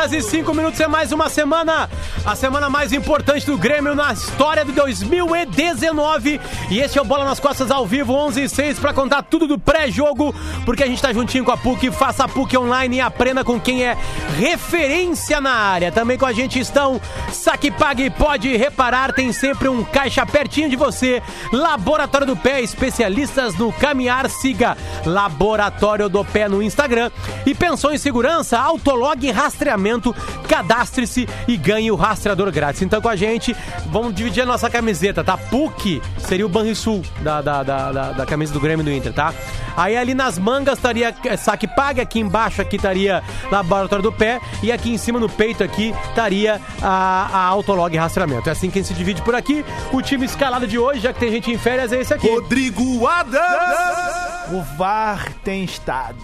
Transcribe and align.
horas 0.00 0.12
e 0.12 0.22
5 0.22 0.54
minutos 0.54 0.80
é 0.80 0.88
mais 0.88 1.12
uma 1.12 1.28
semana, 1.28 1.88
a 2.24 2.34
semana 2.34 2.68
mais 2.68 2.92
importante 2.92 3.46
do 3.46 3.56
Grêmio 3.56 3.94
na 3.94 4.12
história 4.12 4.64
de 4.64 4.72
2019. 4.72 6.40
E 6.70 6.78
este 6.78 6.98
é 6.98 7.02
o 7.02 7.04
Bola 7.04 7.24
nas 7.24 7.40
Costas 7.40 7.70
ao 7.70 7.86
vivo, 7.86 8.12
11 8.12 8.42
e 8.42 8.48
6, 8.48 8.78
para 8.78 8.92
contar 8.92 9.22
tudo 9.22 9.46
do 9.46 9.58
pré-jogo, 9.58 10.34
porque 10.64 10.82
a 10.82 10.86
gente 10.86 11.00
tá 11.00 11.12
juntinho 11.12 11.44
com 11.44 11.50
a 11.50 11.56
PUC. 11.56 11.90
Faça 11.90 12.24
a 12.24 12.28
PUC 12.28 12.56
online 12.56 12.96
e 12.96 13.00
aprenda 13.00 13.42
com 13.42 13.58
quem 13.58 13.84
é 13.84 13.96
referência 14.38 15.40
na 15.40 15.52
área. 15.52 15.90
Também 15.90 16.18
com 16.18 16.26
a 16.26 16.32
gente 16.32 16.58
estão 16.58 17.00
Saque 17.32 17.70
Pague 17.70 18.10
Pode 18.10 18.54
Reparar, 18.56 19.12
tem 19.12 19.32
sempre 19.32 19.68
um 19.68 19.82
caixa 19.82 20.24
pertinho 20.26 20.68
de 20.68 20.76
você. 20.76 21.22
Laboratório 21.52 22.26
do 22.26 22.36
Pé, 22.36 22.60
especialistas 22.60 23.54
no 23.56 23.72
caminhar, 23.72 24.28
siga 24.28 24.76
Laboratório 25.06 26.08
do 26.08 26.24
Pé 26.24 26.48
no 26.48 26.62
Instagram. 26.62 27.10
E 27.46 27.54
pensou 27.54 27.92
em 27.92 27.98
segurança? 27.98 28.58
Autolog 28.58 29.30
Rastreamento, 29.30 30.14
cadastre-se 30.46 31.28
e 31.48 31.56
ganhe 31.56 31.90
o 31.90 31.96
rastreador 32.10 32.50
grátis. 32.50 32.82
Então 32.82 33.00
com 33.00 33.08
a 33.08 33.16
gente, 33.16 33.56
vamos 33.86 34.14
dividir 34.14 34.42
a 34.42 34.46
nossa 34.46 34.68
camiseta, 34.68 35.22
tá? 35.22 35.36
PUC 35.36 36.02
seria 36.18 36.44
o 36.44 36.48
Banrisul 36.48 37.02
da, 37.20 37.40
da, 37.40 37.62
da, 37.62 37.92
da, 37.92 38.12
da 38.12 38.26
camisa 38.26 38.52
do 38.52 38.60
Grêmio 38.60 38.84
do 38.84 38.92
Inter, 38.92 39.12
tá? 39.12 39.32
Aí 39.76 39.96
ali 39.96 40.14
nas 40.14 40.38
mangas 40.38 40.78
estaria 40.78 41.14
saque 41.38 41.66
pague, 41.68 42.00
aqui 42.00 42.20
embaixo 42.20 42.60
aqui 42.60 42.76
estaria 42.76 43.22
Laboratório 43.50 44.02
do 44.02 44.12
Pé 44.12 44.40
e 44.62 44.72
aqui 44.72 44.90
em 44.92 44.98
cima 44.98 45.18
no 45.20 45.28
peito 45.28 45.62
aqui 45.62 45.94
estaria 46.08 46.60
a, 46.82 47.28
a 47.32 47.44
Autolog 47.46 47.96
Rastreamento. 47.96 48.48
É 48.48 48.52
assim 48.52 48.70
que 48.70 48.82
se 48.82 48.92
divide 48.92 49.22
por 49.22 49.34
aqui. 49.34 49.64
O 49.92 50.02
time 50.02 50.26
escalado 50.26 50.66
de 50.66 50.78
hoje, 50.78 51.00
já 51.00 51.12
que 51.12 51.20
tem 51.20 51.30
gente 51.30 51.50
em 51.50 51.58
férias, 51.58 51.92
é 51.92 52.00
esse 52.00 52.12
aqui. 52.12 52.28
Rodrigo 52.28 53.06
Adams. 53.06 54.50
O 54.52 54.62
VAR 54.76 55.32
tem 55.44 55.64
estado. 55.64 56.18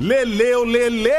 Leleu 0.00 0.64
Lele. 0.64 1.10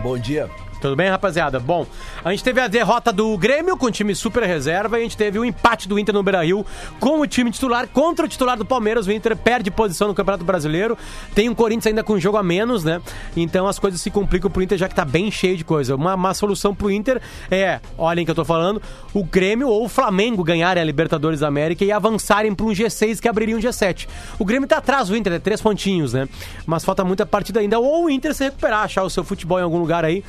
Bom 0.00 0.18
dia. 0.18 0.63
Tudo 0.84 0.96
bem, 0.96 1.08
rapaziada? 1.08 1.58
Bom, 1.58 1.86
a 2.22 2.30
gente 2.30 2.44
teve 2.44 2.60
a 2.60 2.68
derrota 2.68 3.10
do 3.10 3.38
Grêmio 3.38 3.74
com 3.74 3.86
o 3.86 3.90
time 3.90 4.14
super 4.14 4.42
reserva 4.42 4.98
e 4.98 5.00
a 5.00 5.02
gente 5.02 5.16
teve 5.16 5.38
o 5.38 5.42
empate 5.44 5.88
do 5.88 5.98
Inter 5.98 6.14
no 6.14 6.22
Beira-Rio 6.22 6.66
com 7.00 7.20
o 7.20 7.26
time 7.26 7.50
titular 7.50 7.88
contra 7.88 8.26
o 8.26 8.28
titular 8.28 8.58
do 8.58 8.66
Palmeiras. 8.66 9.06
O 9.06 9.10
Inter 9.10 9.34
perde 9.34 9.70
posição 9.70 10.08
no 10.08 10.14
Campeonato 10.14 10.44
Brasileiro. 10.44 10.98
Tem 11.34 11.48
o 11.48 11.54
Corinthians 11.54 11.86
ainda 11.86 12.04
com 12.04 12.12
um 12.12 12.20
jogo 12.20 12.36
a 12.36 12.42
menos, 12.42 12.84
né? 12.84 13.00
Então 13.34 13.66
as 13.66 13.78
coisas 13.78 13.98
se 13.98 14.10
complicam 14.10 14.50
pro 14.50 14.60
Inter 14.60 14.76
já 14.76 14.86
que 14.86 14.94
tá 14.94 15.06
bem 15.06 15.30
cheio 15.30 15.56
de 15.56 15.64
coisa. 15.64 15.96
Uma, 15.96 16.16
uma 16.16 16.34
solução 16.34 16.74
pro 16.74 16.90
Inter 16.90 17.18
é, 17.50 17.80
olhem 17.96 18.22
que 18.26 18.30
eu 18.30 18.34
tô 18.34 18.44
falando, 18.44 18.82
o 19.14 19.24
Grêmio 19.24 19.68
ou 19.68 19.86
o 19.86 19.88
Flamengo 19.88 20.44
ganharem 20.44 20.82
a 20.82 20.84
Libertadores 20.84 21.40
da 21.40 21.48
América 21.48 21.82
e 21.82 21.90
avançarem 21.90 22.54
para 22.54 22.66
um 22.66 22.72
G6 22.72 23.20
que 23.20 23.28
abriria 23.28 23.56
um 23.56 23.60
G7. 23.60 24.06
O 24.38 24.44
Grêmio 24.44 24.68
tá 24.68 24.76
atrás 24.76 25.08
do 25.08 25.16
Inter, 25.16 25.32
é 25.32 25.38
três 25.38 25.62
pontinhos, 25.62 26.12
né? 26.12 26.28
Mas 26.66 26.84
falta 26.84 27.02
muita 27.02 27.24
partida 27.24 27.60
ainda. 27.60 27.78
Ou 27.78 28.04
o 28.04 28.10
Inter 28.10 28.34
se 28.34 28.44
recuperar, 28.44 28.80
achar 28.80 29.02
o 29.02 29.08
seu 29.08 29.24
futebol 29.24 29.58
em 29.58 29.62
algum 29.62 29.78
lugar 29.78 30.04
aí, 30.04 30.22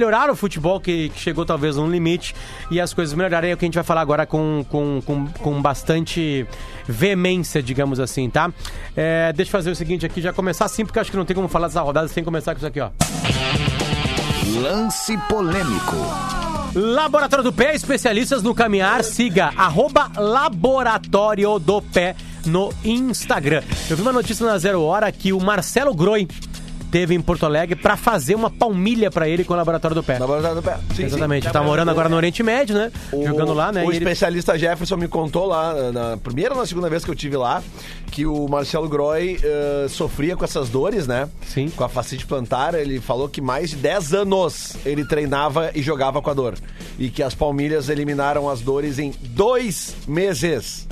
melhorar 0.00 0.30
o 0.30 0.36
futebol 0.36 0.80
que, 0.80 1.10
que 1.10 1.20
chegou 1.20 1.44
talvez 1.44 1.76
a 1.76 1.82
um 1.82 1.90
limite 1.90 2.34
e 2.70 2.80
as 2.80 2.94
coisas 2.94 3.14
melhorarem. 3.14 3.50
É 3.50 3.54
o 3.54 3.56
que 3.58 3.66
a 3.66 3.68
gente 3.68 3.74
vai 3.74 3.84
falar 3.84 4.00
agora 4.00 4.24
com, 4.24 4.64
com, 4.70 5.02
com, 5.04 5.26
com 5.26 5.60
bastante 5.60 6.46
veemência, 6.88 7.62
digamos 7.62 8.00
assim, 8.00 8.30
tá? 8.30 8.50
É, 8.96 9.30
deixa 9.34 9.50
eu 9.50 9.52
fazer 9.52 9.70
o 9.70 9.76
seguinte 9.76 10.06
aqui, 10.06 10.22
já 10.22 10.32
começar 10.32 10.64
assim, 10.64 10.86
porque 10.86 10.98
acho 10.98 11.10
que 11.10 11.16
não 11.18 11.26
tem 11.26 11.36
como 11.36 11.48
falar 11.48 11.66
dessa 11.66 11.82
rodada 11.82 12.08
sem 12.08 12.24
começar 12.24 12.54
com 12.54 12.58
isso 12.58 12.66
aqui, 12.66 12.80
ó. 12.80 12.88
Lance 14.62 15.18
polêmico. 15.28 15.96
Laboratório 16.74 17.44
do 17.44 17.52
Pé, 17.52 17.74
especialistas 17.74 18.42
no 18.42 18.54
caminhar, 18.54 19.04
siga 19.04 19.52
arroba 19.54 20.10
Laboratório 20.16 21.58
do 21.58 21.82
Pé 21.82 22.16
no 22.46 22.72
Instagram. 22.82 23.62
Eu 23.88 23.96
vi 23.96 24.02
uma 24.02 24.12
notícia 24.12 24.46
na 24.46 24.56
Zero 24.56 24.80
Hora 24.82 25.10
que 25.12 25.32
o 25.32 25.40
Marcelo 25.40 25.94
Groi 25.94 26.26
teve 26.90 27.14
em 27.14 27.20
Porto 27.20 27.46
Alegre 27.46 27.76
pra 27.76 27.96
fazer 27.96 28.34
uma 28.34 28.50
palmilha 28.50 29.10
pra 29.10 29.28
ele 29.28 29.44
com 29.44 29.52
o 29.54 29.56
Laboratório 29.56 29.94
do 29.94 30.02
Pé. 30.02 30.18
Laboratório 30.18 30.56
do 30.56 30.62
Pé. 30.62 30.76
Sim, 30.94 31.04
Exatamente, 31.04 31.46
sim. 31.46 31.52
tá 31.52 31.62
morando 31.62 31.90
agora 31.90 32.08
no 32.08 32.16
Oriente 32.16 32.42
Médio, 32.42 32.74
né? 32.74 32.90
O- 33.12 33.26
Jogando 33.26 33.52
lá, 33.54 33.70
né? 33.72 33.82
O 33.84 33.92
E 33.92 33.96
ele- 33.96 34.04
especialista 34.04 34.58
Jefferson 34.58 34.96
me 34.96 35.06
contou 35.08 35.46
lá, 35.46 35.74
na 35.92 36.16
primeira 36.16 36.54
ou 36.54 36.60
na 36.60 36.66
segunda 36.66 36.88
vez 36.90 37.04
que 37.04 37.10
eu 37.10 37.14
tive 37.14 37.36
lá, 37.36 37.62
que 38.10 38.26
o 38.26 38.48
Marcelo 38.48 38.88
Groy 38.88 39.38
eh, 39.42 39.86
sofria 39.88 40.36
com 40.36 40.44
essas 40.44 40.68
dores, 40.68 41.06
né? 41.06 41.28
Sim. 41.46 41.68
Com 41.70 41.84
a 41.84 41.88
fascite 41.88 42.26
plantar. 42.26 42.74
Ele 42.74 43.00
falou 43.00 43.28
que 43.28 43.40
mais 43.40 43.70
de 43.70 43.76
10 43.76 44.12
anos 44.14 44.76
ele 44.84 45.04
treinava 45.04 45.70
e 45.74 45.82
jogava 45.82 46.20
com 46.20 46.30
a 46.30 46.34
dor. 46.34 46.54
E 46.98 47.08
que 47.08 47.22
as 47.22 47.34
palmilhas 47.34 47.88
eliminaram 47.88 48.48
as 48.48 48.60
dores 48.60 48.98
em 48.98 49.12
dois 49.20 49.94
meses. 50.08 50.86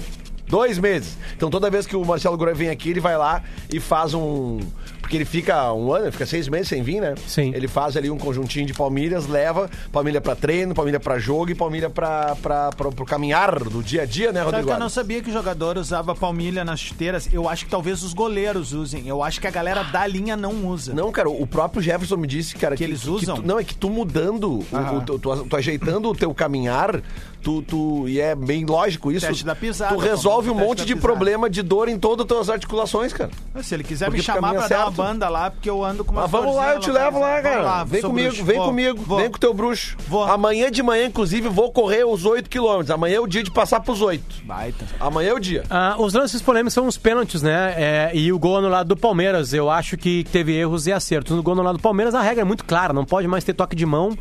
Dois 0.48 0.78
meses. 0.78 1.18
Então 1.36 1.50
toda 1.50 1.68
vez 1.68 1.86
que 1.86 1.94
o 1.94 2.04
Marcelo 2.04 2.36
Groy 2.36 2.54
vem 2.54 2.70
aqui, 2.70 2.90
ele 2.90 3.00
vai 3.00 3.18
lá 3.18 3.42
e 3.70 3.78
faz 3.78 4.14
um. 4.14 4.60
Porque 5.08 5.16
ele 5.16 5.24
fica 5.24 5.72
um 5.72 5.90
ano, 5.90 6.04
ele 6.04 6.12
fica 6.12 6.26
seis 6.26 6.48
meses 6.48 6.68
sem 6.68 6.82
vir, 6.82 7.00
né? 7.00 7.14
Sim. 7.26 7.50
Ele 7.54 7.66
faz 7.66 7.96
ali 7.96 8.10
um 8.10 8.18
conjuntinho 8.18 8.66
de 8.66 8.74
palmilhas, 8.74 9.26
leva 9.26 9.70
palmilha 9.90 10.20
pra 10.20 10.36
treino, 10.36 10.74
palmilha 10.74 11.00
pra 11.00 11.18
jogo 11.18 11.50
e 11.50 11.54
palmilha 11.54 11.88
pra, 11.88 12.36
pra, 12.36 12.68
pra, 12.72 12.90
pro 12.92 13.06
caminhar 13.06 13.58
do 13.64 13.82
dia 13.82 14.02
a 14.02 14.04
dia, 14.04 14.32
né, 14.32 14.40
Sabe 14.40 14.44
Rodrigo? 14.50 14.66
que 14.68 14.72
eu 14.74 14.78
não 14.78 14.90
sabia 14.90 15.22
que 15.22 15.30
o 15.30 15.32
jogador 15.32 15.78
usava 15.78 16.14
palmilha 16.14 16.62
nas 16.62 16.78
chuteiras? 16.80 17.26
Eu 17.32 17.48
acho 17.48 17.64
que 17.64 17.70
talvez 17.70 18.02
os 18.02 18.12
goleiros 18.12 18.74
usem. 18.74 19.08
Eu 19.08 19.22
acho 19.24 19.40
que 19.40 19.46
a 19.46 19.50
galera 19.50 19.82
da 19.82 20.06
linha 20.06 20.36
não 20.36 20.66
usa. 20.66 20.92
Não, 20.92 21.10
cara, 21.10 21.30
o 21.30 21.46
próprio 21.46 21.80
Jefferson 21.80 22.18
me 22.18 22.26
disse, 22.26 22.54
cara, 22.56 22.76
que, 22.76 22.84
Que 22.84 22.90
eles 22.90 23.06
usam? 23.06 23.36
tu- 23.36 23.46
não, 23.46 23.58
é 23.58 23.64
que 23.64 23.74
tu 23.74 23.88
mudando, 23.88 24.58
o- 24.58 24.66
Aham. 24.76 24.98
o, 24.98 25.00
teu- 25.06 25.18
tu, 25.18 25.44
tu 25.46 25.56
ajeitando 25.56 26.10
o 26.10 26.14
teu 26.14 26.34
caminhar, 26.34 27.00
tu, 27.42 27.62
tu. 27.62 28.08
E 28.08 28.20
é 28.20 28.34
bem 28.34 28.64
lógico 28.64 29.10
isso. 29.10 29.26
Teste 29.26 29.44
da 29.44 29.54
pisada, 29.54 29.94
tu 29.94 30.00
resolve 30.00 30.50
um 30.50 30.54
monte 30.54 30.84
de 30.84 30.94
problema 30.96 31.48
de 31.48 31.62
dor 31.62 31.88
em 31.88 31.98
todas 31.98 32.24
as 32.24 32.28
tuas 32.28 32.50
articulações, 32.50 33.12
cara. 33.12 33.30
Se 33.62 33.74
ele 33.74 33.84
quiser 33.84 34.06
Porque 34.06 34.18
me 34.18 34.24
chamar 34.24 34.54
pra 34.54 34.66
dar 34.68 34.76
uma 34.76 34.84
certo. 34.84 34.92
banda 34.92 35.28
lá, 35.28 35.50
porque 35.50 35.68
eu 35.68 35.84
ando 35.84 36.04
com 36.04 36.12
uma 36.12 36.22
Mas 36.22 36.30
vamos 36.30 36.54
lá, 36.54 36.74
eu 36.74 36.80
te 36.80 36.90
levo 36.90 37.18
lá, 37.18 37.40
cara. 37.40 37.84
vem 37.84 38.02
comigo, 38.02 38.44
vem 38.44 38.58
comigo, 38.58 39.16
vem 39.16 39.30
com 39.30 39.36
o 39.36 39.40
teu 39.40 39.54
bruxo. 39.54 39.96
Vou. 40.06 40.24
Amanhã 40.24 40.70
de 40.70 40.82
manhã, 40.82 41.06
inclusive, 41.06 41.48
vou 41.48 41.72
correr 41.72 42.04
os 42.04 42.24
8 42.24 42.48
quilômetros. 42.48 42.90
Amanhã 42.90 43.16
é 43.16 43.20
o 43.20 43.26
dia 43.26 43.42
de 43.42 43.50
passar 43.50 43.80
pros 43.80 44.00
8. 44.00 44.44
Baita. 44.44 44.84
Amanhã 45.00 45.30
é 45.30 45.34
o 45.34 45.38
dia. 45.38 45.64
Ah, 45.70 45.96
os 45.98 46.14
lances 46.14 46.40
polêmicos 46.42 46.74
são 46.74 46.86
os 46.86 46.96
pênaltis, 46.98 47.42
né? 47.42 47.74
É, 47.76 48.10
e 48.14 48.32
o 48.32 48.38
gol 48.38 48.56
anulado 48.58 48.88
do 48.88 48.96
Palmeiras. 48.96 49.52
Eu 49.52 49.70
acho 49.70 49.96
que 49.96 50.24
teve 50.32 50.54
erros 50.54 50.86
e 50.86 50.92
acertos. 50.92 51.34
No 51.36 51.42
gol 51.42 51.54
anulado 51.54 51.76
do 51.76 51.82
Palmeiras, 51.82 52.14
a 52.14 52.20
regra 52.22 52.42
é 52.42 52.44
muito 52.44 52.64
clara: 52.64 52.92
não 52.92 53.04
pode 53.04 53.26
mais 53.26 53.44
ter 53.44 53.52
toque 53.54 53.74
de 53.74 53.86
mão. 53.86 54.16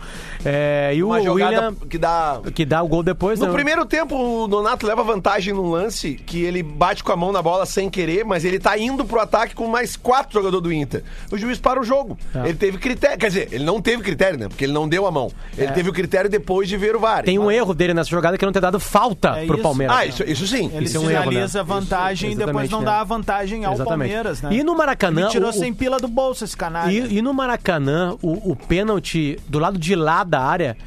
É, 0.45 0.93
e 0.95 1.03
o 1.03 1.09
William, 1.09 1.73
que 1.89 1.97
dá. 1.97 2.41
que 2.53 2.65
dá 2.65 2.81
o 2.81 2.87
gol 2.87 3.03
depois. 3.03 3.16
No 3.19 3.47
né? 3.47 3.51
primeiro 3.53 3.85
tempo, 3.85 4.15
o 4.43 4.47
Donato 4.47 4.85
leva 4.85 5.03
vantagem 5.03 5.53
num 5.53 5.69
lance 5.71 6.15
que 6.25 6.43
ele 6.43 6.61
bate 6.61 7.03
com 7.03 7.11
a 7.11 7.15
mão 7.15 7.31
na 7.31 7.41
bola 7.41 7.65
sem 7.65 7.89
querer, 7.89 8.23
mas 8.23 8.45
ele 8.45 8.59
tá 8.59 8.77
indo 8.77 9.03
pro 9.03 9.19
ataque 9.19 9.55
com 9.55 9.67
mais 9.67 9.95
quatro 9.95 10.33
jogadores 10.33 10.63
do 10.63 10.71
Inter. 10.71 11.03
O 11.31 11.37
juiz 11.37 11.57
para 11.57 11.79
o 11.79 11.83
jogo. 11.83 12.17
É. 12.35 12.39
Ele 12.49 12.53
teve 12.55 12.77
critério. 12.77 13.17
Quer 13.17 13.27
dizer, 13.27 13.49
ele 13.51 13.63
não 13.63 13.81
teve 13.81 14.03
critério, 14.03 14.37
né? 14.37 14.47
Porque 14.47 14.65
ele 14.65 14.73
não 14.73 14.87
deu 14.87 15.05
a 15.07 15.11
mão. 15.11 15.31
Ele 15.57 15.71
teve 15.71 15.89
o 15.89 15.93
critério 15.93 16.29
depois 16.29 16.69
de 16.69 16.77
ver 16.77 16.95
o 16.95 16.99
VAR. 16.99 17.23
Tem 17.23 17.39
um 17.39 17.49
erro 17.49 17.73
dele 17.73 17.93
nessa 17.93 18.09
jogada 18.09 18.37
que 18.37 18.43
é 18.43 18.47
não 18.47 18.53
ter 18.53 18.61
dado 18.61 18.79
falta 18.79 19.29
É 19.39 19.45
pro 19.45 19.55
isso. 19.55 19.63
Palmeiras. 19.63 19.95
Ah, 19.97 20.05
isso, 20.05 20.23
isso 20.23 20.47
sim. 20.47 20.69
Ele 20.73 20.85
Isso 20.85 20.97
é 20.97 20.99
um 20.99 21.09
erro, 21.09 21.23
sinaliza 21.31 21.59
né? 21.59 21.63
vantagem 21.63 22.29
Isso, 22.31 22.41
e 22.41 22.45
depois 22.45 22.65
exatamente, 22.65 22.71
não 22.71 22.79
né? 22.79 22.85
dá 22.85 22.99
a 23.01 23.03
vantagem 23.03 23.65
ao 23.65 23.73
Exatamente. 23.73 24.09
Palmeiras, 24.13 24.41
né? 24.41 24.49
E 24.53 24.63
no 24.63 24.75
Maracanã, 24.75 25.21
Ele 25.23 25.29
tirou 25.31 25.49
o- 25.49 25.53
sem 25.53 25.73
pila 25.73 25.97
do 25.97 26.07
bolso 26.07 26.43
esse 26.43 26.55
canalha. 26.55 26.91
E, 26.91 27.17
e 27.17 27.21
no 27.21 27.33
Maracanã, 27.33 28.15
o, 28.21 28.51
o 28.51 28.55
pênalti 28.55 29.39
do 29.47 29.59
lado 29.59 29.77
de 29.79 29.95
lá 29.95 30.23
da 30.23 30.39
área 30.41 30.77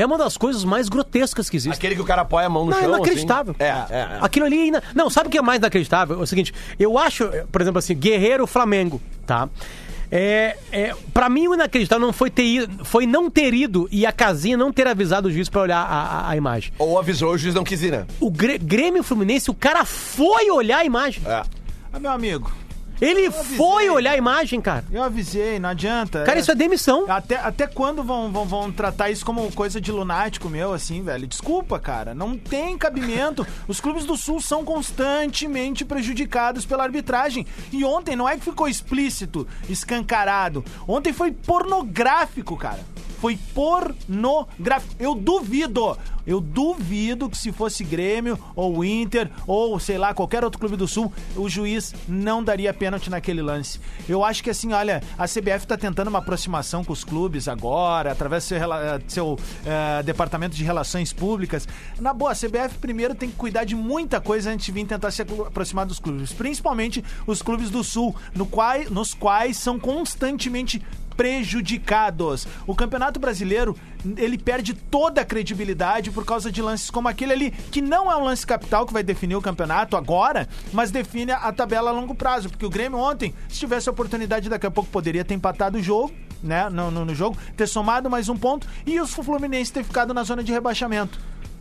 é 0.00 0.06
uma 0.06 0.16
das 0.18 0.36
coisas 0.36 0.64
mais 0.64 0.88
grotescas 0.88 1.50
que 1.50 1.56
existe. 1.56 1.76
Aquele 1.76 1.94
que 1.94 2.00
o 2.00 2.04
cara 2.04 2.22
apoia 2.22 2.46
a 2.46 2.50
mão 2.50 2.64
no 2.64 2.70
Não, 2.70 2.78
é 2.78 2.80
chão. 2.82 2.90
inacreditável. 2.94 3.54
assim. 3.58 3.62
É, 3.64 3.96
é, 3.96 4.00
é. 4.00 4.18
Aquilo 4.20 4.46
ali. 4.46 4.56
ainda- 4.62 4.82
Não, 4.94 5.10
sabe 5.10 5.28
o 5.28 5.30
que 5.30 5.38
é 5.38 5.42
mais 5.42 5.58
inacreditável? 5.58 6.18
É 6.18 6.22
o 6.22 6.26
seguinte, 6.26 6.54
eu 6.78 6.98
acho, 6.98 7.28
por 7.52 7.60
exemplo, 7.60 7.78
assim, 7.78 7.94
Guerreiro 7.94 8.46
Flamengo, 8.46 9.00
tá? 9.26 9.48
É, 10.10 10.56
é, 10.72 10.94
pra 11.12 11.28
mim, 11.28 11.48
o 11.48 11.54
inacreditável 11.54 12.06
não 12.06 12.14
foi 12.14 12.30
ter 12.30 12.42
ido, 12.44 12.82
foi 12.84 13.06
não 13.06 13.28
ter 13.30 13.52
ido 13.52 13.86
e 13.92 14.06
a 14.06 14.12
casinha 14.12 14.56
não 14.56 14.72
ter 14.72 14.86
avisado 14.86 15.28
o 15.28 15.30
juiz 15.30 15.50
pra 15.50 15.60
olhar 15.60 15.80
a, 15.82 15.84
a- 15.84 16.30
a 16.30 16.36
imagem. 16.36 16.72
Ou 16.78 16.98
avisou, 16.98 17.32
o 17.32 17.36
juiz 17.38 17.54
não 17.54 17.62
quis 17.62 17.82
ir, 17.82 17.90
né? 17.92 18.06
O 18.18 18.30
Grê- 18.30 18.56
Grêmio 18.56 19.02
Fluminense, 19.02 19.50
o 19.50 19.54
cara 19.54 19.84
foi 19.84 20.50
olhar 20.50 20.78
a 20.78 20.84
imagem. 20.84 21.22
É. 21.26 21.42
Ah, 21.92 21.98
meu 22.00 22.10
amigo, 22.10 22.50
Ele 23.00 23.30
foi 23.30 23.88
olhar 23.88 24.12
a 24.12 24.16
imagem, 24.16 24.60
cara. 24.60 24.84
eu 24.90 25.02
avisei, 25.02 25.58
não 25.58 25.68
adianta. 25.68 26.24
Cara, 26.24 26.38
isso 26.38 26.50
é 26.50 26.54
demissão. 26.54 27.04
Até, 27.08 27.36
até 27.36 27.66
quando 27.66 28.02
vão, 28.02 28.30
vão, 28.30 28.44
vão 28.44 28.72
tratar 28.72 29.10
isso 29.10 29.24
como 29.24 29.50
coisa 29.52 29.80
de 29.80 29.92
lunático 29.92 30.48
meu, 30.48 30.72
assim, 30.72 31.02
velho? 31.02 31.26
Desculpa, 31.26 31.78
cara. 31.78 32.14
Não 32.14 32.36
tem 32.36 32.76
cabimento. 32.76 33.46
Os 33.68 33.80
clubes 33.80 34.04
do 34.04 34.16
Sul 34.16 34.40
são 34.40 34.64
constantemente 34.64 35.84
prejudicados 35.84 36.66
pela 36.66 36.82
arbitragem. 36.84 37.46
E 37.72 37.84
ontem 37.84 38.16
não 38.16 38.28
é 38.28 38.36
que 38.36 38.44
ficou 38.44 38.68
explícito, 38.68 39.46
escancarado. 39.68 40.64
Ontem 40.86 41.12
foi 41.12 41.30
pornográfico, 41.30 42.56
cara. 42.56 42.80
Foi 43.20 43.38
pornográfico. 43.54 44.94
Eu 44.98 45.14
duvido. 45.14 45.96
Eu 46.28 46.42
duvido 46.42 47.30
que 47.30 47.38
se 47.38 47.50
fosse 47.50 47.82
Grêmio 47.82 48.38
ou 48.54 48.84
Inter 48.84 49.30
ou 49.46 49.80
sei 49.80 49.96
lá 49.96 50.12
qualquer 50.12 50.44
outro 50.44 50.60
clube 50.60 50.76
do 50.76 50.86
Sul, 50.86 51.10
o 51.34 51.48
juiz 51.48 51.94
não 52.06 52.44
daria 52.44 52.74
pênalti 52.74 53.08
naquele 53.08 53.40
lance. 53.40 53.80
Eu 54.06 54.22
acho 54.22 54.44
que 54.44 54.50
assim, 54.50 54.74
olha, 54.74 55.02
a 55.16 55.26
CBF 55.26 55.66
tá 55.66 55.78
tentando 55.78 56.08
uma 56.08 56.18
aproximação 56.18 56.84
com 56.84 56.92
os 56.92 57.02
clubes 57.02 57.48
agora, 57.48 58.12
através 58.12 58.44
do 58.44 58.48
seu, 58.48 58.58
seu 59.08 59.38
eh, 59.64 60.02
departamento 60.02 60.54
de 60.54 60.62
relações 60.62 61.14
públicas. 61.14 61.66
Na 61.98 62.12
boa, 62.12 62.32
a 62.32 62.34
CBF 62.34 62.76
primeiro 62.78 63.14
tem 63.14 63.30
que 63.30 63.36
cuidar 63.36 63.64
de 63.64 63.74
muita 63.74 64.20
coisa 64.20 64.50
antes 64.50 64.66
de 64.66 64.72
vir 64.72 64.86
tentar 64.86 65.10
se 65.10 65.22
aproximar 65.22 65.86
dos 65.86 65.98
clubes, 65.98 66.34
principalmente 66.34 67.02
os 67.26 67.40
clubes 67.40 67.70
do 67.70 67.82
Sul, 67.82 68.14
no 68.34 68.44
quai, 68.44 68.84
nos 68.90 69.14
quais 69.14 69.56
são 69.56 69.78
constantemente 69.78 70.82
prejudicados. 71.18 72.46
O 72.64 72.76
Campeonato 72.76 73.18
Brasileiro, 73.18 73.76
ele 74.16 74.38
perde 74.38 74.74
toda 74.74 75.20
a 75.20 75.24
credibilidade 75.24 76.10
por 76.10 76.24
causa 76.24 76.50
de 76.50 76.62
lances 76.62 76.90
como 76.90 77.08
aquele 77.08 77.32
ali, 77.32 77.50
que 77.50 77.80
não 77.80 78.10
é 78.10 78.16
um 78.16 78.24
lance 78.24 78.46
capital 78.46 78.86
que 78.86 78.92
vai 78.92 79.02
definir 79.02 79.36
o 79.36 79.42
campeonato 79.42 79.96
agora, 79.96 80.48
mas 80.72 80.90
define 80.90 81.32
a 81.32 81.52
tabela 81.52 81.90
a 81.90 81.92
longo 81.92 82.14
prazo, 82.14 82.48
porque 82.48 82.66
o 82.66 82.70
Grêmio 82.70 82.98
ontem, 82.98 83.34
se 83.48 83.58
tivesse 83.58 83.88
a 83.88 83.92
oportunidade, 83.92 84.48
daqui 84.48 84.66
a 84.66 84.70
pouco 84.70 84.90
poderia 84.90 85.24
ter 85.24 85.34
empatado 85.34 85.78
o 85.78 85.82
jogo, 85.82 86.12
né, 86.42 86.68
no, 86.70 86.90
no, 86.90 87.04
no 87.04 87.14
jogo, 87.14 87.36
ter 87.56 87.66
somado 87.66 88.08
mais 88.08 88.28
um 88.28 88.36
ponto 88.36 88.66
e 88.86 89.00
os 89.00 89.12
Fluminense 89.12 89.72
ter 89.72 89.84
ficado 89.84 90.14
na 90.14 90.22
zona 90.22 90.42
de 90.42 90.52
rebaixamento. 90.52 91.18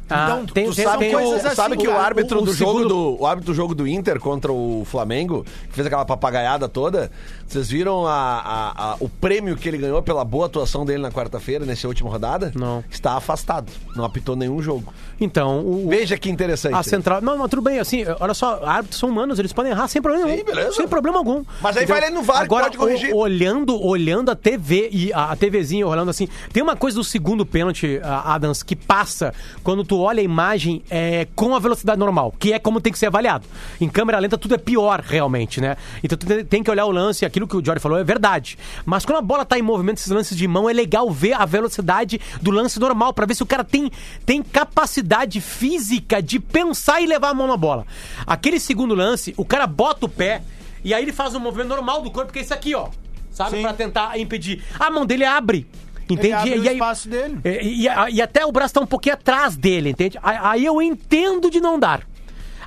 Ah, 0.10 0.26
então, 0.42 0.46
tem- 0.54 0.70
Tu 0.70 0.76
tem- 0.76 0.86
sabe, 0.86 1.00
tem 1.00 1.10
que, 1.10 1.16
o, 1.16 1.34
assim, 1.36 1.56
sabe 1.56 1.78
que 1.78 1.88
o 1.88 1.92
cara. 1.92 2.04
árbitro 2.04 2.40
O- 2.40 2.42
o 2.42 2.46
do 2.46 2.54
jogo 2.54 2.72
segundo- 2.80 2.88
do 3.16 3.22
o 3.22 3.26
árbitro 3.26 3.52
do 3.54 3.56
jogo 3.56 3.76
do 3.76 3.88
Inter 3.88 4.20
contra 4.20 4.52
o 4.52 4.84
Flamengo, 4.86 5.46
que 5.70 5.74
fez 5.76 5.86
aquela 5.86 6.06
papagaiada 6.06 6.70
toda, 6.70 7.12
vocês 7.46 7.70
viram 7.70 8.06
a, 8.08 8.12
a- 8.14 8.92
a- 8.94 8.96
o 9.00 9.10
prêmio 9.10 9.56
que 9.58 9.68
ele 9.68 9.78
ganhou 9.78 10.02
pela 10.02 10.24
boa 10.24 10.46
atuação 10.46 10.86
dele 10.86 11.02
na 11.02 11.12
quarta-feira, 11.12 11.66
nessa 11.66 11.88
última 11.88 12.10
rodada? 12.10 12.52
Não. 12.56 12.84
Está 12.90 13.14
afastado. 13.14 13.72
Não 13.96 14.06
apitou 14.06 14.36
nenhum 14.36 14.62
jogo. 14.62 14.94
Então, 15.20 15.60
o, 15.62 15.88
Veja 15.90 16.18
que 16.18 16.30
interessante. 16.30 16.76
a 16.76 16.84
central. 16.84 17.22
Não, 17.22 17.38
mas 17.38 17.50
tudo 17.50 17.62
bem, 17.62 17.80
assim, 17.80 18.04
olha 18.20 18.34
só, 18.34 18.64
árbitros 18.64 19.00
são 19.00 19.10
humanos, 19.10 19.40
eles 19.40 19.52
podem 19.52 19.72
errar 19.72 19.88
sem 19.88 20.02
problema 20.02 20.28
nenhum. 20.28 20.44
beleza. 20.46 20.74
Sem 20.74 20.88
problema 20.88 21.18
algum. 21.18 21.44
Mas 21.62 21.76
aí 21.78 21.86
vai 21.86 22.04
ali 22.04 22.14
no 22.14 22.22
VAR 22.22 22.42
Agora, 22.44 22.66
pode 22.66 22.78
corrigir. 22.78 23.14
o- 23.14 23.18
olhando, 23.18 23.82
olhando 23.84 24.30
a 24.30 24.36
TV 24.36 24.90
e 24.92 25.12
a, 25.14 25.32
a 25.32 25.36
TVzinha 25.36 25.88
olhando 25.88 26.10
assim, 26.10 26.28
tem 26.54 26.62
uma 26.62 26.76
coisa 26.76 26.98
do 26.98 27.04
segundo 27.04 27.46
pênalti, 27.46 28.00
Adams, 28.04 28.62
que 28.62 28.76
passa 28.76 29.34
quando 29.64 29.84
tu 29.84 30.00
olha 30.00 30.20
a 30.22 30.24
imagem 30.24 30.84
é, 30.90 31.28
com 31.36 31.56
a 31.56 31.60
velocidade 31.60 31.98
normal, 32.00 32.34
que 32.38 32.54
é 32.54 32.60
como 32.60 32.80
tem 32.80 32.94
que 32.94 33.00
ser 33.00 33.08
avaliado. 33.08 33.46
Em 33.82 33.90
câmera 33.90 34.20
lenta 34.20 34.38
tudo 34.38 34.54
é 34.56 34.58
pior, 34.58 35.02
realmente, 35.06 35.60
né? 35.60 35.78
Então 36.04 36.18
tu 36.18 36.26
tem- 36.46 36.64
que 36.64 36.70
olhar 36.72 36.86
o 36.86 36.92
lance, 36.92 37.26
aquilo 37.26 37.48
que 37.48 37.56
o 37.56 37.64
Jorge 37.66 37.80
falou 37.82 37.98
é 37.98 38.04
verdade. 38.04 38.58
Mas 38.86 39.06
quando 39.06 39.20
a 39.20 39.22
bola 39.22 39.46
tá 39.46 39.58
em 39.58 39.62
movimento, 39.62 39.98
esses 39.98 40.12
lances 40.12 40.36
de 40.38 40.48
mão, 40.48 40.70
é 40.70 40.74
legal 40.74 41.10
ver 41.10 41.34
a 41.34 41.46
velocidade 41.46 42.20
do 42.42 42.52
lance 42.52 42.80
normal, 42.80 43.14
pra 43.14 43.26
ver 43.26 43.36
se 43.36 43.42
o 43.44 43.46
cara 43.46 43.64
tem, 43.64 43.90
tem 44.26 44.44
capacidade 44.44 45.07
física 45.42 46.22
de 46.22 46.40
pensar 46.40 47.02
e 47.02 47.06
levar 47.08 47.30
a 47.30 47.34
mão 47.34 47.48
na 47.48 47.58
bola. 47.58 47.86
Aquele 48.26 48.60
segundo 48.60 48.94
lance, 48.94 49.34
o 49.38 49.46
cara 49.46 49.66
bota 49.68 50.06
o 50.06 50.10
pé 50.10 50.42
e 50.84 50.94
aí 50.94 51.04
ele 51.04 51.14
faz 51.14 51.34
um 51.36 51.40
movimento 51.40 51.70
normal 51.70 52.02
do 52.02 52.12
corpo, 52.12 52.32
que 52.32 52.40
é 52.40 52.42
esse 52.42 52.54
aqui, 52.54 52.74
ó. 52.76 52.90
Sabe? 53.32 53.58
Sim. 53.58 53.62
Pra 53.62 53.74
tentar 53.74 54.20
impedir. 54.20 54.64
A 54.80 54.90
mão 54.90 55.06
dele 55.06 55.24
abre. 55.26 55.68
Entende? 56.10 56.28
Ele 56.28 56.34
abre 56.34 56.50
E 56.56 56.60
o 56.60 56.62
aí- 56.70 56.74
espaço 56.76 57.10
dele. 57.10 57.40
e, 57.44 57.86
e- 57.88 58.14
e 58.16 58.22
até 58.22 58.46
o 58.46 58.52
braço 58.52 58.74
tá 58.76 58.80
um 58.82 58.86
pouquinho 58.86 59.14
atrás 59.16 59.56
dele, 59.58 59.90
entende? 59.90 60.18
Aí, 60.24 60.64
eu 60.66 60.82
entendo 60.82 61.52
de 61.52 61.60
não 61.60 61.78
dar. 61.78 62.02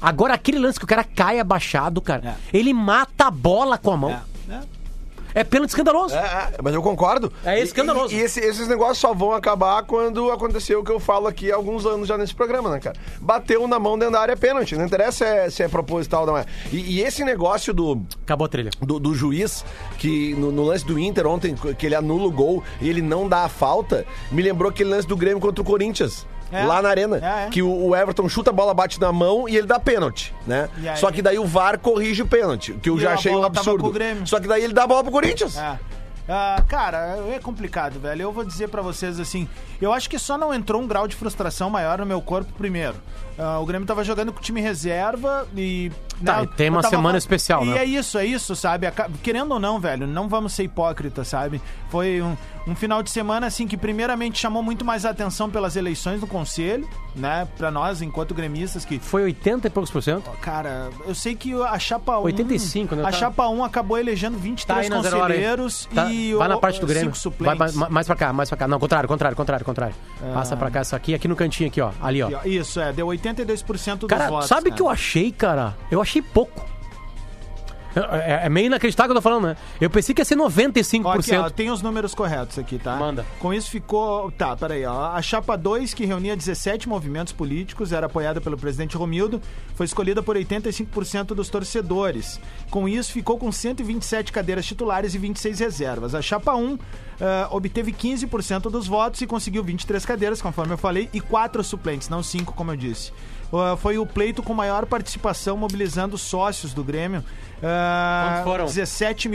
Agora, 0.01 0.35
aquele 0.35 0.59
lance 0.59 0.79
que 0.79 0.85
o 0.85 0.89
cara 0.89 1.03
cai 1.05 1.41
abaixado, 1.41 2.01
cara, 2.01 2.37
ele 2.53 2.73
mata 2.75 3.27
a 3.27 3.31
bola 3.31 3.77
com 3.79 3.93
a 3.93 3.97
mão. 3.97 4.11
É, 4.11 4.55
é. 4.55 4.61
É, 5.35 5.45
pênalti 5.45 5.71
escandaloso. 5.71 6.15
É, 6.15 6.19
é, 6.19 6.51
mas 6.63 6.75
eu 6.75 6.83
concordo. 6.83 7.33
É 7.45 7.61
escandaloso. 7.61 8.15
E, 8.15 8.19
e 8.19 8.21
esse- 8.23 8.41
esses 8.41 8.67
negócios 8.69 8.99
só 8.99 9.15
vão 9.15 9.33
acabar 9.33 9.83
quando 9.85 10.31
aconteceu 10.31 10.81
o 10.81 10.85
que 10.85 10.91
eu 10.93 10.99
falo 11.01 11.27
aqui 11.27 11.51
há 11.53 11.57
alguns 11.57 11.87
anos 11.87 12.09
já 12.09 12.17
nesse 12.19 12.35
programa, 12.35 12.71
né, 12.71 12.81
cara? 12.81 12.97
Bateu 13.21 13.67
na 13.69 13.79
mão 13.79 13.99
dentro 13.99 14.15
da 14.15 14.21
área 14.21 14.33
é 14.33 14.37
pênalti. 14.37 14.77
Não 14.77 14.85
interessa 14.85 15.19
se 15.19 15.25
é, 15.25 15.51
se 15.51 15.63
é 15.63 15.69
proposital 15.69 16.23
ou 16.23 16.27
não 16.29 16.39
é. 16.39 16.45
E, 16.73 16.99
e 16.99 17.01
esse 17.03 17.25
negócio 17.25 17.73
do, 17.75 18.01
Acabou 18.23 18.45
a 18.45 18.49
trilha. 18.49 18.71
do, 18.81 18.99
do 18.99 19.15
juiz, 19.15 19.65
que 19.99 20.35
no, 20.35 20.51
no 20.51 20.65
lance 20.65 20.85
do 20.85 20.99
Inter 20.99 21.27
ontem, 21.27 21.55
que 21.55 21.87
ele 21.87 21.95
anula 21.95 22.27
o 22.27 22.31
gol 22.31 22.63
e 22.81 22.89
ele 22.89 23.03
não 23.03 23.29
dá 23.29 23.45
a 23.45 23.49
falta, 23.49 24.05
me 24.33 24.43
lembrou 24.43 24.71
aquele 24.71 24.91
lance 24.91 25.07
do 25.07 25.17
Grêmio 25.17 25.41
contra 25.41 25.63
o 25.63 25.65
Corinthians. 25.65 26.27
É. 26.53 26.65
Lá 26.65 26.83
na 26.83 26.89
arena, 26.89 27.17
É, 27.23 27.47
é. 27.47 27.49
que 27.49 27.63
o, 27.63 27.95
Everton 27.95 28.29
chuta 28.29 28.51
a 28.51 28.53
bola, 28.53 28.75
bate 28.75 29.01
na 29.01 29.13
mão 29.13 29.49
e 29.49 29.57
ele 29.57 29.67
dá 29.67 29.79
pênalti, 29.79 30.35
né? 30.47 30.69
Só 30.97 31.11
que 31.11 31.23
daí 31.23 31.39
o 31.39 31.47
VAR 31.47 31.79
corrige 31.79 32.23
o 32.23 32.27
pênalti, 32.27 32.73
que 32.75 32.91
eu 32.91 32.97
E 32.97 33.01
já 33.01 33.13
achei 33.15 33.35
um 33.35 33.45
absurdo. 33.45 33.93
Só 34.25 34.41
que 34.41 34.49
daí 34.49 34.65
ele 34.65 34.73
dá 34.73 34.85
a 34.85 34.87
bola 34.87 35.03
pro 35.03 35.13
Corinthians. 35.13 35.57
É. 35.57 35.79
Ah, 36.33 36.63
cara, 36.69 37.19
é 37.35 37.41
complicado, 37.41 37.99
velho. 37.99 38.23
Eu 38.23 38.33
vou 38.33 38.45
dizer 38.45 38.69
pra 38.69 38.81
vocês 38.83 39.19
assim, 39.19 39.49
eu 39.81 39.93
acho 39.93 40.09
que 40.09 40.17
só 40.17 40.39
não 40.39 40.55
entrou 40.55 40.81
um 40.81 40.87
grau 40.87 41.09
de 41.09 41.17
frustração 41.17 41.69
maior 41.69 41.99
no 41.99 42.07
meu 42.07 42.21
corpo 42.23 42.53
primeiro. 42.53 42.95
Ah, 43.41 43.59
o 43.59 43.65
Grêmio 43.67 43.87
tava 43.87 44.05
jogando 44.05 44.33
com 44.33 44.39
o 44.39 44.43
time 44.43 44.61
reserva 44.61 45.47
e. 45.57 45.91
Tá, 46.25 46.39
né, 46.39 46.43
e 46.45 46.47
tem 46.49 46.69
uma 46.69 46.83
tava- 46.83 46.91
semana 46.95 47.17
especial, 47.17 47.65
e 47.65 47.71
né? 47.71 47.79
é 47.79 47.85
isso, 47.87 48.19
é 48.19 48.27
isso, 48.27 48.55
sabe? 48.55 48.87
Querendo 49.23 49.53
ou 49.53 49.59
não, 49.59 49.81
velho, 49.81 50.07
não 50.07 50.29
vamos 50.29 50.53
ser 50.53 50.65
hipócritas, 50.65 51.29
sabe? 51.29 51.63
Foi 51.89 52.21
um, 52.21 52.37
um 52.67 52.77
final 52.77 53.03
de 53.03 53.11
semana, 53.11 53.47
assim, 53.47 53.67
que 53.67 53.75
primeiramente 53.77 54.39
chamou 54.39 54.63
muito 54.63 54.85
mais 54.85 55.07
a 55.07 55.11
atenção 55.11 55.49
pelas 55.49 55.77
eleições 55.77 56.21
do 56.21 56.27
Conselho, 56.27 56.87
né? 57.17 57.49
Pra 57.57 57.71
nós, 57.71 58.03
enquanto 58.03 58.35
gremistas, 58.35 58.85
que 58.85 58.99
Foi 58.99 59.23
80 59.23 59.67
e 59.69 59.71
poucos 59.71 59.91
por 59.91 60.03
cento. 60.03 60.31
Cara, 60.43 60.91
eu 61.07 61.15
sei 61.15 61.35
que 61.35 61.55
a 61.63 61.79
chapa 61.79 62.19
1. 62.19 62.23
85, 62.25 62.95
né? 62.97 63.03
A 63.03 63.07
Tá- 63.07 63.13
chapa 63.13 63.49
1 63.49 63.65
acabou 63.65 63.97
elegendo 63.97 64.37
23 64.37 64.89
Tá 64.91 64.95
conselheiros 64.95 65.89
Tá, 65.95 66.11
e 66.13 66.35
vai 66.35 66.49
na 66.49 66.59
parte 66.59 66.79
do 66.81 66.87
Grêmio. 66.87 67.13
Vai, 67.39 67.57
mais, 67.89 68.07
pra 68.07 68.17
cá, 68.17 68.31
mais 68.31 68.51
pra 68.51 68.59
cá. 68.59 68.69
Não, 68.69 68.79
contrário, 68.79 69.09
contrário, 69.09 69.35
contrário, 69.35 69.65
contrário. 69.65 69.95
Passa 70.35 70.55
pra 70.55 70.71
cá, 70.71 70.83
isso 70.83 70.95
aqui, 70.95 71.15
aqui 71.15 71.27
no 71.27 71.35
cantinho 71.35 71.71
aqui, 71.71 71.81
ó. 71.81 71.93
Ali, 72.03 72.23
ó. 72.23 72.29
Isso, 72.45 72.79
é, 72.79 72.93
deu 72.93 73.07
82% 73.35 73.97
dos 73.99 74.09
Cara, 74.09 74.29
votos. 74.29 74.49
sabe 74.49 74.71
o 74.71 74.73
que 74.75 74.83
eu 74.83 74.89
achei, 74.89 75.31
cara? 75.33 75.77
Eu 75.91 76.01
achei 76.01 76.21
pouco. 76.23 76.65
É, 77.95 78.47
é 78.47 78.49
meio 78.49 78.67
inacreditável 78.67 79.11
o 79.11 79.15
que 79.15 79.19
eu 79.19 79.23
tô 79.23 79.29
falando, 79.29 79.49
né? 79.49 79.57
Eu 79.81 79.91
pensei 79.91 80.15
que 80.15 80.21
ia 80.21 80.25
ser 80.25 80.37
95%. 80.37 81.05
Ó, 81.05 81.13
aqui, 81.13 81.37
ó, 81.37 81.51
tem 81.51 81.71
os 81.71 81.83
números 81.83 82.15
corretos 82.15 82.59
aqui, 82.59 82.79
tá? 82.79 82.97
Manda. 82.97 83.27
Com 83.39 83.53
isso 83.53 83.71
ficou. 83.71 84.31
Tá, 84.33 84.57
peraí, 84.57 84.85
ó. 84.85 85.13
A 85.13 85.23
chapa 85.23 85.57
2, 85.57 85.95
que 85.95 86.05
reunia 86.05 86.37
17 86.37 86.89
movimentos 86.89 87.33
políticos, 87.33 87.93
era 87.93 88.07
apoiada 88.07 88.41
pelo 88.41 88.57
presidente 88.57 88.97
Romildo, 88.97 89.41
foi 89.75 89.87
escolhida 89.87 90.23
por 90.23 90.37
85% 90.37 91.35
dos 91.35 91.49
torcedores. 91.49 92.41
Com 92.71 92.89
isso, 92.89 93.13
ficou 93.13 93.39
com 93.39 93.51
127 93.51 94.33
cadeiras 94.33 94.67
titulares 94.67 95.15
e 95.15 95.19
26 95.19 95.59
reservas. 95.59 96.15
A 96.15 96.23
chapa 96.23 96.55
1 96.55 96.79
ah, 97.21 97.49
obteve 97.51 97.93
15% 97.93 98.71
dos 98.71 98.87
votos 98.87 99.21
e 99.21 99.27
conseguiu 99.27 99.63
23 99.63 100.05
cadeiras, 100.07 100.41
conforme 100.41 100.73
eu 100.73 100.79
falei, 100.79 101.09
e 101.13 101.21
4 101.21 101.63
suplentes, 101.63 102.09
não 102.09 102.23
5, 102.23 102.55
como 102.55 102.73
eu 102.73 102.77
disse. 102.77 103.13
Ah, 103.53 103.77
foi 103.77 103.99
o 103.99 104.07
pleito 104.07 104.43
com 104.43 104.55
maior 104.55 104.87
participação, 104.87 105.57
mobilizando 105.57 106.17
sócios 106.17 106.73
do 106.73 106.85
Grêmio. 106.85 107.25
Ah, 107.63 108.41
Quantos 108.45 108.75
foram? 108.75 108.85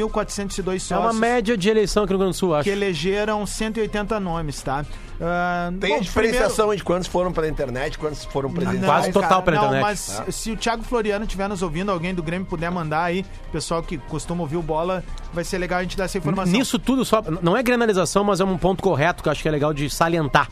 17.402 0.09 0.79
sócios 0.79 0.91
É 0.91 0.97
uma 0.97 1.13
média 1.13 1.55
de 1.57 1.69
eleição 1.69 2.03
aqui 2.03 2.13
no 2.13 2.17
Rio 2.17 2.25
Grande 2.25 2.35
do 2.35 2.39
Sul, 2.39 2.55
acho. 2.55 2.63
que 2.63 2.69
elegeram 2.69 3.45
180 3.45 4.19
nomes, 4.19 4.61
tá? 4.63 4.83
Ah, 5.21 5.71
Tem 5.79 5.91
bom, 5.91 5.97
a 5.97 5.99
diferenciação 6.01 6.75
de 6.75 6.83
quantos 6.83 7.07
foram 7.07 7.31
pela 7.31 7.47
internet, 7.47 7.97
quantos 7.99 8.25
foram 8.25 8.49
primeiro- 8.49 8.71
presenciais. 8.79 9.03
Quase 9.05 9.13
total 9.13 9.43
pela 9.43 9.57
não, 9.57 9.65
internet. 9.67 9.83
Mas 9.83 10.21
se 10.35 10.51
o 10.51 10.57
Thiago 10.57 10.83
Floriano 10.83 11.25
estiver 11.25 11.47
nos 11.47 11.61
ouvindo, 11.61 11.91
alguém 11.91 12.13
do 12.15 12.23
Grêmio 12.23 12.47
puder 12.47 12.71
mandar 12.71 13.03
aí, 13.03 13.25
pessoal 13.51 13.83
que 13.83 13.97
costuma 13.97 14.41
ouvir 14.41 14.57
o 14.57 14.61
bola, 14.63 15.03
vai 15.33 15.43
ser 15.43 15.57
legal 15.57 15.79
a 15.79 15.83
gente 15.83 15.95
dar 15.95 16.05
essa 16.05 16.17
informação. 16.17 16.51
Nisso 16.51 16.79
tudo, 16.79 17.05
só 17.05 17.21
não 17.41 17.55
é 17.55 17.61
granalização, 17.61 18.23
mas 18.23 18.39
é 18.39 18.43
um 18.45 18.57
ponto 18.57 18.81
correto 18.81 19.21
que 19.21 19.29
eu 19.29 19.31
acho 19.31 19.41
que 19.41 19.47
é 19.47 19.51
legal 19.51 19.73
de 19.73 19.89
salientar. 19.89 20.49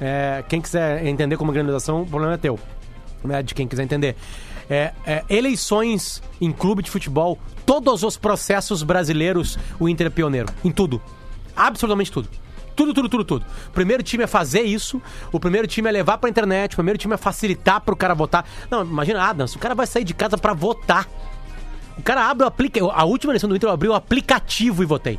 É, 0.00 0.44
quem 0.48 0.60
quiser 0.60 1.06
entender 1.06 1.36
como 1.36 1.52
granalização, 1.52 2.02
o 2.02 2.06
problema 2.06 2.34
é 2.34 2.36
teu. 2.36 2.58
Né, 3.24 3.42
de 3.42 3.54
quem 3.54 3.66
quiser 3.66 3.82
entender. 3.82 4.16
É, 4.68 4.92
é, 5.06 5.24
eleições 5.28 6.22
em 6.40 6.52
clube 6.52 6.82
de 6.82 6.90
futebol, 6.90 7.38
todos 7.64 8.02
os 8.02 8.16
processos 8.16 8.82
brasileiros, 8.82 9.58
o 9.78 9.88
Inter 9.88 10.08
é 10.08 10.10
pioneiro. 10.10 10.48
Em 10.62 10.70
tudo. 10.70 11.00
Absolutamente 11.56 12.12
tudo. 12.12 12.28
Tudo, 12.76 12.92
tudo, 12.92 13.08
tudo, 13.08 13.24
tudo. 13.24 13.46
O 13.68 13.70
primeiro 13.70 14.02
time 14.02 14.24
é 14.24 14.26
fazer 14.26 14.62
isso, 14.62 15.00
o 15.30 15.38
primeiro 15.38 15.66
time 15.66 15.88
é 15.88 15.92
levar 15.92 16.18
pra 16.18 16.28
internet, 16.28 16.72
o 16.72 16.76
primeiro 16.76 16.98
time 16.98 17.14
é 17.14 17.16
facilitar 17.16 17.80
pro 17.80 17.94
cara 17.96 18.14
votar. 18.14 18.44
Não, 18.70 18.82
imagina, 18.82 19.22
Adams, 19.22 19.54
o 19.54 19.58
cara 19.58 19.74
vai 19.74 19.86
sair 19.86 20.04
de 20.04 20.12
casa 20.12 20.36
pra 20.36 20.52
votar. 20.52 21.08
O 21.96 22.02
cara 22.02 22.28
abre 22.28 22.44
o 22.44 22.48
aplicativo. 22.48 22.90
A 22.90 23.04
última 23.04 23.30
eleição 23.30 23.48
do 23.48 23.54
Inter 23.54 23.68
eu 23.68 23.72
abri 23.72 23.88
o 23.88 23.94
aplicativo 23.94 24.82
e 24.82 24.86
votei. 24.86 25.18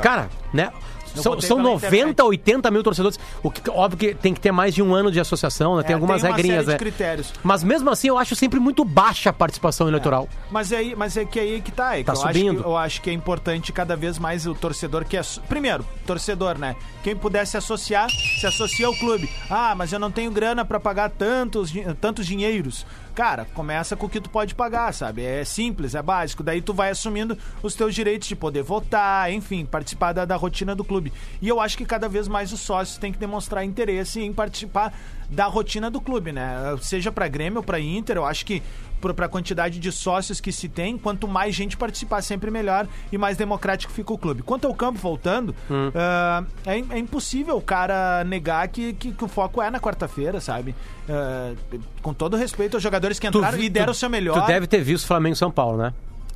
Cara, 0.00 0.30
né? 0.54 0.72
São, 1.14 1.40
são 1.40 1.56
pela 1.58 1.70
90, 1.70 1.86
internet. 1.86 2.22
80 2.22 2.70
mil 2.70 2.82
torcedores. 2.82 3.18
O 3.42 3.50
que, 3.50 3.68
óbvio 3.70 3.98
que 3.98 4.14
tem 4.14 4.32
que 4.32 4.40
ter 4.40 4.52
mais 4.52 4.74
de 4.74 4.82
um 4.82 4.94
ano 4.94 5.10
de 5.10 5.20
associação, 5.20 5.76
né? 5.76 5.82
Tem 5.82 5.92
É, 5.92 5.94
algumas 5.94 6.22
tem 6.22 6.30
regrinhas, 6.30 6.66
né? 6.66 6.76
critérios. 6.78 7.32
Mas 7.42 7.62
mesmo 7.64 7.90
assim, 7.90 8.08
eu 8.08 8.18
acho 8.18 8.34
sempre 8.36 8.58
muito 8.60 8.84
baixa 8.84 9.30
a 9.30 9.32
participação 9.32 9.88
eleitoral. 9.88 10.28
Mas 10.50 10.72
é, 10.72 10.76
aí, 10.76 10.94
mas 10.96 11.16
é 11.16 11.24
que 11.24 11.38
aí 11.40 11.60
que 11.60 11.70
tá. 11.72 11.94
É 11.96 11.98
que 11.98 12.04
Tá 12.04 12.12
eu 12.12 12.16
subindo. 12.16 12.50
Acho 12.52 12.62
que, 12.62 12.68
eu 12.68 12.76
acho 12.76 13.02
que 13.02 13.10
é 13.10 13.12
importante 13.12 13.72
cada 13.72 13.96
vez 13.96 14.18
mais 14.18 14.46
o 14.46 14.54
torcedor 14.54 15.04
que 15.04 15.16
é. 15.16 15.22
Primeiro, 15.48 15.84
torcedor, 16.06 16.58
né? 16.58 16.76
Quem 17.02 17.14
puder 17.16 17.46
se 17.46 17.56
associar, 17.56 18.08
se 18.10 18.46
associa 18.46 18.86
ao 18.86 18.94
clube. 18.94 19.28
Ah, 19.50 19.74
mas 19.76 19.92
eu 19.92 19.98
não 19.98 20.10
tenho 20.10 20.30
grana 20.30 20.64
pra 20.64 20.78
pagar 20.80 21.10
tantos, 21.10 21.72
tantos 22.00 22.26
dinheiros. 22.26 22.86
Cara, 23.14 23.44
começa 23.52 23.94
com 23.94 24.06
o 24.06 24.08
que 24.08 24.20
tu 24.20 24.30
pode 24.30 24.54
pagar, 24.54 24.92
sabe? 24.94 25.22
É 25.22 25.44
simples, 25.44 25.94
é 25.94 26.02
básico. 26.02 26.42
Daí 26.42 26.62
tu 26.62 26.72
vai 26.72 26.90
assumindo 26.90 27.36
os 27.62 27.74
teus 27.74 27.94
direitos 27.94 28.26
de 28.26 28.34
poder 28.34 28.62
votar, 28.62 29.30
enfim, 29.30 29.66
participar 29.66 30.12
da, 30.12 30.24
da 30.24 30.36
rotina 30.36 30.74
do 30.74 30.82
clube. 30.82 31.12
E 31.40 31.46
eu 31.46 31.60
acho 31.60 31.76
que 31.76 31.84
cada 31.84 32.08
vez 32.08 32.26
mais 32.26 32.52
os 32.52 32.60
sócios 32.60 32.96
têm 32.96 33.12
que 33.12 33.18
demonstrar 33.18 33.64
interesse 33.64 34.20
em 34.20 34.32
participar 34.32 34.94
da 35.28 35.46
rotina 35.46 35.90
do 35.90 36.00
clube, 36.00 36.32
né? 36.32 36.56
Seja 36.80 37.12
pra 37.12 37.28
Grêmio 37.28 37.58
ou 37.58 37.62
pra 37.62 37.80
Inter, 37.80 38.16
eu 38.16 38.24
acho 38.24 38.46
que 38.46 38.62
para 39.02 39.26
a 39.26 39.28
quantidade 39.28 39.78
de 39.78 39.90
sócios 39.90 40.40
que 40.40 40.52
se 40.52 40.68
tem, 40.68 40.96
quanto 40.96 41.26
mais 41.26 41.54
gente 41.54 41.76
participar, 41.76 42.22
sempre 42.22 42.50
melhor 42.50 42.86
e 43.10 43.18
mais 43.18 43.36
democrático 43.36 43.92
fica 43.92 44.12
o 44.12 44.18
clube. 44.18 44.42
Quanto 44.42 44.66
ao 44.66 44.74
campo, 44.74 44.98
voltando, 44.98 45.54
ah, 45.94 46.44
é, 46.64 46.78
é 46.78 46.98
impossível 46.98 47.56
o 47.56 47.62
cara 47.62 48.22
negar 48.24 48.68
que, 48.68 48.92
que, 48.92 49.12
que 49.12 49.24
o 49.24 49.28
foco 49.28 49.60
é 49.60 49.70
na 49.70 49.80
quarta-feira, 49.80 50.40
sabe? 50.40 50.74
Ah, 51.08 51.52
com 52.00 52.14
todo 52.14 52.36
respeito 52.36 52.76
aos 52.76 52.82
jogadores 52.82 53.18
que 53.18 53.26
entraram 53.26 53.58
e 53.58 53.68
deram 53.68 53.92
o 53.92 53.94
seu 53.94 54.08
melhor. 54.08 54.40
Tu 54.40 54.46
deve 54.46 54.66
ter 54.66 54.82
visto 54.82 55.06
Flamengo 55.06 55.34
e 55.34 55.38
São 55.38 55.50
Paulo, 55.50 55.78
né? 55.78 55.92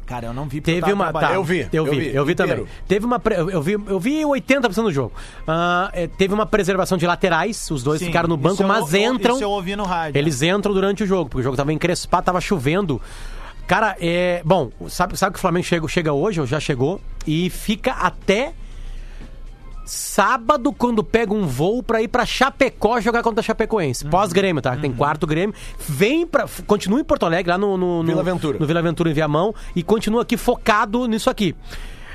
Cara, 0.07 0.27
eu 0.29 0.33
não 0.33 0.47
vi 0.47 0.61
Teve 0.61 0.93
uma. 0.93 1.13
Tá. 1.13 1.35
Eu 1.35 1.43
vi, 1.43 1.69
eu 1.73 1.85
eu 1.85 1.93
vi, 1.93 2.15
eu 2.15 2.25
vi 2.25 2.33
inteiro. 2.33 2.53
também. 2.53 2.67
Teve 2.87 3.05
uma. 3.05 3.19
pre- 3.19 3.35
Eu 3.37 3.61
vi, 3.61 3.73
eu 3.73 3.99
vi 3.99 4.23
80% 4.25 4.83
do 4.85 4.93
jogo. 4.93 5.13
É, 5.93 6.07
teve 6.07 6.33
uma 6.33 6.47
preservação 6.47 6.97
de 6.97 7.07
laterais, 7.07 7.69
os 7.71 7.83
dois 7.83 7.99
Sim, 7.99 8.07
ficaram 8.07 8.29
no 8.29 8.37
banco, 8.37 8.55
isso 8.55 8.63
eu- 8.63 8.69
mas 8.69 8.95
eu- 8.95 9.01
entram. 9.15 9.35
Isso 9.35 9.45
eu 9.45 9.51
ouvi 9.51 9.75
no 9.75 9.85
rádio. 9.85 10.17
Eles 10.19 10.43
entram 10.43 10.73
durante 10.73 11.03
o 11.03 11.07
jogo, 11.07 11.29
porque 11.29 11.41
o 11.41 11.43
jogo 11.43 11.57
tava 11.57 11.73
encrespado, 11.73 12.25
tava 12.25 12.41
chovendo. 12.41 13.01
Cara, 13.67 13.97
é. 14.01 14.43
Bom, 14.45 14.71
sabe, 14.89 15.17
sabe 15.17 15.33
que 15.33 15.39
o 15.39 15.41
Flamengo 15.41 15.67
chega, 15.67 15.89
chega 15.89 16.13
hoje, 16.13 16.41
ou 16.41 16.47
já 16.47 16.61
chegou, 16.61 17.01
e 17.27 17.51
fica 17.51 17.91
até 17.93 18.53
sábado, 19.87 20.73
quando 20.73 21.03
pega 21.03 21.33
um 21.33 21.47
voo 21.47 21.83
pra 21.83 22.03
ir 22.03 22.09
pra 22.09 22.27
Chapecó 22.27 23.01
jogar 23.01 23.23
contra 23.23 23.41
a 23.41 23.43
Chapecoense. 23.43 24.05
Uhum. 24.05 24.11
Pós-Grêmio, 24.11 24.61
tá? 24.61 24.77
Tem 24.77 24.93
quarto 24.93 25.27
Grêmio. 25.27 25.55
Vem 25.89 26.27
pra. 26.27 26.47
Continua 26.67 27.01
em 27.01 27.05
Porto 27.05 27.25
Alegre, 27.25 27.51
lá 27.51 27.59
no. 27.59 27.77
no, 27.77 28.03
no 28.03 28.07
Vila 28.07 28.21
Aventura. 28.21 28.59
No 28.59 28.67
Vila 28.67 28.81
Aventura 28.81 29.11
em 29.11 29.15
Viamão, 29.15 29.55
e 29.75 29.83
continua 29.83 30.23
aqui 30.23 30.37
focado 30.37 31.07
nisso 31.07 31.31
aqui. 31.31 31.55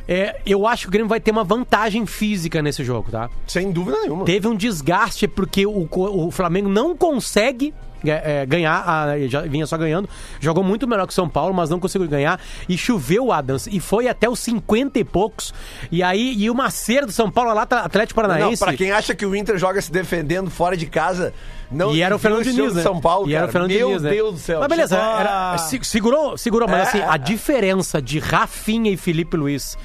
É, 0.07 0.41
eu 0.45 0.67
acho 0.67 0.83
que 0.83 0.87
o 0.89 0.91
Grêmio 0.91 1.07
vai 1.07 1.19
ter 1.19 1.31
uma 1.31 1.43
vantagem 1.43 2.05
física 2.05 2.61
nesse 2.61 2.83
jogo, 2.83 3.11
tá? 3.11 3.29
Sem 3.47 3.71
dúvida 3.71 3.97
nenhuma. 4.01 4.25
Teve 4.25 4.47
um 4.47 4.55
desgaste 4.55 5.27
porque 5.27 5.65
o, 5.65 5.87
o 5.91 6.31
Flamengo 6.31 6.67
não 6.67 6.95
consegue 6.97 7.73
é, 8.09 8.45
ganhar, 8.45 8.83
a- 8.87 9.19
já 9.27 9.41
vinha 9.41 9.65
só 9.67 9.77
ganhando, 9.77 10.09
jogou 10.39 10.63
muito 10.63 10.87
melhor 10.87 11.05
que 11.05 11.11
o 11.11 11.15
São 11.15 11.29
Paulo, 11.29 11.53
mas 11.53 11.69
não 11.69 11.79
conseguiu 11.79 12.07
ganhar, 12.07 12.39
e 12.67 12.77
choveu 12.77 13.27
o 13.27 13.31
Adams, 13.31 13.67
e 13.67 13.79
foi 13.79 14.07
até 14.07 14.27
os 14.29 14.39
50 14.39 14.97
e 14.99 15.03
poucos, 15.03 15.53
e 15.91 16.01
aí, 16.01 16.33
e 16.37 16.49
o 16.49 16.55
Macedo 16.55 17.07
do 17.07 17.11
São 17.11 17.29
Paulo 17.29 17.53
lá, 17.53 17.63
Atlético 17.63 18.21
Não, 18.21 18.27
Paranaense, 18.29 18.63
pra 18.63 18.73
quem 18.73 18.91
acha 18.91 19.13
que 19.13 19.25
o 19.25 19.35
Inter 19.35 19.57
joga 19.57 19.81
se 19.81 19.91
defendendo 19.91 20.49
fora 20.49 20.75
de 20.77 20.85
casa, 20.85 21.33
não 21.71 21.93
e 21.93 22.01
era 22.01 22.15
o 22.15 22.19
Fernando 22.19 22.43
Diniz, 22.43 22.69
de 22.71 22.75
né? 22.77 22.81
São 22.83 22.99
Paulo, 22.99 23.29
e 23.29 23.33
era 23.35 23.47
o. 23.47 23.49
Fernando 23.51 23.71
Meu 23.71 23.87
Diniz, 23.87 24.01
né? 24.01 24.09
Deus 24.09 24.33
do 24.33 24.39
céu. 24.39 24.59
Mas 24.59 24.67
beleza, 24.69 24.95
Tipo, 24.97 25.19
era- 25.19 25.53
ah. 25.53 25.57
se- 25.57 25.79
segurou, 25.83 26.37
segurou, 26.37 26.67
mas 26.67 26.79
É, 26.79 26.81
assim, 26.83 26.97
é, 26.99 27.07
a 27.09 27.15
é. 27.15 27.17
diferença 27.17 28.01
de 28.01 28.19
Rafinha 28.19 28.91
e 28.91 28.97
Felipe 28.97 29.37
Luiz 29.37 29.77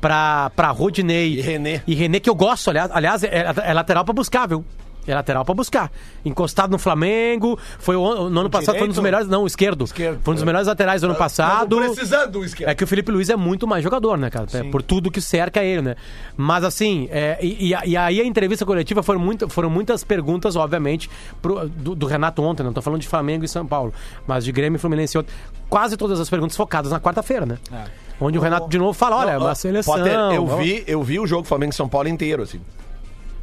pra, 0.00 0.50
pra 0.54 0.68
Rodinei 0.70 1.34
E 1.34 1.40
René. 1.40 1.82
e 1.86 1.94
René, 1.94 2.20
que 2.20 2.30
eu 2.30 2.34
gosto, 2.34 2.70
aliás, 2.70 2.90
aliás 2.92 3.24
é, 3.24 3.52
é 3.64 3.72
lateral 3.74 4.04
pra 4.04 4.14
buscar, 4.14 4.46
viu? 4.46 4.64
É 5.06 5.14
lateral 5.14 5.44
pra 5.44 5.52
buscar. 5.54 5.90
Encostado 6.24 6.70
no 6.70 6.78
Flamengo, 6.78 7.58
foi 7.78 7.96
o, 7.96 8.30
no 8.30 8.40
ano 8.40 8.48
passado 8.50 8.76
foi 8.76 8.84
um 8.84 8.88
dos 8.88 8.94
direito? 8.96 9.02
melhores, 9.02 9.28
não, 9.28 9.42
o 9.42 9.46
esquerdo. 9.46 9.84
Esquerdo. 9.84 10.20
Foi 10.22 10.32
um 10.32 10.34
dos 10.36 10.44
melhores 10.44 10.68
laterais 10.68 11.00
do 11.00 11.06
ano 11.06 11.16
passado. 11.16 11.76
Precisando 11.76 12.30
do 12.30 12.44
esquerdo. 12.44 12.70
É 12.70 12.74
que 12.74 12.84
o 12.84 12.86
Felipe 12.86 13.10
Luiz 13.10 13.28
é 13.28 13.34
muito 13.36 13.66
mais 13.66 13.82
jogador, 13.82 14.16
né, 14.16 14.30
cara? 14.30 14.46
É 14.54 14.62
por 14.70 14.80
tudo 14.80 15.10
que 15.10 15.20
cerca 15.20 15.62
ele, 15.64 15.82
né? 15.82 15.96
Mas 16.36 16.62
assim, 16.62 17.08
é, 17.10 17.36
e, 17.42 17.70
e 17.70 17.96
a- 17.96 18.04
aí 18.04 18.20
a 18.20 18.24
entrevista 18.24 18.64
coletiva 18.64 19.02
foram, 19.02 19.18
muito, 19.18 19.48
foram 19.48 19.68
muitas 19.68 20.04
perguntas, 20.04 20.54
obviamente, 20.54 21.10
pro- 21.40 21.68
do, 21.68 21.94
do 21.96 22.06
Renato 22.06 22.40
ontem, 22.42 22.62
não 22.62 22.72
tô 22.72 22.80
falando 22.80 23.00
de 23.00 23.08
Flamengo 23.08 23.44
e 23.44 23.48
São 23.48 23.66
Paulo, 23.66 23.92
mas 24.26 24.44
de 24.44 24.52
Grêmio 24.52 24.76
e 24.76 24.80
Fluminense 24.80 25.18
ontem. 25.18 25.32
Quase 25.68 25.96
todas 25.96 26.20
as 26.20 26.30
perguntas 26.30 26.56
focadas 26.56 26.92
na 26.92 27.00
quarta-feira, 27.00 27.44
né? 27.44 27.58
É. 27.72 27.84
Onde 28.20 28.38
o 28.38 28.40
Renato 28.40 28.68
de 28.68 28.78
novo 28.78 28.92
fala: 28.92 29.16
olha, 29.16 29.30
é 29.30 29.38
Não, 29.38 29.46
uma 29.46 29.54
seleção. 29.56 29.94
Potter, 29.94 30.12
eu 30.14 30.46
vi, 30.58 30.84
eu 30.86 31.02
vi 31.02 31.18
o 31.18 31.26
jogo 31.26 31.44
Flamengo 31.44 31.72
e 31.72 31.74
São 31.74 31.88
Paulo 31.88 32.08
inteiro, 32.08 32.42
assim. 32.42 32.60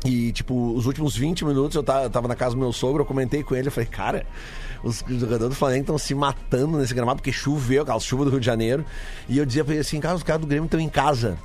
E, 0.06 0.32
tipo, 0.32 0.74
os 0.74 0.86
últimos 0.86 1.15
20 1.15 1.44
minutos 1.44 1.75
eu 1.75 1.84
tava, 1.84 2.03
eu 2.03 2.10
tava 2.10 2.27
na 2.27 2.36
casa 2.36 2.56
do 2.56 2.60
meu 2.60 2.72
sogro, 2.72 3.01
eu 3.01 3.06
comentei 3.06 3.44
com 3.44 3.53
ele, 3.56 3.68
eu 3.68 3.72
falei, 3.72 3.89
cara, 3.89 4.25
os 4.84 5.03
jogadores 5.08 5.50
do 5.50 5.56
Flamengo 5.56 5.82
estão 5.82 5.98
se 5.98 6.15
matando 6.15 6.77
nesse 6.77 6.94
gramado, 6.94 7.18
porque 7.18 7.34
choveu, 7.34 7.84
aquela 7.84 8.00
chuva 8.00 8.24
do 8.24 8.32
Rio 8.32 8.39
de 8.39 8.46
Janeiro. 8.46 8.86
E 9.27 9.38
eu 9.38 9.46
dizia 9.46 9.63
pra 9.63 9.74
ele 9.74 9.82
assim, 9.82 10.00
cara, 10.00 10.15
os 10.15 10.24
caras 10.24 10.41
do 10.41 10.48
Grêmio 10.48 10.65
estão 10.65 10.79
em 10.79 10.89
casa. 10.89 11.38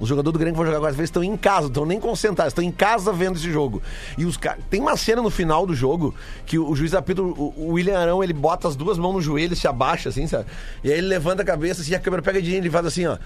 Os 0.00 0.08
jogadores 0.08 0.32
do 0.32 0.38
Grêmio 0.38 0.54
que 0.54 0.58
vão 0.58 0.66
jogar 0.66 0.76
agora, 0.76 0.90
às 0.90 0.96
vezes, 0.96 1.08
estão 1.08 1.24
em 1.24 1.36
casa, 1.36 1.66
estão 1.66 1.84
nem 1.84 1.98
concentrados, 1.98 2.52
estão 2.52 2.62
em 2.62 2.70
casa 2.70 3.12
vendo 3.12 3.36
esse 3.36 3.50
jogo. 3.50 3.82
E 4.16 4.24
os 4.24 4.36
caras. 4.36 4.62
Tem 4.70 4.80
uma 4.80 4.96
cena 4.96 5.20
no 5.20 5.30
final 5.30 5.66
do 5.66 5.74
jogo 5.74 6.14
que 6.46 6.56
o, 6.56 6.70
o 6.70 6.76
juiz 6.76 6.94
apita, 6.94 7.20
o, 7.20 7.52
o 7.56 7.72
William 7.72 7.98
Arão, 7.98 8.22
ele 8.22 8.32
bota 8.32 8.68
as 8.68 8.76
duas 8.76 8.96
mãos 8.96 9.14
no 9.14 9.20
joelho, 9.20 9.56
se 9.56 9.66
abaixa, 9.66 10.08
assim, 10.08 10.28
sabe? 10.28 10.46
E 10.84 10.92
aí 10.92 10.98
ele 10.98 11.08
levanta 11.08 11.42
a 11.42 11.44
cabeça, 11.44 11.82
assim, 11.82 11.94
a 11.94 11.98
câmera 11.98 12.22
pega 12.22 12.40
de 12.40 12.54
ele 12.54 12.68
e 12.68 12.70
faz 12.70 12.86
assim, 12.86 13.06
ó. 13.06 13.18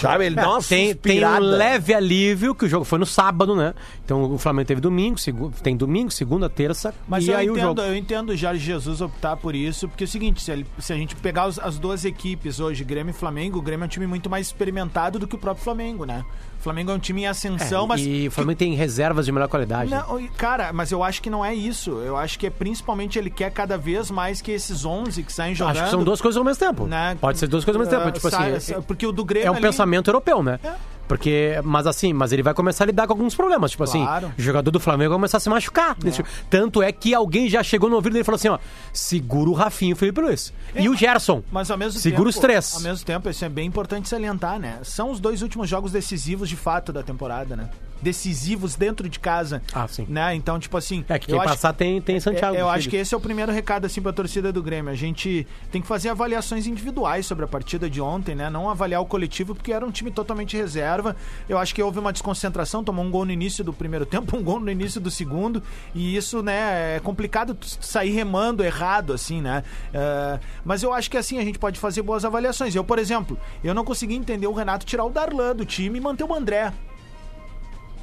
Sabe? 0.00 0.26
Ele 0.26 0.34
dá 0.36 0.48
uma 0.50 0.62
tem, 0.62 0.94
tem 0.94 1.24
um 1.24 1.38
leve 1.38 1.92
alívio, 1.94 2.54
que 2.54 2.64
o 2.64 2.68
jogo 2.68 2.84
foi 2.84 2.98
no 2.98 3.06
sábado, 3.06 3.54
né? 3.56 3.74
Então 4.04 4.32
o 4.32 4.38
Flamengo 4.38 4.66
teve 4.68 4.80
domingo, 4.80 5.18
segu- 5.18 5.52
tem 5.62 5.76
domingo, 5.76 6.10
segunda, 6.10 6.48
terça, 6.48 6.94
Mas 7.08 7.26
e 7.26 7.30
eu, 7.30 7.36
aí 7.36 7.48
o 7.48 7.52
entendo, 7.52 7.66
jogo. 7.66 7.80
eu 7.82 7.96
entendo 7.96 8.30
o 8.30 8.36
Jorge 8.36 8.64
Jesus 8.64 9.00
optar 9.00 9.36
por 9.36 9.54
isso, 9.54 9.88
porque 9.88 10.04
é 10.04 10.06
o 10.06 10.08
seguinte, 10.08 10.42
se, 10.42 10.50
ele- 10.50 10.66
se 10.78 10.92
a 10.92 10.96
gente 10.96 11.14
pegar 11.16 11.46
os- 11.46 11.58
as 11.58 11.78
duas 11.78 12.04
equipes 12.04 12.60
hoje, 12.60 12.84
Grêmio 12.84 13.10
e 13.10 13.14
Flamengo, 13.14 13.58
o 13.58 13.62
Grêmio 13.62 13.84
é 13.84 13.86
um 13.86 13.88
time 13.90 14.06
muito 14.06 14.28
mais 14.30 14.46
experimentado 14.46 15.18
do 15.18 15.26
que 15.26 15.34
o 15.34 15.38
próprio 15.38 15.64
Flamengo, 15.64 16.04
né? 16.04 16.24
O 16.58 16.60
Flamengo 16.60 16.90
é 16.90 16.94
um 16.94 16.98
time 16.98 17.22
em 17.22 17.26
ascensão, 17.26 17.86
mas... 17.86 18.00
e 18.00 18.26
o 18.26 18.30
Flamengo 18.32 18.58
tem 18.58 18.74
reservas 18.74 19.26
de 19.26 19.32
melhor 19.32 19.48
qualidade. 19.48 19.90
né? 19.90 20.02
Não, 20.08 20.18
e, 20.20 20.28
cara, 20.28 20.72
mas 20.72 20.90
eu 20.90 21.04
acho 21.04 21.22
que 21.22 21.30
não 21.30 21.44
é 21.44 21.54
isso. 21.54 21.92
Eu 22.00 22.16
acho 22.16 22.36
que 22.38 22.46
é 22.48 22.50
principalmente 22.50 23.18
ele 23.18 23.30
quer 23.30 23.50
cada 23.52 23.78
vez 23.78 24.10
mais 24.10 24.42
que 24.42 24.50
esses 24.50 24.84
11 24.84 25.22
que 25.22 25.32
saem 25.32 25.54
jogando... 25.54 25.76
Acho 25.76 25.84
que 25.84 25.90
são 25.90 26.02
duas 26.02 26.20
coisas 26.20 26.36
ao 26.36 26.44
mesmo 26.44 26.58
tempo. 26.58 26.86
né, 26.86 27.16
Pode 27.20 27.38
ser 27.38 27.46
duas 27.46 27.64
coisas 27.64 27.80
ao 27.80 27.86
mesmo 27.86 27.96
tempo. 27.96 28.08
ah, 28.08 28.12
Tipo 28.12 28.30
sai- 28.30 28.54
assim, 28.56 28.72
sai- 28.72 28.82
porque 28.82 29.06
o 29.06 29.12
do 29.12 29.24
Grêmio 29.24 29.46
é 29.46 29.50
um 29.50 29.54
ali- 29.54 29.62
pensamento 29.62 30.08
europeu, 30.10 30.42
né? 30.42 30.58
É. 30.64 30.72
Porque, 31.08 31.58
mas 31.64 31.86
assim, 31.86 32.12
mas 32.12 32.32
ele 32.32 32.42
vai 32.42 32.52
começar 32.54 32.84
a 32.84 32.86
lidar 32.86 33.06
com 33.06 33.14
alguns 33.14 33.34
problemas. 33.34 33.70
Tipo 33.70 33.84
Claro. 33.84 34.26
assim, 34.26 34.34
o 34.38 34.42
jogador 34.42 34.70
do 34.70 34.78
Flamengo 34.78 35.10
vai 35.10 35.16
começar 35.16 35.38
a 35.38 35.40
se 35.40 35.48
machucar. 35.48 35.94
Desse- 35.96 36.22
Tanto 36.50 36.82
é 36.82 36.92
que 36.92 37.14
alguém 37.14 37.48
já 37.48 37.62
chegou 37.62 37.88
no 37.88 37.96
ouvido 37.96 38.12
dele 38.12 38.22
e 38.22 38.24
falou 38.24 38.36
assim: 38.36 38.48
ó, 38.48 38.58
segura 38.92 39.48
o 39.50 39.54
Rafinho 39.54 39.90
e 39.90 39.92
o 39.94 39.96
Felipe 39.96 40.20
Luiz. 40.20 40.52
E 40.74 40.88
o 40.88 40.94
Gerson. 40.94 41.42
Mas 41.50 41.70
ao 41.70 41.78
mesmo 41.78 41.98
Segura 41.98 42.18
tempo, 42.24 42.28
os 42.28 42.38
três. 42.38 42.74
Ao 42.74 42.80
mesmo 42.82 43.04
tempo, 43.04 43.28
isso 43.30 43.44
é 43.44 43.48
bem 43.48 43.66
importante 43.66 44.08
salientar, 44.08 44.58
né? 44.58 44.78
São 44.82 45.10
os 45.10 45.18
dois 45.18 45.40
últimos 45.42 45.68
jogos 45.68 45.90
decisivos 45.92 46.48
de 46.48 46.56
fato 46.56 46.92
da 46.92 47.02
temporada, 47.02 47.56
né? 47.56 47.70
Decisivos 48.02 48.74
dentro 48.76 49.08
de 49.08 49.18
casa. 49.18 49.62
Ah, 49.72 49.86
sim. 49.88 50.06
Né? 50.08 50.34
Então, 50.34 50.58
tipo 50.58 50.76
assim. 50.76 51.04
É 51.08 51.18
que 51.18 51.26
quem 51.26 51.34
eu 51.34 51.40
acho- 51.40 51.50
passar 51.50 51.72
tem, 51.72 52.00
tem 52.00 52.18
Santiago. 52.20 52.56
É, 52.56 52.60
eu 52.60 52.68
acho 52.68 52.88
que 52.88 52.96
esse 52.96 53.14
é 53.14 53.16
o 53.16 53.20
primeiro 53.20 53.52
recado 53.52 53.84
assim 53.86 54.00
para 54.00 54.10
a 54.10 54.14
torcida 54.14 54.52
do 54.52 54.62
Grêmio. 54.62 54.90
A 54.92 54.96
gente 54.96 55.46
tem 55.70 55.80
que 55.82 55.86
fazer 55.88 56.08
avaliações 56.08 56.66
individuais 56.66 57.26
sobre 57.26 57.44
a 57.44 57.48
partida 57.48 57.88
de 57.88 58.00
ontem, 58.00 58.34
né? 58.34 58.48
Não 58.50 58.68
avaliar 58.70 59.00
o 59.00 59.06
coletivo 59.06 59.54
porque 59.54 59.72
era 59.72 59.84
um 59.84 59.90
time 59.90 60.10
totalmente 60.10 60.56
reserva. 60.56 61.16
Eu 61.48 61.58
acho 61.58 61.74
que 61.74 61.82
houve 61.82 61.98
uma 61.98 62.12
desconcentração, 62.12 62.82
tomou 62.84 63.04
um 63.04 63.10
gol 63.10 63.24
no 63.24 63.32
início 63.32 63.62
do 63.64 63.72
primeiro 63.72 64.06
tempo, 64.06 64.34
um 64.36 64.42
gol 64.42 64.60
no 64.60 64.70
início 64.70 65.00
do 65.00 65.10
segundo, 65.10 65.62
e 65.94 66.16
isso, 66.16 66.42
né, 66.42 66.96
é 66.96 67.00
complicado 67.00 67.56
sair 67.80 68.10
remando 68.10 68.62
errado 68.64 69.12
assim, 69.12 69.40
né? 69.40 69.62
É, 69.92 70.38
mas 70.64 70.82
eu 70.82 70.92
acho 70.92 71.10
que 71.10 71.16
assim 71.16 71.38
a 71.38 71.42
gente 71.44 71.58
pode 71.58 71.78
fazer 71.78 72.02
boas 72.02 72.24
avaliações. 72.24 72.74
Eu, 72.74 72.84
por 72.84 72.98
exemplo, 72.98 73.38
eu 73.62 73.74
não 73.74 73.84
consegui 73.84 74.14
entender 74.14 74.46
o 74.46 74.52
Renato 74.52 74.86
tirar 74.86 75.04
o 75.04 75.10
Darlan 75.10 75.54
do 75.56 75.64
time 75.64 75.98
e 75.98 76.00
manter 76.00 76.24
o 76.24 76.34
André. 76.34 76.72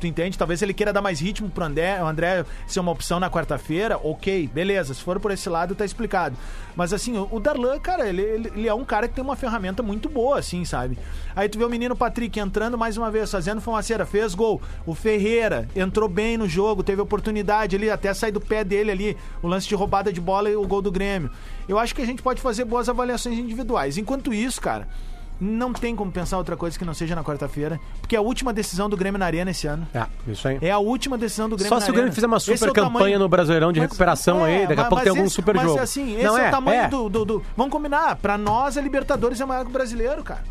Tu 0.05 0.09
entende? 0.09 0.37
Talvez 0.37 0.61
ele 0.61 0.71
queira 0.71 0.93
dar 0.93 1.01
mais 1.01 1.19
ritmo 1.19 1.49
pro 1.49 1.63
André, 1.63 1.99
o 1.99 2.05
André 2.05 2.45
ser 2.67 2.79
uma 2.79 2.91
opção 2.91 3.19
na 3.19 3.27
quarta-feira, 3.27 3.97
ok, 3.97 4.47
beleza. 4.53 4.93
Se 4.93 5.01
for 5.01 5.19
por 5.19 5.31
esse 5.31 5.49
lado, 5.49 5.73
tá 5.73 5.83
explicado. 5.83 6.37
Mas 6.75 6.93
assim, 6.93 7.17
o 7.17 7.39
Darlan, 7.39 7.79
cara, 7.79 8.07
ele, 8.07 8.21
ele, 8.21 8.51
ele 8.55 8.67
é 8.67 8.73
um 8.73 8.85
cara 8.85 9.07
que 9.07 9.15
tem 9.15 9.23
uma 9.23 9.35
ferramenta 9.35 9.81
muito 9.81 10.07
boa, 10.07 10.37
assim, 10.37 10.63
sabe? 10.63 10.95
Aí 11.35 11.49
tu 11.49 11.57
vê 11.57 11.65
o 11.65 11.69
menino 11.69 11.95
Patrick 11.95 12.39
entrando 12.39 12.77
mais 12.77 12.97
uma 12.97 13.09
vez, 13.09 13.31
fazendo 13.31 13.61
fumaceira, 13.61 14.05
fez 14.05 14.35
gol. 14.35 14.61
O 14.85 14.93
Ferreira 14.93 15.67
entrou 15.75 16.07
bem 16.07 16.37
no 16.37 16.47
jogo, 16.47 16.83
teve 16.83 17.01
oportunidade 17.01 17.75
ali, 17.75 17.89
até 17.89 18.13
sair 18.13 18.31
do 18.31 18.39
pé 18.39 18.63
dele 18.63 18.91
ali, 18.91 19.17
o 19.41 19.47
lance 19.47 19.67
de 19.67 19.73
roubada 19.73 20.13
de 20.13 20.21
bola 20.21 20.51
e 20.51 20.55
o 20.55 20.67
gol 20.67 20.83
do 20.83 20.91
Grêmio. 20.91 21.31
Eu 21.67 21.79
acho 21.79 21.95
que 21.95 22.01
a 22.03 22.05
gente 22.05 22.21
pode 22.21 22.41
fazer 22.41 22.63
boas 22.63 22.87
avaliações 22.87 23.39
individuais. 23.39 23.97
Enquanto 23.97 24.31
isso, 24.31 24.61
cara. 24.61 24.87
Não 25.39 25.73
tem 25.73 25.93
como 25.95 26.11
pensar 26.11 26.37
outra 26.37 26.55
coisa 26.55 26.79
que 26.79 26.85
não 26.85 26.93
seja 26.93 27.13
na 27.13 27.23
quarta-feira, 27.23 27.79
porque 27.99 28.15
é 28.15 28.19
a 28.19 28.21
última 28.21 28.53
decisão 28.53 28.89
do 28.89 28.95
Grêmio 28.95 29.19
na 29.19 29.25
Arena 29.25 29.51
esse 29.51 29.67
ano. 29.67 29.85
É, 29.93 30.05
isso 30.31 30.47
aí. 30.47 30.57
É 30.61 30.71
a 30.71 30.77
última 30.79 31.17
decisão 31.17 31.49
do 31.49 31.57
Grêmio 31.57 31.69
Só 31.69 31.75
na 31.75 31.81
se 31.81 31.89
o 31.89 31.93
Grêmio 31.93 32.03
Arena. 32.05 32.15
fizer 32.15 32.27
uma 32.27 32.37
Esse 32.37 32.53
é 32.53 32.57
super 32.57 32.69
o 32.69 32.73
campanha 32.73 33.19
no 33.19 33.27
Brasileirão 33.27 33.73
de 33.73 33.79
Mas- 33.81 33.89
recuperação 33.89 34.45
é, 34.45 34.59
aí, 34.59 34.67
daqui 34.67 34.73
a 34.73 34.75
mas- 34.83 34.89
pouco 34.89 35.03
tem 35.03 35.11
mas 35.11 35.17
algum 35.17 35.27
esse- 35.27 35.35
super 35.35 35.55
mas 35.55 35.65
jogo. 35.65 35.79
assim, 35.81 36.15
esse 36.15 36.23
Não, 36.23 36.37
é, 36.37 36.47
o 36.47 36.51
tamanho 36.51 36.81
é. 36.83 36.87
Do, 36.87 37.09
do, 37.09 37.25
do- 37.25 37.43
Vamos 37.57 37.71
combinar, 37.73 38.15
pra 38.15 38.37
nós 38.37 38.77
a 38.77 38.81
Libertadores 38.81 39.41
é 39.41 39.45
maior 39.45 39.63
que 39.65 39.69
o 39.69 39.73
brasileiro, 39.73 40.23
cara. 40.23 40.43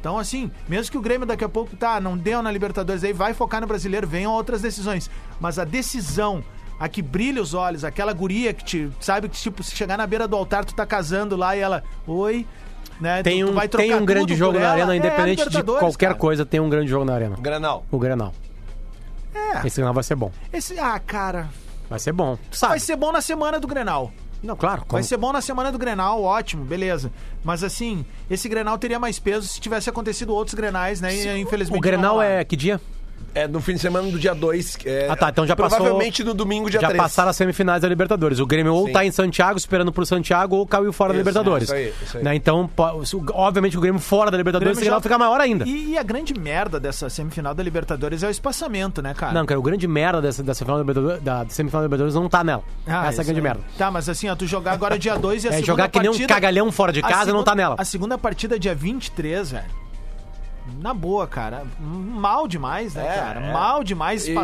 Então, 0.00 0.18
assim, 0.18 0.50
mesmo 0.68 0.90
que 0.90 0.98
o 0.98 1.02
Grêmio 1.02 1.26
daqui 1.26 1.44
a 1.44 1.48
pouco, 1.48 1.76
tá, 1.76 2.00
não 2.00 2.16
deu 2.16 2.42
na 2.42 2.50
Libertadores, 2.50 3.04
aí 3.04 3.12
vai 3.12 3.34
focar 3.34 3.60
no 3.60 3.66
brasileiro, 3.66 4.06
venham 4.06 4.32
outras 4.32 4.60
decisões. 4.62 5.08
Mas 5.38 5.58
a 5.60 5.64
decisão, 5.64 6.42
a 6.80 6.88
que 6.88 7.00
brilha 7.02 7.40
os 7.40 7.54
olhos, 7.54 7.84
aquela 7.84 8.12
guria 8.12 8.52
que 8.52 8.64
te, 8.64 8.90
sabe, 8.98 9.28
que 9.28 9.36
tipo, 9.38 9.62
se 9.62 9.76
chegar 9.76 9.96
na 9.96 10.06
beira 10.06 10.26
do 10.26 10.34
altar, 10.34 10.64
tu 10.64 10.74
tá 10.74 10.84
casando 10.86 11.36
lá 11.36 11.54
e 11.56 11.60
ela, 11.60 11.84
oi, 12.06 12.44
né? 13.02 13.22
Tem 13.22 13.44
tu 13.44 13.50
um, 13.50 13.54
vai 13.54 13.68
tem 13.68 13.94
um 13.94 14.04
grande 14.04 14.34
jogo 14.34 14.58
na 14.58 14.70
arena, 14.70 14.94
É, 14.94 14.96
independente 14.96 15.38
de 15.38 15.44
Libertadores, 15.48 15.80
qualquer 15.80 16.06
cara. 16.06 16.18
coisa, 16.18 16.46
tem 16.46 16.60
um 16.60 16.70
grande 16.70 16.88
jogo 16.88 17.04
na 17.04 17.14
arena. 17.14 17.36
Granal. 17.38 17.84
O 17.90 17.98
Grenal. 17.98 18.32
É. 19.34 19.66
Esse 19.66 19.76
Grenal 19.76 19.92
vai 19.94 20.04
ser 20.04 20.14
bom. 20.14 20.30
Esse, 20.52 20.78
ah, 20.78 20.98
cara, 20.98 21.48
Vai 21.90 21.98
ser 21.98 22.12
bom. 22.12 22.38
Sabe? 22.50 22.70
vai 22.70 22.80
ser 22.80 22.96
bom 22.96 23.12
na 23.12 23.20
semana 23.20 23.60
do 23.60 23.66
Grenal. 23.66 24.10
Não, 24.42 24.56
claro. 24.56 24.78
Vai 24.80 24.88
como- 24.88 25.04
ser 25.04 25.16
bom 25.16 25.32
na 25.32 25.40
semana 25.40 25.70
do 25.70 25.78
Grenal, 25.78 26.22
ótimo, 26.22 26.64
beleza. 26.64 27.12
Mas 27.44 27.62
assim, 27.62 28.04
esse 28.30 28.48
Grenal 28.48 28.76
teria 28.78 28.98
mais 28.98 29.18
peso 29.18 29.46
se 29.46 29.60
tivesse 29.60 29.88
acontecido 29.90 30.34
outros 30.34 30.54
Grenais, 30.54 31.00
né? 31.00 31.14
E, 31.14 31.38
infelizmente. 31.40 31.78
O 31.78 31.80
Grenal 31.80 32.16
não 32.16 32.22
é 32.22 32.42
que 32.44 32.56
dia? 32.56 32.80
É 33.34 33.48
no 33.48 33.60
fim 33.60 33.72
de 33.74 33.78
semana 33.78 34.10
do 34.10 34.18
dia 34.18 34.34
2. 34.34 34.78
É, 34.84 35.08
Ah, 35.10 35.16
tá, 35.16 35.30
então 35.30 35.46
já 35.46 35.56
passou- 35.56 35.78
Provavelmente 35.78 36.22
no 36.22 36.34
domingo, 36.34 36.68
dia 36.70 36.80
Já 36.80 36.88
3. 36.88 37.02
passaram 37.02 37.30
as 37.30 37.36
semifinais 37.36 37.80
da 37.80 37.88
Libertadores. 37.88 38.38
O 38.38 38.46
Grêmio 38.46 38.74
ou 38.74 38.86
Sim. 38.86 38.92
tá 38.92 39.04
em 39.06 39.10
Santiago 39.10 39.56
esperando 39.56 39.90
pro 39.90 40.04
Santiago 40.04 40.56
ou 40.56 40.66
caiu 40.66 40.92
fora 40.92 41.12
da 41.12 41.18
Isso, 41.18 41.28
Libertadores. 41.28 41.64
isso 41.64 41.74
aí, 41.74 41.94
isso 42.02 42.18
aí. 42.18 42.24
Né, 42.24 42.34
Então, 42.34 42.68
o- 42.76 43.24
obviamente, 43.32 43.78
o 43.78 43.80
Grêmio 43.80 44.00
fora 44.00 44.30
da 44.30 44.36
Libertadores 44.36 44.76
vai 44.78 44.84
já- 44.84 45.00
ficar 45.00 45.16
maior 45.18 45.40
ainda. 45.40 45.64
E, 45.66 45.92
e 45.92 45.98
a 45.98 46.02
grande 46.02 46.34
merda 46.38 46.78
dessa 46.78 47.08
semifinal 47.08 47.54
da 47.54 47.62
Libertadores 47.62 48.22
é 48.22 48.28
o 48.28 48.30
espaçamento, 48.30 49.00
né, 49.00 49.14
cara? 49.14 49.32
Não, 49.32 49.46
cara, 49.46 49.58
o 49.58 49.62
grande 49.62 49.88
merda 49.88 50.20
dessa, 50.20 50.42
dessa 50.42 50.64
final 50.64 50.76
da, 50.76 50.82
Libertadores, 50.82 51.22
da 51.22 51.46
semifinal 51.48 51.80
da 51.82 51.86
Libertadores 51.86 52.14
não 52.14 52.28
tá 52.28 52.44
nela. 52.44 52.62
Ah, 52.86 53.06
Essa 53.08 53.20
é 53.20 53.22
a 53.22 53.24
grande 53.24 53.40
aí. 53.40 53.42
merda. 53.44 53.60
Tá, 53.78 53.90
mas 53.90 54.08
assim, 54.08 54.28
ó, 54.28 54.34
tu 54.36 54.46
jogar 54.46 54.72
agora 54.72 54.98
dia 54.98 55.16
2 55.16 55.44
e 55.44 55.48
a 55.48 55.50
É 55.50 55.52
segunda 55.54 55.66
jogar 55.66 55.88
que 55.88 55.98
nem 56.00 56.08
um 56.10 56.12
partida- 56.12 56.34
cagalhão 56.34 56.70
fora 56.70 56.92
de 56.92 57.00
casa 57.00 57.14
e 57.14 57.16
não 57.18 57.24
segunda- 57.26 57.44
tá 57.44 57.54
nela. 57.54 57.76
A 57.78 57.84
segunda 57.84 58.18
partida 58.18 58.58
dia 58.58 58.74
23, 58.74 59.52
velho. 59.52 59.64
Na 60.80 60.94
boa, 60.94 61.26
cara. 61.26 61.62
Mal 61.80 62.46
demais, 62.46 62.94
né, 62.94 63.06
É, 63.06 63.14
cara? 63.20 63.40
é. 63.40 63.52
Mal 63.52 63.82
demais. 63.84 64.26
E 64.28 64.34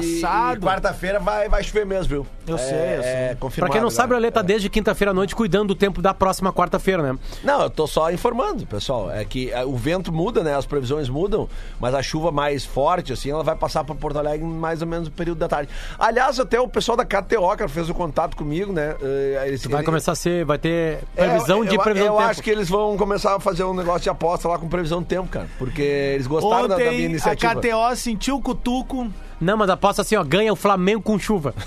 quarta-feira 0.60 1.18
vai, 1.20 1.48
vai 1.48 1.62
chover 1.62 1.86
mesmo, 1.86 2.08
viu? 2.08 2.26
Eu 2.46 2.54
É- 2.56 2.58
sei, 2.58 2.96
eu 2.98 3.02
sei. 3.02 3.12
É 3.12 3.36
confirmado. 3.38 3.70
Pra 3.70 3.78
quem 3.78 3.82
não 3.82 3.90
sabe, 3.90 4.14
o. 4.14 4.16
Ale 4.16 4.30
tá 4.30 4.42
desde 4.42 4.68
quinta-feira 4.68 5.10
à 5.10 5.14
noite 5.14 5.34
cuidando 5.36 5.68
do 5.68 5.74
tempo 5.74 6.00
da 6.02 6.12
próxima 6.14 6.52
quarta-feira, 6.52 7.02
né? 7.02 7.18
Não, 7.44 7.62
eu 7.62 7.70
tô 7.70 7.86
só 7.86 8.10
informando, 8.10 8.66
pessoal. 8.66 9.10
É 9.10 9.24
que 9.24 9.50
é, 9.52 9.64
o 9.64 9.76
vento 9.76 10.12
muda, 10.12 10.42
né? 10.42 10.56
As 10.56 10.66
previsões 10.66 11.08
mudam, 11.08 11.48
mas 11.78 11.94
a 11.94 12.02
chuva 12.02 12.32
mais 12.32 12.64
forte, 12.64 13.12
assim, 13.12 13.30
ela 13.30 13.44
vai 13.44 13.54
passar 13.54 13.84
pra 13.84 13.94
Porto 13.94 14.18
Alegre 14.18 14.44
em 14.46 14.50
mais 14.50 14.80
ou 14.82 14.88
menos 14.88 15.08
no 15.08 15.14
período 15.14 15.38
da 15.38 15.46
tarde. 15.48 15.70
Aliás, 15.98 16.40
até 16.40 16.58
o 16.60 16.66
pessoal 16.68 16.96
da 16.96 17.04
KTO, 17.04 17.48
cara, 17.56 17.68
fez 17.68 17.88
o 17.90 17.94
contato 17.94 18.36
comigo, 18.36 18.72
né? 18.72 18.96
Eh, 19.02 19.44
Eles, 19.48 19.64
Vai 19.66 19.80
ele- 19.80 19.84
começar 19.86 20.12
a 20.12 20.14
ser. 20.16 20.44
Vai 20.44 20.58
ter 20.58 20.98
É, 21.16 21.24
previsão 21.28 21.64
de 21.64 21.74
eu, 21.74 21.80
previsão 21.82 22.06
Eu 22.06 22.12
do 22.14 22.18
tempo. 22.18 22.30
acho 22.30 22.42
que 22.42 22.50
eles 22.50 22.68
vão 22.68 22.96
começar 22.96 23.36
a 23.36 23.40
fazer 23.40 23.64
um 23.64 23.74
negócio 23.74 24.00
de 24.02 24.10
aposta 24.10 24.48
lá 24.48 24.58
com 24.58 24.68
previsão 24.68 25.00
do 25.00 25.06
tempo, 25.06 25.28
cara. 25.28 25.46
Porque 25.58 26.07
eles 26.14 26.26
gostaram 26.26 26.68
da, 26.68 26.74
da 26.74 26.76
minha 26.76 26.90
Ontem 26.90 27.04
a 27.04 27.08
iniciativa. 27.08 27.54
KTO 27.56 27.96
sentiu 27.96 28.36
o 28.36 28.42
cutuco. 28.42 29.08
Não, 29.40 29.56
mas 29.56 29.70
aposta 29.70 30.02
assim, 30.02 30.16
ó, 30.16 30.24
ganha 30.24 30.52
o 30.52 30.56
Flamengo 30.56 31.00
com 31.02 31.18
chuva. 31.18 31.54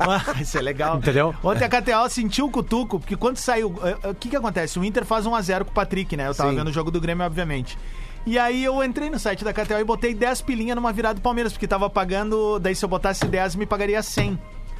Ah, 0.00 0.40
Isso 0.40 0.56
é 0.58 0.60
legal. 0.62 0.96
Entendeu? 0.96 1.34
Ontem 1.44 1.64
a 1.64 1.68
KTO 1.68 2.08
sentiu 2.08 2.46
o 2.46 2.50
cutuco, 2.50 2.98
porque 2.98 3.16
quando 3.16 3.36
saiu. 3.36 3.74
eh, 3.84 3.96
eh, 4.02 4.08
O 4.08 4.14
que 4.14 4.28
que 4.30 4.36
acontece? 4.36 4.78
O 4.78 4.84
Inter 4.84 5.04
faz 5.04 5.26
1x0 5.26 5.64
com 5.64 5.70
o 5.70 5.74
Patrick, 5.74 6.16
né? 6.16 6.26
Eu 6.26 6.34
tava 6.34 6.50
Sim. 6.50 6.56
vendo 6.56 6.68
o 6.68 6.72
jogo 6.72 6.90
do 6.90 7.00
Grêmio, 7.00 7.24
obviamente. 7.24 7.78
E 8.26 8.38
aí 8.38 8.64
eu 8.64 8.82
entrei 8.82 9.08
no 9.10 9.18
site 9.18 9.44
da 9.44 9.52
KTO 9.52 9.78
e 9.78 9.84
botei 9.84 10.14
10 10.14 10.42
pilinha 10.42 10.74
numa 10.74 10.92
virada 10.92 11.14
do 11.14 11.20
Palmeiras, 11.20 11.52
porque 11.52 11.66
tava 11.68 11.88
pagando. 11.88 12.58
Daí 12.58 12.74
se 12.74 12.84
eu 12.84 12.88
botasse 12.88 13.24
10, 13.26 13.54
me 13.56 13.66
pagaria 13.66 14.02
100. 14.02 14.38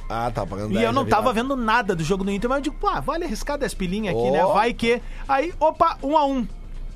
Ah, 0.09 0.29
tá 0.33 0.45
pagando 0.45 0.71
E 0.71 0.73
10 0.73 0.85
eu 0.85 0.91
não 0.91 1.05
tava 1.05 1.31
vendo 1.31 1.55
nada 1.55 1.95
do 1.95 2.03
jogo 2.03 2.23
do 2.23 2.31
Inter, 2.31 2.49
mas 2.49 2.57
eu 2.57 2.63
digo, 2.63 2.75
pá, 2.81 2.99
vale 2.99 3.23
arriscar 3.25 3.57
10 3.57 3.73
pilinha 3.75 4.11
aqui, 4.11 4.19
Ó. 4.19 4.31
né? 4.31 4.43
Vai 4.53 4.73
que. 4.73 5.01
Aí, 5.27 5.53
opa, 5.59 5.97
1 6.03 6.17
a 6.17 6.25
1 6.25 6.47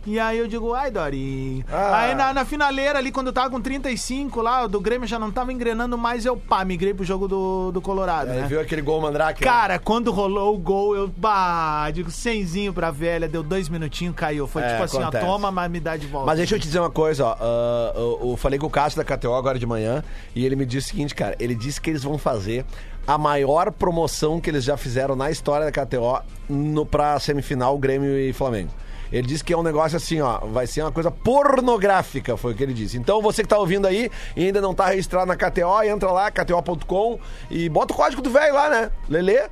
E 0.06 0.20
aí 0.20 0.38
eu 0.38 0.48
digo, 0.48 0.74
ai, 0.74 0.92
Dorinho. 0.92 1.66
Ah. 1.72 1.98
Aí 2.02 2.16
na, 2.16 2.32
na 2.34 2.46
finaleira 2.46 3.00
ali, 3.00 3.12
quando 3.12 3.28
eu 3.28 3.34
tava 3.34 3.50
com 3.50 3.60
35 3.60 4.42
lá, 4.42 4.68
do 4.68 4.80
Grêmio 4.80 5.08
já 5.08 5.18
não 5.18 5.32
tava 5.32 5.52
engrenando 5.52 5.98
mais, 5.98 6.26
eu 6.26 6.38
pá, 6.38 6.64
migrei 6.64 6.94
pro 6.94 7.04
jogo 7.04 7.28
do, 7.28 7.72
do 7.72 7.82
Colorado, 7.82 8.30
Aí 8.32 8.42
né? 8.42 8.48
viu 8.48 8.60
aquele 8.62 8.82
gol 8.82 9.02
mandrake? 9.02 9.42
né? 9.44 9.50
Cara, 9.50 9.80
quando 9.80 10.12
rolou 10.12 10.54
o 10.54 10.60
gol, 10.60 10.96
eu, 10.96 11.08
bah, 11.08 11.90
digo, 11.92 12.12
cenzinho 12.12 12.72
pra 12.74 12.92
velha, 12.92 13.28
deu 13.28 13.42
dois 13.42 13.68
minutinhos, 13.68 14.16
caiu. 14.16 14.46
Foi 14.48 14.62
É, 14.62 14.70
tipo 14.74 14.84
assim, 14.84 15.02
acontece. 15.02 15.26
ó, 15.26 15.28
toma, 15.28 15.52
mas 15.52 15.72
me 15.72 15.80
dá 15.80 15.98
de 15.98 16.06
volta. 16.06 16.28
Mas 16.28 16.38
deixa 16.38 16.56
eu 16.56 16.60
te 16.60 16.68
dizer 16.68 16.80
uma 16.80 16.92
coisa, 16.92 17.26
ó. 17.26 17.36
ah, 17.40 17.94
eu, 17.96 18.20
eu 18.32 18.38
falei 18.38 18.60
com 18.60 18.68
o 18.68 18.70
Cássio 18.70 19.04
da 19.04 19.18
KTO 19.18 19.34
agora 19.34 19.58
de 19.58 19.66
manhã 19.66 20.04
e 20.36 20.46
ele 20.46 20.56
me 20.56 20.66
disse 20.66 20.88
o 20.88 20.90
seguinte, 20.92 21.16
cara. 21.16 21.36
Ele 21.40 21.56
disse 21.56 21.82
que 21.82 21.90
eles 21.90 22.04
vão 22.04 22.18
fazer 22.18 22.64
a 23.08 23.18
maior 23.18 23.72
promoção 23.72 24.40
que 24.40 24.50
eles 24.50 24.64
já 24.64 24.78
fizeram 24.78 25.16
na 25.16 25.30
história 25.32 25.70
da 25.70 25.72
KTO 25.86 26.22
no, 26.50 26.86
pra 26.86 27.20
semifinal 27.20 27.78
Grêmio 27.78 28.18
e 28.18 28.34
Flamengo. 28.34 28.70
Ele 29.16 29.26
disse 29.26 29.46
que 29.46 29.54
é 29.54 29.58
um 29.58 29.64
negócio 29.64 29.96
assim, 29.96 30.20
ó, 30.20 30.40
vai 30.40 30.68
ser 30.68 30.82
uma 30.82 30.92
coisa 30.92 31.10
pornográfica, 31.10 32.36
foi 32.36 32.52
o 32.52 32.56
que 32.56 32.62
ele 32.62 32.74
disse. 32.74 32.98
Então 32.98 33.22
você 33.22 33.44
que 33.44 33.48
tá 33.48 33.58
ouvindo 33.58 33.88
aí 33.88 34.12
e 34.36 34.44
ainda 34.44 34.60
não 34.60 34.74
tá 34.74 34.88
registrado 34.88 35.26
na 35.26 35.38
KTO, 35.38 35.84
entra 35.86 36.12
lá, 36.12 36.30
kto.com 36.30 37.18
e 37.50 37.70
bota 37.70 37.94
o 37.94 37.96
código 37.96 38.22
do 38.22 38.30
velho 38.30 38.54
lá, 38.54 38.70
né? 38.70 38.92
Lelê. 39.08 39.44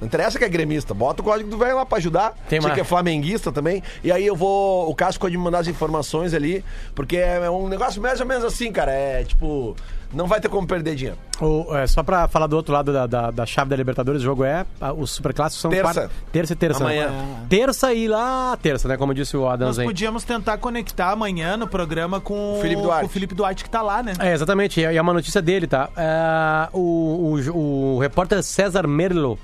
Não 0.00 0.08
interessa 0.08 0.36
que 0.36 0.44
é 0.44 0.48
gremista, 0.48 0.92
bota 0.92 1.22
o 1.22 1.24
código 1.24 1.48
do 1.48 1.56
velho 1.56 1.76
lá 1.76 1.86
pra 1.86 1.98
ajudar. 1.98 2.36
Tem 2.48 2.58
Você 2.58 2.74
que 2.74 2.80
é 2.80 2.84
flamenguista 2.84 3.52
também. 3.52 3.80
E 4.02 4.10
aí 4.10 4.26
eu 4.26 4.34
vou. 4.34 4.90
O 4.90 4.94
Cássio 4.96 5.20
pode 5.20 5.36
me 5.36 5.44
mandar 5.44 5.60
as 5.60 5.68
informações 5.68 6.34
ali, 6.34 6.64
porque 6.92 7.16
é 7.16 7.48
um 7.48 7.68
negócio 7.68 8.02
mais 8.02 8.18
ou 8.18 8.26
menos 8.26 8.42
assim, 8.42 8.72
cara. 8.72 8.90
É 8.90 9.22
tipo. 9.22 9.76
Não 10.12 10.26
vai 10.26 10.40
ter 10.40 10.48
como 10.48 10.66
perder 10.66 10.94
dinheiro. 10.94 11.18
O- 11.40 11.74
é, 11.76 11.86
só 11.86 12.02
pra 12.02 12.28
falar 12.28 12.46
do 12.46 12.54
outro 12.56 12.72
lado 12.72 12.92
da, 12.92 13.06
da, 13.06 13.30
da 13.30 13.46
chave 13.46 13.70
da 13.70 13.76
Libertadores, 13.76 14.20
o 14.20 14.24
jogo 14.24 14.44
é. 14.44 14.64
Os 14.96 15.10
superclássicos 15.12 15.60
são 15.62 15.70
Terça. 15.70 15.84
quarta- 15.94 16.10
terça 16.30 16.52
e 16.52 16.56
terça. 16.56 16.84
Amanhã. 16.84 17.08
né? 17.08 17.46
Terça 17.48 17.92
e 17.94 18.06
lá, 18.08 18.56
terça, 18.60 18.86
né? 18.88 18.96
Como 18.96 19.14
disse 19.14 19.36
o 19.36 19.40
Nós 19.42 19.52
Adams 19.54 19.78
aí. 19.78 19.86
podíamos 19.86 20.24
tentar 20.24 20.58
conectar 20.58 21.10
amanhã 21.12 21.56
no 21.56 21.66
programa 21.66 22.20
com 22.20 22.58
O 22.58 22.60
Felipe 22.60 22.82
Duarte. 22.82 23.04
o 23.06 23.08
Felipe 23.08 23.34
Duarte 23.34 23.64
que 23.64 23.70
tá 23.70 23.80
lá, 23.82 24.02
né? 24.02 24.12
É, 24.18 24.32
exatamente. 24.32 24.80
E 24.80 24.84
é 24.84 25.00
uma 25.02 25.12
notícia 25.14 25.40
dele, 25.40 25.66
tá? 25.66 25.88
É, 25.96 26.68
o, 26.72 27.38
o, 27.54 27.94
o 27.96 27.98
repórter 27.98 28.42
César 28.42 28.86
Merlo, 28.86 29.38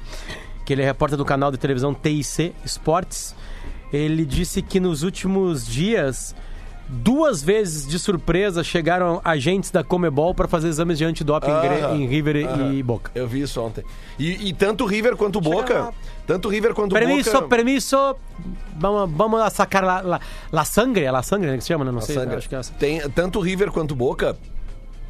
que 0.65 0.73
ele 0.75 0.83
é 0.83 0.85
repórter 0.85 1.17
do 1.17 1.25
canal 1.25 1.51
de 1.51 1.57
televisão 1.57 1.95
TIC 1.95 2.55
Esportes, 2.65 3.35
ele 3.93 4.27
disse 4.27 4.61
que 4.61 4.79
nos 4.79 5.03
últimos 5.03 5.67
dias, 5.67 6.35
duas 6.89 7.43
vezes 7.43 7.87
de 7.87 7.99
surpresa, 7.99 8.65
chegaram 8.65 9.21
agentes 9.25 9.71
da 9.71 9.85
Comebol 9.85 10.35
para 10.35 10.49
fazer 10.49 10.69
exames 10.69 10.97
de 10.99 11.05
antidoping 11.05 11.51
em 11.95 12.07
River 12.07 12.37
e 12.73 12.83
Boca. 12.83 13.11
Eu 13.15 13.27
vi 13.27 13.43
isso 13.43 13.61
ontem. 13.61 13.85
E, 14.19 14.49
e 14.49 14.53
tanto 14.53 14.85
o 14.85 14.87
River 14.87 15.17
quanto 15.17 15.37
o 15.37 15.41
Boca. 15.41 15.79
lá. 15.79 15.93
Tanto 16.27 16.49
River 16.49 16.75
quanto 16.75 16.93
o 16.93 16.95
Permisso, 16.95 17.33
Boca. 17.33 17.49
permisso. 17.49 18.17
Vamos, 18.77 19.11
vamos 19.17 19.41
lá 19.41 19.51
sacar 19.51 19.83
la, 19.83 20.01
la, 20.01 20.21
la 20.53 20.65
sangre, 20.65 21.05
é 21.05 21.11
la 21.11 21.23
sangre 21.23 21.51
né, 21.51 21.57
que 21.57 21.63
se 21.63 21.69
chama, 21.69 21.85
né? 21.85 21.91
Não 21.91 22.01
sei, 22.01 22.15
Sangue. 22.15 22.35
acho 22.35 22.49
que 22.49 22.55
é 22.55 22.59
essa. 22.59 22.73
Tem, 22.75 23.01
tanto 23.11 23.39
o 23.39 23.43
River 23.43 23.71
quanto 23.71 23.95
Boca 23.95 24.37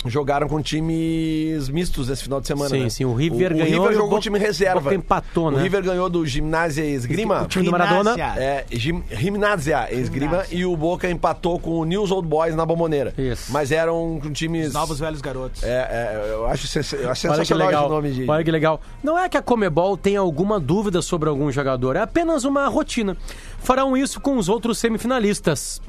jogaram 0.06 0.48
com 0.48 0.62
times 0.62 1.68
mistos 1.68 2.08
esse 2.08 2.22
final 2.22 2.40
de 2.40 2.46
semana. 2.46 2.68
Sim, 2.70 2.82
né? 2.84 2.88
sim, 2.88 3.04
o 3.04 3.14
River 3.14 3.52
o, 3.52 3.56
ganhou 3.56 3.80
O 3.84 3.88
River 3.88 3.90
o 3.90 4.02
jogou 4.02 4.18
o 4.18 4.20
time 4.20 4.38
reserva. 4.38 4.80
Boca 4.80 4.94
empatou, 4.94 5.50
né? 5.50 5.58
O 5.58 5.61
River 5.61 5.82
ganhou 5.82 6.08
do 6.08 6.24
Gimnasia 6.24 6.84
Esgrima. 6.84 7.42
O 7.42 7.46
time 7.46 7.64
do 7.64 7.70
Maradona. 7.70 8.14
É, 8.38 8.64
Gim, 8.70 9.02
Gimnasia 9.11 9.88
Esgrima 9.92 10.30
Gimnasia. 10.44 10.58
e 10.58 10.64
o 10.64 10.76
Boca 10.76 11.11
empatou 11.11 11.58
com 11.58 11.78
o 11.80 11.84
News 11.84 12.11
Old 12.11 12.28
Boys 12.28 12.54
na 12.54 12.64
Bomboneira. 12.64 13.12
Isso. 13.18 13.52
Mas 13.52 13.72
eram 13.72 14.18
com 14.22 14.30
times. 14.32 14.72
Novos 14.72 14.98
velhos 15.00 15.20
garotos. 15.20 15.62
É, 15.62 15.66
é, 15.68 16.30
eu 16.32 16.46
acho, 16.46 16.66
sens- 16.68 16.92
eu 16.92 17.11
acho 17.11 17.26
Olha 17.28 17.40
que 17.40 17.46
sensacional 17.46 17.66
legal. 17.66 17.82
esse 17.84 17.90
nome 17.94 18.11
de. 18.12 18.30
Olha 18.30 18.44
que 18.44 18.50
legal. 18.50 18.80
Não 19.02 19.18
é 19.18 19.28
que 19.28 19.37
a 19.37 19.42
Comebol 19.42 19.96
tenha 19.96 20.20
alguma 20.20 20.61
dúvida 20.61 21.02
sobre 21.02 21.28
algum 21.28 21.50
jogador, 21.50 21.96
é 21.96 22.00
apenas 22.00 22.44
uma 22.44 22.68
rotina. 22.68 23.16
Farão 23.61 23.96
isso 23.96 24.20
com 24.20 24.37
os 24.37 24.48
outros 24.48 24.78
semifinalistas. 24.78 25.80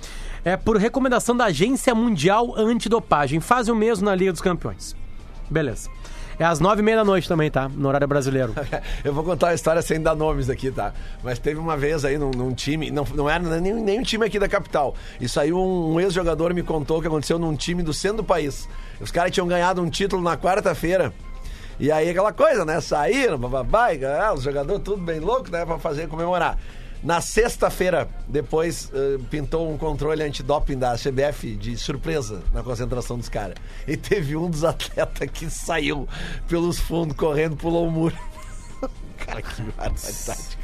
É 0.44 0.56
por 0.56 0.78
recomendação 0.78 1.36
da 1.36 1.46
Agência 1.46 1.94
Mundial 1.94 2.56
Antidopagem. 2.56 3.40
Fazem 3.40 3.74
o 3.74 3.78
mesmo 3.78 4.06
na 4.06 4.16
Liga 4.16 4.32
dos 4.32 4.42
Campeões. 4.42 4.96
Beleza. 5.50 5.90
É 6.40 6.46
às 6.46 6.62
nove 6.62 6.80
e 6.80 6.84
meia 6.84 6.96
da 6.96 7.04
noite 7.04 7.28
também, 7.28 7.52
tá? 7.52 7.68
No 7.68 7.90
horário 7.90 8.08
brasileiro. 8.08 8.54
Eu 9.04 9.14
vou 9.14 9.26
contar 9.26 9.50
a 9.50 9.54
história 9.54 9.82
sem 9.82 10.02
dar 10.02 10.16
nomes 10.16 10.50
aqui, 10.50 10.72
tá? 10.72 10.94
Mas 11.22 11.38
teve 11.38 11.60
uma 11.60 11.76
vez 11.76 12.06
aí 12.06 12.18
num, 12.18 12.32
num 12.32 12.54
time, 12.54 12.90
não, 12.90 13.04
não 13.14 13.30
era 13.30 13.60
nem, 13.60 13.74
nem 13.74 14.00
um 14.00 14.04
time 14.04 14.26
aqui 14.26 14.40
da 14.40 14.48
capital. 14.48 14.96
Isso 15.20 15.38
aí 15.38 15.52
um, 15.52 15.96
um 15.96 16.00
ex-jogador 16.00 16.54
me 16.54 16.64
contou 16.64 17.02
que 17.02 17.08
aconteceu 17.08 17.38
num 17.38 17.54
time 17.58 17.84
do 17.84 17.92
centro 17.92 18.18
do 18.18 18.24
país. 18.24 18.70
Os 19.02 19.12
caras 19.12 19.32
tinham 19.32 19.48
ganhado 19.48 19.82
um 19.82 19.90
título 19.90 20.22
na 20.22 20.38
quarta-feira. 20.38 21.14
E 21.78 21.92
aí 21.92 22.10
aquela 22.10 22.32
coisa, 22.32 22.64
né? 22.64 22.80
Saíram, 22.80 23.38
bababá, 23.38 23.90
os 24.34 24.44
jogadores 24.44 24.82
tudo 24.82 25.02
bem 25.02 25.20
louco, 25.20 25.52
né? 25.52 25.66
Pra 25.66 25.78
fazer 25.78 26.08
comemorar. 26.08 26.58
Na 27.02 27.22
sexta-feira, 27.22 28.10
depois 28.28 28.92
eh, 28.94 29.18
pintou 29.30 29.72
um 29.72 29.78
controle 29.78 30.22
antidoping 30.22 30.78
da 30.78 30.96
CBF 30.98 31.56
de 31.56 31.78
surpresa 31.78 32.42
na 32.54 32.62
concentração 32.62 33.18
dos 33.18 33.30
caras. 33.30 33.56
E 33.88 33.96
teve 33.96 34.36
um 34.36 34.50
dos 34.50 34.64
atletas 34.66 35.30
que 35.32 35.50
saiu 35.50 36.08
pelos 36.48 36.78
fundos 36.78 37.16
correndo, 37.16 37.56
pulou 37.56 37.88
o 37.88 37.92
muro. 37.92 38.16
Cara, 39.18 39.42
que 39.42 39.62
barbaridade. 39.62 40.58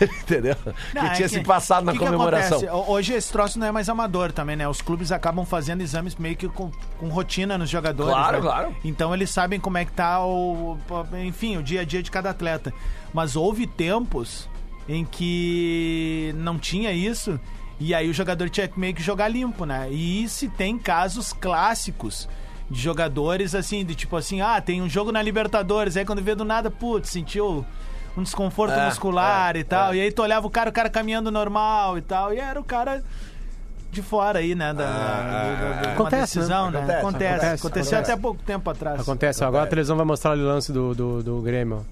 Entendeu? 0.22 0.56
Não, 0.94 1.02
que 1.02 1.08
é 1.08 1.12
tinha 1.14 1.28
se 1.28 1.42
passado 1.42 1.84
na 1.84 1.92
que 1.92 1.98
que 1.98 2.04
comemoração. 2.04 2.58
acontece? 2.58 2.74
Ho- 2.74 2.90
Hoje 2.92 3.12
esse 3.14 3.32
troço 3.32 3.58
não 3.58 3.66
é 3.66 3.72
mais 3.72 3.88
amador 3.88 4.30
também, 4.32 4.56
né? 4.56 4.68
Os 4.68 4.80
clubes 4.82 5.10
acabam 5.12 5.44
fazendo 5.46 5.80
exames 5.82 6.14
meio 6.16 6.36
que 6.36 6.48
com, 6.48 6.70
com 6.98 7.08
rotina 7.08 7.56
nos 7.58 7.68
jogadores. 7.70 8.12
Claro, 8.12 8.36
né? 8.36 8.42
claro. 8.42 8.76
Então 8.84 9.12
eles 9.14 9.30
sabem 9.30 9.58
como 9.58 9.78
é 9.78 9.84
que 9.84 9.92
tá 9.92 10.24
o. 10.24 10.76
Enfim, 11.24 11.56
o 11.56 11.62
dia 11.62 11.80
a 11.80 11.84
dia 11.84 12.02
de 12.02 12.10
cada 12.10 12.30
atleta. 12.30 12.72
Mas 13.12 13.36
houve 13.36 13.66
tempos 13.66 14.48
em 14.88 15.04
que 15.04 16.34
não 16.36 16.58
tinha 16.58 16.92
isso. 16.92 17.38
E 17.80 17.94
aí 17.94 18.08
o 18.08 18.14
jogador 18.14 18.48
tinha 18.48 18.68
que 18.68 18.78
meio 18.78 18.94
que 18.94 19.02
jogar 19.02 19.28
limpo, 19.28 19.64
né? 19.64 19.88
E 19.90 20.28
se 20.28 20.48
tem 20.48 20.78
casos 20.78 21.32
clássicos 21.32 22.28
de 22.70 22.80
jogadores 22.80 23.54
assim, 23.54 23.84
de 23.84 23.94
tipo 23.94 24.16
assim, 24.16 24.40
ah, 24.40 24.60
tem 24.60 24.80
um 24.80 24.88
jogo 24.88 25.10
na 25.12 25.20
Libertadores, 25.20 25.96
aí 25.96 26.04
quando 26.04 26.22
vê 26.22 26.34
do 26.34 26.44
nada, 26.44 26.70
putz, 26.70 27.10
sentiu 27.10 27.64
um 28.16 28.22
desconforto 28.22 28.72
É, 28.74 28.86
muscular 28.86 29.56
é, 29.56 29.58
e 29.58 29.64
tal. 29.64 29.92
é. 29.92 29.96
E 29.96 30.00
aí 30.02 30.12
tu 30.12 30.22
olhava 30.22 30.46
o 30.46 30.50
cara, 30.50 30.70
o 30.70 30.72
cara 30.72 30.88
caminhando 30.88 31.30
normal 31.32 31.98
e 31.98 32.00
tal. 32.02 32.32
E 32.32 32.38
era 32.38 32.58
o 32.60 32.64
cara 32.64 33.02
de 33.90 34.00
fora 34.02 34.38
aí, 34.38 34.54
né? 34.54 34.72
Da, 34.72 34.84
Ah, 34.86 35.44
do- 35.44 35.74
do- 35.74 35.80
de 35.80 35.86
uma 35.88 35.92
Acontece, 35.94 36.38
né? 36.38 36.42
decisão, 36.42 36.70
né? 36.70 36.78
Acontece, 36.78 36.98
Acontece. 37.00 37.24
acontece, 37.34 37.66
Aconteceu 37.66 37.98
acontece. 37.98 38.12
até 38.12 38.22
pouco 38.22 38.42
tempo 38.44 38.70
atrás. 38.70 39.00
Acontece, 39.00 39.44
agora 39.44 39.64
a 39.64 39.66
televisão 39.66 39.96
vai 39.96 40.06
mostrar 40.06 40.36
o 40.38 40.40
lance 40.40 40.72
do, 40.72 40.94
do, 40.94 41.22
do 41.22 41.42
Grêmio. 41.42 41.84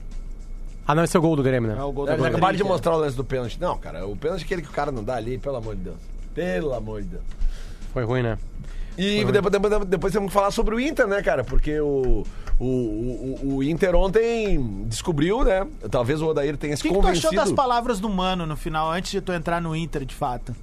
Ah, 0.87 0.95
não, 0.95 1.05
esse 1.05 1.17
é 1.17 1.19
o 1.19 1.23
gol 1.23 1.37
do 1.37 1.43
Grêmio, 1.43 1.71
né? 1.71 1.77
É 1.79 1.83
o 1.83 1.93
gol 1.93 2.05
do 2.07 2.11
Eles 2.11 2.19
Patrick. 2.21 2.37
acabaram 2.37 2.57
de 2.57 2.65
mostrar 2.65 2.93
o 2.97 2.99
lance 2.99 3.17
do 3.17 3.25
pênalti. 3.25 3.59
Não, 3.61 3.79
cara, 3.79 4.07
o 4.07 4.17
pênalti 4.17 4.43
é 4.43 4.45
aquele 4.45 4.63
que 4.63 4.69
o 4.69 4.73
cara 4.73 4.91
não 4.91 5.05
dá 5.05 5.15
ali, 5.17 5.39
pelo 5.39 5.57
amor 5.57 5.77
de 5.77 5.83
Deus. 5.83 5.97
Pelo 6.35 6.75
amor 6.75 7.03
de 7.03 7.09
Deus. 7.09 7.23
Foi 7.93 8.05
ruim, 8.05 8.23
né? 8.23 8.39
E 8.99 9.25
depois, 9.25 9.53
depois, 9.53 9.85
depois 9.87 10.13
temos 10.13 10.29
que 10.29 10.35
falar 10.35 10.51
sobre 10.51 10.75
o 10.75 10.81
Inter, 10.81 11.07
né, 11.07 11.23
cara? 11.23 11.45
Porque 11.45 11.81
o, 11.81 12.25
o, 12.59 12.65
o, 12.67 13.55
o 13.57 13.63
Inter 13.63 13.95
ontem 13.95 14.85
descobriu, 14.87 15.45
né? 15.45 15.67
Talvez 15.91 16.21
o 16.21 16.27
Odair 16.27 16.57
tenha 16.57 16.75
O 16.75 16.77
se 16.77 16.83
que, 16.83 16.89
que 16.89 16.95
tu 16.95 17.01
achou 17.01 17.31
convencido. 17.31 17.37
das 17.37 17.53
palavras 17.53 18.01
do 18.01 18.09
Mano 18.11 18.45
no 18.45 18.57
final, 18.57 18.91
antes 18.91 19.11
de 19.13 19.21
tu 19.21 19.33
entrar 19.33 19.63
no 19.63 19.75
Inter, 19.75 20.05
de 20.05 20.15
fato? 20.15 20.55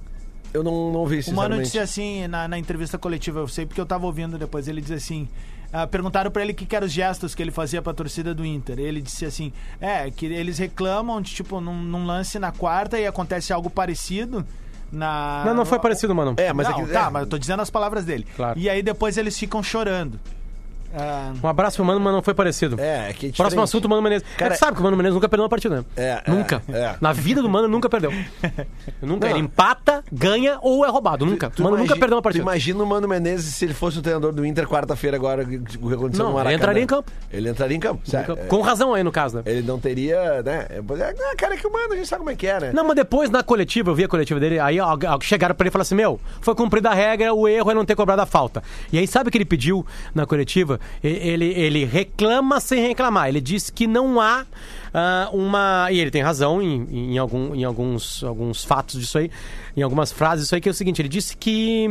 Eu 0.52 0.62
não, 0.62 0.92
não 0.92 1.06
vi, 1.06 1.20
O 1.28 1.32
Mano 1.34 1.60
disse 1.62 1.78
assim 1.78 2.26
na, 2.28 2.46
na 2.46 2.58
entrevista 2.58 2.98
coletiva, 2.98 3.40
eu 3.40 3.48
sei 3.48 3.64
porque 3.66 3.80
eu 3.80 3.86
tava 3.86 4.06
ouvindo 4.06 4.36
depois, 4.38 4.68
ele 4.68 4.80
diz 4.80 4.90
assim. 4.92 5.28
Ah, 5.72 5.86
perguntaram 5.86 6.30
pra 6.30 6.42
ele 6.42 6.52
o 6.52 6.54
que, 6.54 6.66
que 6.66 6.74
eram 6.74 6.86
os 6.86 6.92
gestos 6.92 7.34
que 7.34 7.42
ele 7.42 7.50
fazia 7.50 7.80
pra 7.80 7.92
torcida 7.94 8.34
do 8.34 8.44
Inter. 8.44 8.78
Ele 8.78 9.00
disse 9.00 9.24
assim: 9.24 9.52
é, 9.80 10.10
que 10.10 10.26
eles 10.26 10.58
reclamam 10.58 11.20
de 11.20 11.32
tipo 11.32 11.60
num, 11.60 11.80
num 11.82 12.04
lance 12.06 12.38
na 12.38 12.50
quarta 12.52 12.98
e 12.98 13.06
acontece 13.06 13.52
algo 13.52 13.70
parecido 13.70 14.44
na. 14.90 15.42
Não, 15.46 15.54
não 15.54 15.64
foi 15.64 15.78
parecido, 15.78 16.14
mano. 16.14 16.34
É, 16.36 16.52
mas 16.52 16.68
não, 16.68 16.80
é 16.80 16.84
que- 16.84 16.92
tá, 16.92 17.06
é. 17.06 17.10
mas 17.10 17.22
eu 17.22 17.28
tô 17.28 17.38
dizendo 17.38 17.60
as 17.62 17.70
palavras 17.70 18.04
dele. 18.04 18.26
Claro. 18.36 18.58
E 18.58 18.68
aí 18.68 18.82
depois 18.82 19.16
eles 19.16 19.38
ficam 19.38 19.62
chorando. 19.62 20.18
Ah, 20.94 21.32
Um 21.42 21.46
abraço 21.48 21.76
pro 21.76 21.84
Mano, 21.84 22.00
mas 22.00 22.12
não 22.12 22.22
foi 22.22 22.34
parecido. 22.34 22.80
É, 22.80 23.10
é 23.10 23.12
que 23.12 23.26
é 23.28 23.32
Próximo 23.32 23.62
assunto, 23.62 23.88
Mano 23.88 24.02
Menezes. 24.02 24.26
Cara, 24.36 24.54
é 24.54 24.56
sabe 24.56 24.74
que 24.74 24.80
o 24.80 24.84
Mano 24.84 24.96
Menezes 24.96 25.14
nunca 25.14 25.28
perdeu 25.28 25.44
uma 25.44 25.48
partida, 25.48 25.76
né? 25.76 25.84
É, 25.96 26.22
Nunca. 26.30 26.62
é, 26.68 26.78
é. 26.78 26.96
Na 27.00 27.12
vida 27.12 27.40
do 27.42 27.48
Mano, 27.48 27.68
nunca 27.68 27.88
perdeu. 27.88 28.10
nunca. 29.00 29.28
Não. 29.28 29.36
Ele 29.36 29.44
empata, 29.44 30.04
ganha 30.12 30.58
ou 30.62 30.84
é 30.84 30.88
roubado. 30.88 31.24
Nunca. 31.24 31.50
Tu 31.50 31.60
O 31.60 31.64
Mano 31.64 31.76
nunca 31.76 31.86
imagi- 31.88 32.00
perdeu 32.00 32.16
uma 32.16 32.22
tu 32.22 32.24
partida. 32.24 32.42
Imagina 32.42 32.82
o 32.82 32.86
Mano 32.86 33.06
Menezes 33.08 33.54
se 33.54 33.64
ele 33.64 33.74
fosse 33.74 33.98
o 33.98 34.02
treinador 34.02 34.32
do 34.32 34.44
Inter 34.44 34.66
quarta-feira 34.66 35.16
agora, 35.16 35.42
o 35.42 35.46
que 35.46 35.56
aconteceu 35.94 36.24
Não, 36.24 36.30
no 36.30 36.36
Maracanã. 36.36 36.48
ele 36.50 36.54
entraria 36.56 36.82
em 36.82 36.86
campo. 36.86 37.12
Ele 37.32 37.48
entraria 37.50 37.76
em 37.76 37.80
campo. 37.80 38.02
Nunca- 38.06 38.36
Com 38.46 38.60
razão 38.60 38.94
aí, 38.94 39.02
no 39.02 39.12
caso, 39.12 39.36
né? 39.38 39.42
Ele 39.46 39.62
não 39.62 39.78
teria, 39.78 40.42
né? 40.42 40.66
É, 40.70 41.34
cara, 41.36 41.54
é 41.54 41.56
que 41.56 41.66
o 41.66 41.72
Mano, 41.72 41.92
a 41.92 41.96
gente 41.96 42.08
sabe 42.08 42.18
como 42.20 42.30
é 42.30 42.34
que 42.34 42.46
é, 42.46 42.60
né? 42.60 42.70
Não, 42.74 42.84
mas 42.84 42.96
depois 42.96 43.30
na 43.30 43.42
coletiva, 43.42 43.90
eu 43.90 43.94
vi 43.94 44.04
a 44.04 44.08
coletiva 44.08 44.40
dele, 44.40 44.58
aí 44.58 44.80
ó, 44.80 44.96
chegaram 45.20 45.54
pra 45.54 45.64
ele 45.64 45.68
e 45.68 45.72
falaram 45.72 45.82
assim: 45.82 45.94
Meu, 45.94 46.20
foi 46.40 46.54
cumprida 46.54 46.90
a 46.90 46.94
regra, 46.94 47.32
o 47.32 47.46
erro 47.46 47.70
é 47.70 47.74
não 47.74 47.84
ter 47.84 47.94
cobrado 47.94 48.22
a 48.22 48.26
falta. 48.26 48.62
E 48.92 48.98
aí, 48.98 49.06
sabe 49.06 49.28
o 49.28 49.30
que 49.32 49.38
ele 49.38 49.44
pediu 49.44 49.86
na 50.14 50.26
coletiva? 50.26 50.79
Ele, 51.02 51.46
ele 51.46 51.84
reclama 51.84 52.60
sem 52.60 52.86
reclamar. 52.86 53.28
Ele 53.28 53.40
disse 53.40 53.72
que 53.72 53.86
não 53.86 54.20
há 54.20 54.44
ah, 54.92 55.28
uma. 55.32 55.88
E 55.90 55.98
ele 55.98 56.10
tem 56.10 56.22
razão 56.22 56.60
em, 56.60 57.12
em, 57.12 57.18
algum, 57.18 57.54
em 57.54 57.64
alguns, 57.64 58.22
alguns 58.24 58.64
fatos 58.64 59.00
disso 59.00 59.18
aí, 59.18 59.30
em 59.76 59.82
algumas 59.82 60.12
frases 60.12 60.44
disso 60.44 60.54
aí, 60.54 60.60
que 60.60 60.68
é 60.68 60.72
o 60.72 60.74
seguinte: 60.74 61.00
ele 61.00 61.08
disse 61.08 61.36
que. 61.36 61.86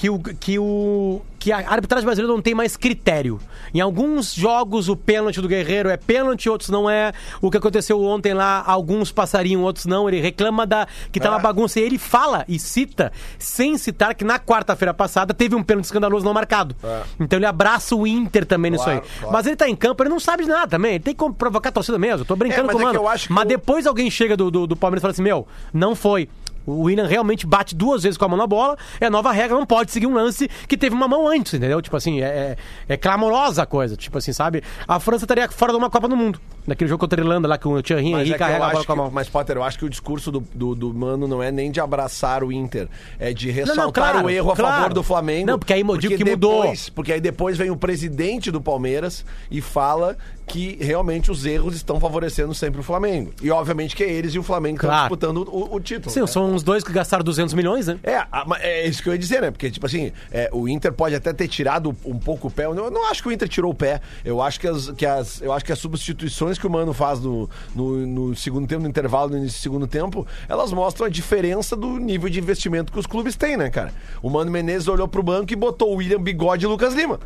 Que, 0.00 0.08
o, 0.08 0.18
que, 0.18 0.58
o, 0.58 1.20
que 1.38 1.52
a 1.52 1.58
arbitragem 1.58 2.06
brasileira 2.06 2.32
não 2.34 2.40
tem 2.40 2.54
mais 2.54 2.74
critério. 2.74 3.38
Em 3.74 3.80
alguns 3.80 4.32
jogos, 4.34 4.88
o 4.88 4.96
pênalti 4.96 5.42
do 5.42 5.46
Guerreiro 5.46 5.90
é 5.90 5.96
pênalti, 5.98 6.48
outros 6.48 6.70
não 6.70 6.88
é. 6.88 7.12
O 7.42 7.50
que 7.50 7.58
aconteceu 7.58 8.02
ontem 8.02 8.32
lá, 8.32 8.64
alguns 8.66 9.12
passariam, 9.12 9.60
outros 9.62 9.84
não. 9.84 10.08
Ele 10.08 10.18
reclama 10.18 10.66
da, 10.66 10.88
que 11.12 11.20
tá 11.20 11.28
uma 11.28 11.38
É. 11.38 11.42
bagunça. 11.42 11.78
E 11.78 11.82
ele 11.82 11.98
fala 11.98 12.46
e 12.48 12.58
cita, 12.58 13.12
sem 13.38 13.76
citar, 13.76 14.14
que 14.14 14.24
na 14.24 14.38
quarta-feira 14.38 14.94
passada 14.94 15.34
teve 15.34 15.54
um 15.54 15.62
pênalti 15.62 15.84
escandaloso 15.84 16.24
não 16.24 16.32
marcado. 16.32 16.74
É. 16.82 17.02
Então 17.20 17.38
ele 17.38 17.44
abraça 17.44 17.94
o 17.94 18.06
Inter 18.06 18.46
também 18.46 18.70
nisso 18.70 18.84
Claro, 18.84 19.00
aí. 19.04 19.18
claro. 19.18 19.32
Mas 19.34 19.46
ele 19.46 19.56
tá 19.56 19.68
em 19.68 19.76
campo, 19.76 20.02
ele 20.02 20.08
não 20.08 20.18
sabe 20.18 20.44
de 20.44 20.48
nada 20.48 20.66
também. 20.68 20.92
Ele 20.94 21.04
tem 21.04 21.14
que 21.14 21.30
provocar 21.34 21.68
a 21.68 21.72
torcida 21.72 21.98
mesmo. 21.98 22.22
Eu 22.22 22.24
tô 22.24 22.36
brincando 22.36 22.62
É, 22.70 22.72
mas 22.72 22.72
com 22.72 22.78
o 22.78 22.80
é 22.80 22.90
que 22.92 22.98
mano. 22.98 23.06
eu 23.06 23.20
mas 23.28 23.44
o- 23.44 23.48
depois 23.48 23.86
alguém 23.86 24.10
chega 24.10 24.34
do, 24.34 24.50
do, 24.50 24.66
do 24.66 24.76
Palmeiras 24.76 25.02
e 25.02 25.02
fala 25.02 25.12
assim: 25.12 25.22
Meu, 25.22 25.46
não 25.74 25.94
foi. 25.94 26.26
O 26.66 26.82
William 26.82 27.06
realmente 27.06 27.46
bate 27.46 27.74
duas 27.74 28.02
vezes 28.02 28.16
com 28.18 28.24
a 28.24 28.28
mão 28.28 28.36
na 28.38 28.46
bola. 28.46 28.76
É 29.00 29.06
a 29.06 29.10
nova 29.10 29.32
regra, 29.32 29.56
não 29.56 29.66
pode 29.66 29.90
seguir 29.90 30.06
um 30.06 30.14
lance 30.14 30.48
que 30.68 30.76
teve 30.76 30.94
uma 30.94 31.08
mão 31.08 31.26
antes, 31.26 31.54
entendeu? 31.54 31.80
Tipo 31.80 31.96
assim, 31.96 32.20
é, 32.20 32.26
é, 32.26 32.56
é 32.88 32.96
clamorosa 32.96 33.62
a 33.62 33.66
coisa. 33.66 33.96
Tipo 33.96 34.18
assim, 34.18 34.32
sabe? 34.32 34.62
A 34.86 35.00
França 35.00 35.24
estaria 35.24 35.48
fora 35.50 35.72
de 35.72 35.78
uma 35.78 35.90
Copa 35.90 36.06
do 36.08 36.16
Mundo. 36.16 36.40
Naquele 36.66 36.88
jogo 36.88 37.00
contra 37.00 37.20
a 37.20 37.24
Irlanda 37.24 37.48
lá, 37.48 37.58
que 37.58 37.66
o 37.66 37.82
Thierry 37.82 38.06
Henry 38.12 38.34
é 38.34 38.38
carrega 38.38 38.66
a 38.66 38.70
bola 38.70 38.84
com 38.84 38.92
a 38.92 38.96
mão. 38.96 39.10
mas, 39.12 39.28
Potter, 39.28 39.56
eu 39.56 39.62
acho 39.62 39.78
que 39.78 39.84
o 39.84 39.90
discurso 39.90 40.30
do, 40.30 40.40
do, 40.54 40.74
do 40.74 40.94
Mano 40.94 41.26
não 41.26 41.42
é 41.42 41.50
nem 41.50 41.70
de 41.70 41.80
abraçar 41.80 42.44
o 42.44 42.52
Inter, 42.52 42.88
é 43.18 43.32
de 43.32 43.48
não, 43.48 43.54
ressaltar 43.54 44.12
claro, 44.12 44.26
o 44.26 44.30
erro 44.30 44.52
a 44.52 44.56
claro. 44.56 44.74
favor 44.76 44.94
do 44.94 45.02
Flamengo. 45.02 45.46
Não, 45.46 45.58
porque 45.58 45.72
aí 45.72 45.82
digo 45.98 46.16
que 46.16 46.24
mudou. 46.24 46.60
depois- 46.62 46.88
Porque 46.90 47.12
aí 47.12 47.20
depois 47.20 47.56
vem 47.56 47.70
o 47.70 47.76
presidente 47.76 48.50
do 48.50 48.60
Palmeiras 48.60 49.24
e 49.50 49.60
fala 49.60 50.16
que 50.46 50.76
realmente 50.80 51.30
os 51.30 51.46
erros 51.46 51.76
estão 51.76 52.00
favorecendo 52.00 52.52
sempre 52.54 52.80
o 52.80 52.82
Flamengo. 52.82 53.32
E 53.40 53.50
obviamente 53.50 53.94
que 53.94 54.02
é 54.02 54.10
eles 54.10 54.34
e 54.34 54.38
o 54.38 54.42
Flamengo 54.42 54.78
Claro. 54.80 55.14
estão 55.14 55.32
disputando 55.32 55.48
o, 55.48 55.76
o 55.76 55.80
título. 55.80 56.12
Sim, 56.12 56.20
né? 56.22 56.26
são 56.26 56.49
os 56.54 56.62
dois 56.62 56.84
que 56.84 56.92
gastaram 56.92 57.24
200 57.24 57.54
milhões, 57.54 57.86
né? 57.86 57.98
É, 58.02 58.24
é 58.60 58.86
isso 58.86 59.02
que 59.02 59.08
eu 59.08 59.12
ia 59.12 59.18
dizer, 59.18 59.40
né? 59.40 59.50
Porque, 59.50 59.70
tipo 59.70 59.86
assim, 59.86 60.12
é, 60.30 60.48
o 60.52 60.68
Inter 60.68 60.92
pode 60.92 61.14
até 61.14 61.32
ter 61.32 61.48
tirado 61.48 61.94
um 62.04 62.18
pouco 62.18 62.48
o 62.48 62.50
pé. 62.50 62.66
Eu 62.66 62.74
não, 62.74 63.10
acho 63.10 63.22
que 63.22 63.28
o 63.28 63.32
Inter 63.32 63.48
tirou 63.48 63.72
o 63.72 63.74
pé. 63.74 64.00
Eu 64.24 64.40
acho 64.40 64.60
que 64.60 64.66
as, 64.66 64.90
que 64.90 65.06
as, 65.06 65.40
eu 65.40 65.52
acho 65.52 65.64
que 65.64 65.72
as 65.72 65.78
substituições 65.78 66.58
que 66.58 66.66
o 66.66 66.70
Mano 66.70 66.92
faz 66.92 67.20
no, 67.20 67.48
no, 67.74 68.06
no 68.06 68.36
segundo 68.36 68.66
tempo, 68.66 68.82
no 68.82 68.88
intervalo, 68.88 69.30
no 69.30 69.38
início 69.38 69.58
do 69.58 69.62
segundo 69.62 69.86
tempo, 69.86 70.26
elas 70.48 70.72
mostram 70.72 71.06
a 71.06 71.10
diferença 71.10 71.76
do 71.76 71.98
nível 71.98 72.28
de 72.28 72.38
investimento 72.38 72.92
que 72.92 72.98
os 72.98 73.06
clubes 73.06 73.36
têm, 73.36 73.56
né, 73.56 73.70
cara? 73.70 73.92
O 74.22 74.30
Mano 74.30 74.50
Menezes 74.50 74.88
olhou 74.88 75.08
pro 75.08 75.22
banco 75.22 75.52
e 75.52 75.56
botou 75.56 75.92
o 75.92 75.96
William 75.96 76.20
Bigode 76.20 76.64
e 76.64 76.68
Lucas 76.68 76.94
Lima. 76.94 77.18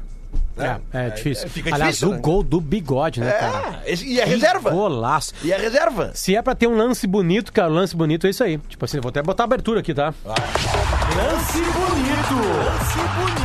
É, 0.57 1.07
é 1.07 1.11
difícil. 1.11 1.49
fica 1.49 1.75
Aliás, 1.75 1.97
difícil, 1.97 2.11
o 2.11 2.12
né? 2.12 2.19
gol 2.21 2.43
do 2.43 2.61
bigode, 2.61 3.21
né, 3.21 3.31
cara? 3.33 3.81
É, 3.85 3.93
esse- 3.93 4.07
e 4.07 4.21
é 4.21 4.25
Que 4.25 4.31
reserva. 4.31 4.71
Golaço. 4.71 5.33
E 5.43 5.53
é 5.53 5.57
reserva. 5.59 6.12
Se 6.14 6.37
é 6.37 6.43
pra 6.43 6.55
ter 6.55 6.67
um 6.67 6.77
lance 6.77 7.07
bonito, 7.07 7.53
cara, 7.53 7.69
lance 7.69 7.97
bonito 7.97 8.27
é 8.27 8.31
isso 8.31 8.45
aí. 8.45 8.59
Tipo 8.69 8.85
assim, 8.85 9.01
vou 9.01 9.09
até 9.11 9.23
botar 9.23 9.43
a 9.43 9.47
abertura 9.47 9.81
aqui, 9.81 9.93
tá? 9.95 10.14
lance 10.25 11.59
bonito! 11.59 12.35
Lance 12.64 12.99
bonito! 12.99 13.43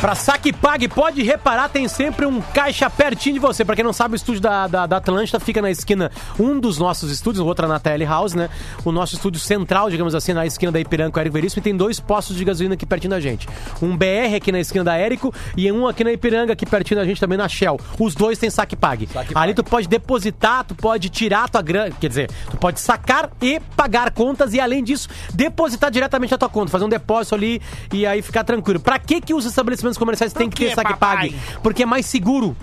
Pra 0.00 0.14
saque 0.14 0.50
e 0.50 0.52
pague, 0.52 0.88
pode 0.88 1.22
reparar, 1.22 1.70
tem 1.70 1.88
sempre 1.88 2.26
um 2.26 2.40
caixa 2.40 2.88
pertinho 2.90 3.34
de 3.34 3.40
você. 3.40 3.64
Pra 3.64 3.74
quem 3.74 3.84
não 3.84 3.94
sabe, 3.94 4.14
o 4.14 4.16
estúdio 4.16 4.42
da, 4.42 4.66
da, 4.66 4.86
da 4.86 4.98
Atlântida 4.98 5.40
fica 5.40 5.62
na 5.62 5.70
esquina, 5.70 6.10
um 6.38 6.60
dos 6.60 6.78
nossos 6.78 7.10
estúdios, 7.10 7.42
o 7.42 7.46
outro 7.46 7.64
é 7.64 7.68
na 7.68 7.80
Tele 7.80 8.04
House, 8.04 8.34
né? 8.34 8.50
O 8.84 8.92
nosso 8.92 9.14
estúdio 9.14 9.40
central, 9.40 9.88
digamos 9.88 10.14
assim, 10.14 10.34
na 10.34 10.44
esquina 10.44 10.70
da 10.70 10.78
Ipiranga 10.78 11.10
com 11.10 11.18
o 11.18 11.20
Érico 11.20 11.34
Veríssimo, 11.34 11.60
e 11.60 11.62
tem 11.62 11.74
dois 11.74 11.98
postos 11.98 12.36
de 12.36 12.44
gasolina 12.44 12.74
aqui 12.74 12.84
pertinho 12.84 13.10
da 13.10 13.20
gente. 13.20 13.48
Um 13.80 13.96
BR 13.96 14.36
aqui 14.36 14.52
na 14.52 14.60
esquina 14.60 14.84
da 14.84 14.96
Érico 14.96 15.32
e 15.56 15.70
um 15.72 15.88
aqui 15.88 16.04
na 16.04 16.12
Ipiranga, 16.12 16.52
aqui 16.52 16.66
pertinho 16.66 17.00
da 17.00 17.06
gente 17.06 17.18
também 17.18 17.38
na 17.38 17.48
Shell. 17.48 17.80
Os 17.98 18.14
dois 18.14 18.38
têm 18.38 18.50
saque 18.50 18.74
e 18.74 18.78
pague. 18.78 19.06
Saque 19.06 19.32
Ali 19.34 19.54
pague. 19.54 19.54
tu 19.54 19.64
pode 19.64 19.88
depositar, 19.88 20.62
tu 20.64 20.74
pode 20.74 21.08
tirar 21.08 21.48
tua 21.48 21.62
grana, 21.62 21.90
quer 21.98 22.08
dizer, 22.08 22.30
tu 22.50 22.58
pode 22.58 22.80
sacar 22.80 23.30
e 23.40 23.58
pagar 23.74 24.10
contas 24.10 24.52
e 24.52 24.60
além 24.60 24.84
disso, 24.84 25.08
depositar 25.32 25.90
diretamente 25.90 26.32
na 26.32 26.38
tua 26.38 26.50
conta, 26.50 26.70
fazer 26.70 26.84
um 26.84 26.88
depósito 26.88 27.34
ali 27.34 27.62
e 27.92 28.04
aí 28.06 28.20
ficar 28.20 28.44
tranquilo. 28.44 28.78
Pra 28.78 28.98
que 28.98 29.22
que 29.22 29.32
os 29.32 29.46
estabelecimentos 29.46 29.85
comerciais 29.96 30.32
têm 30.32 30.48
que 30.48 30.56
ter 30.56 30.68
quê, 30.70 30.74
saque 30.74 30.92
e 30.92 30.96
pague? 30.96 31.36
Porque 31.62 31.82
é 31.82 31.86
mais 31.86 32.06
seguro. 32.06 32.56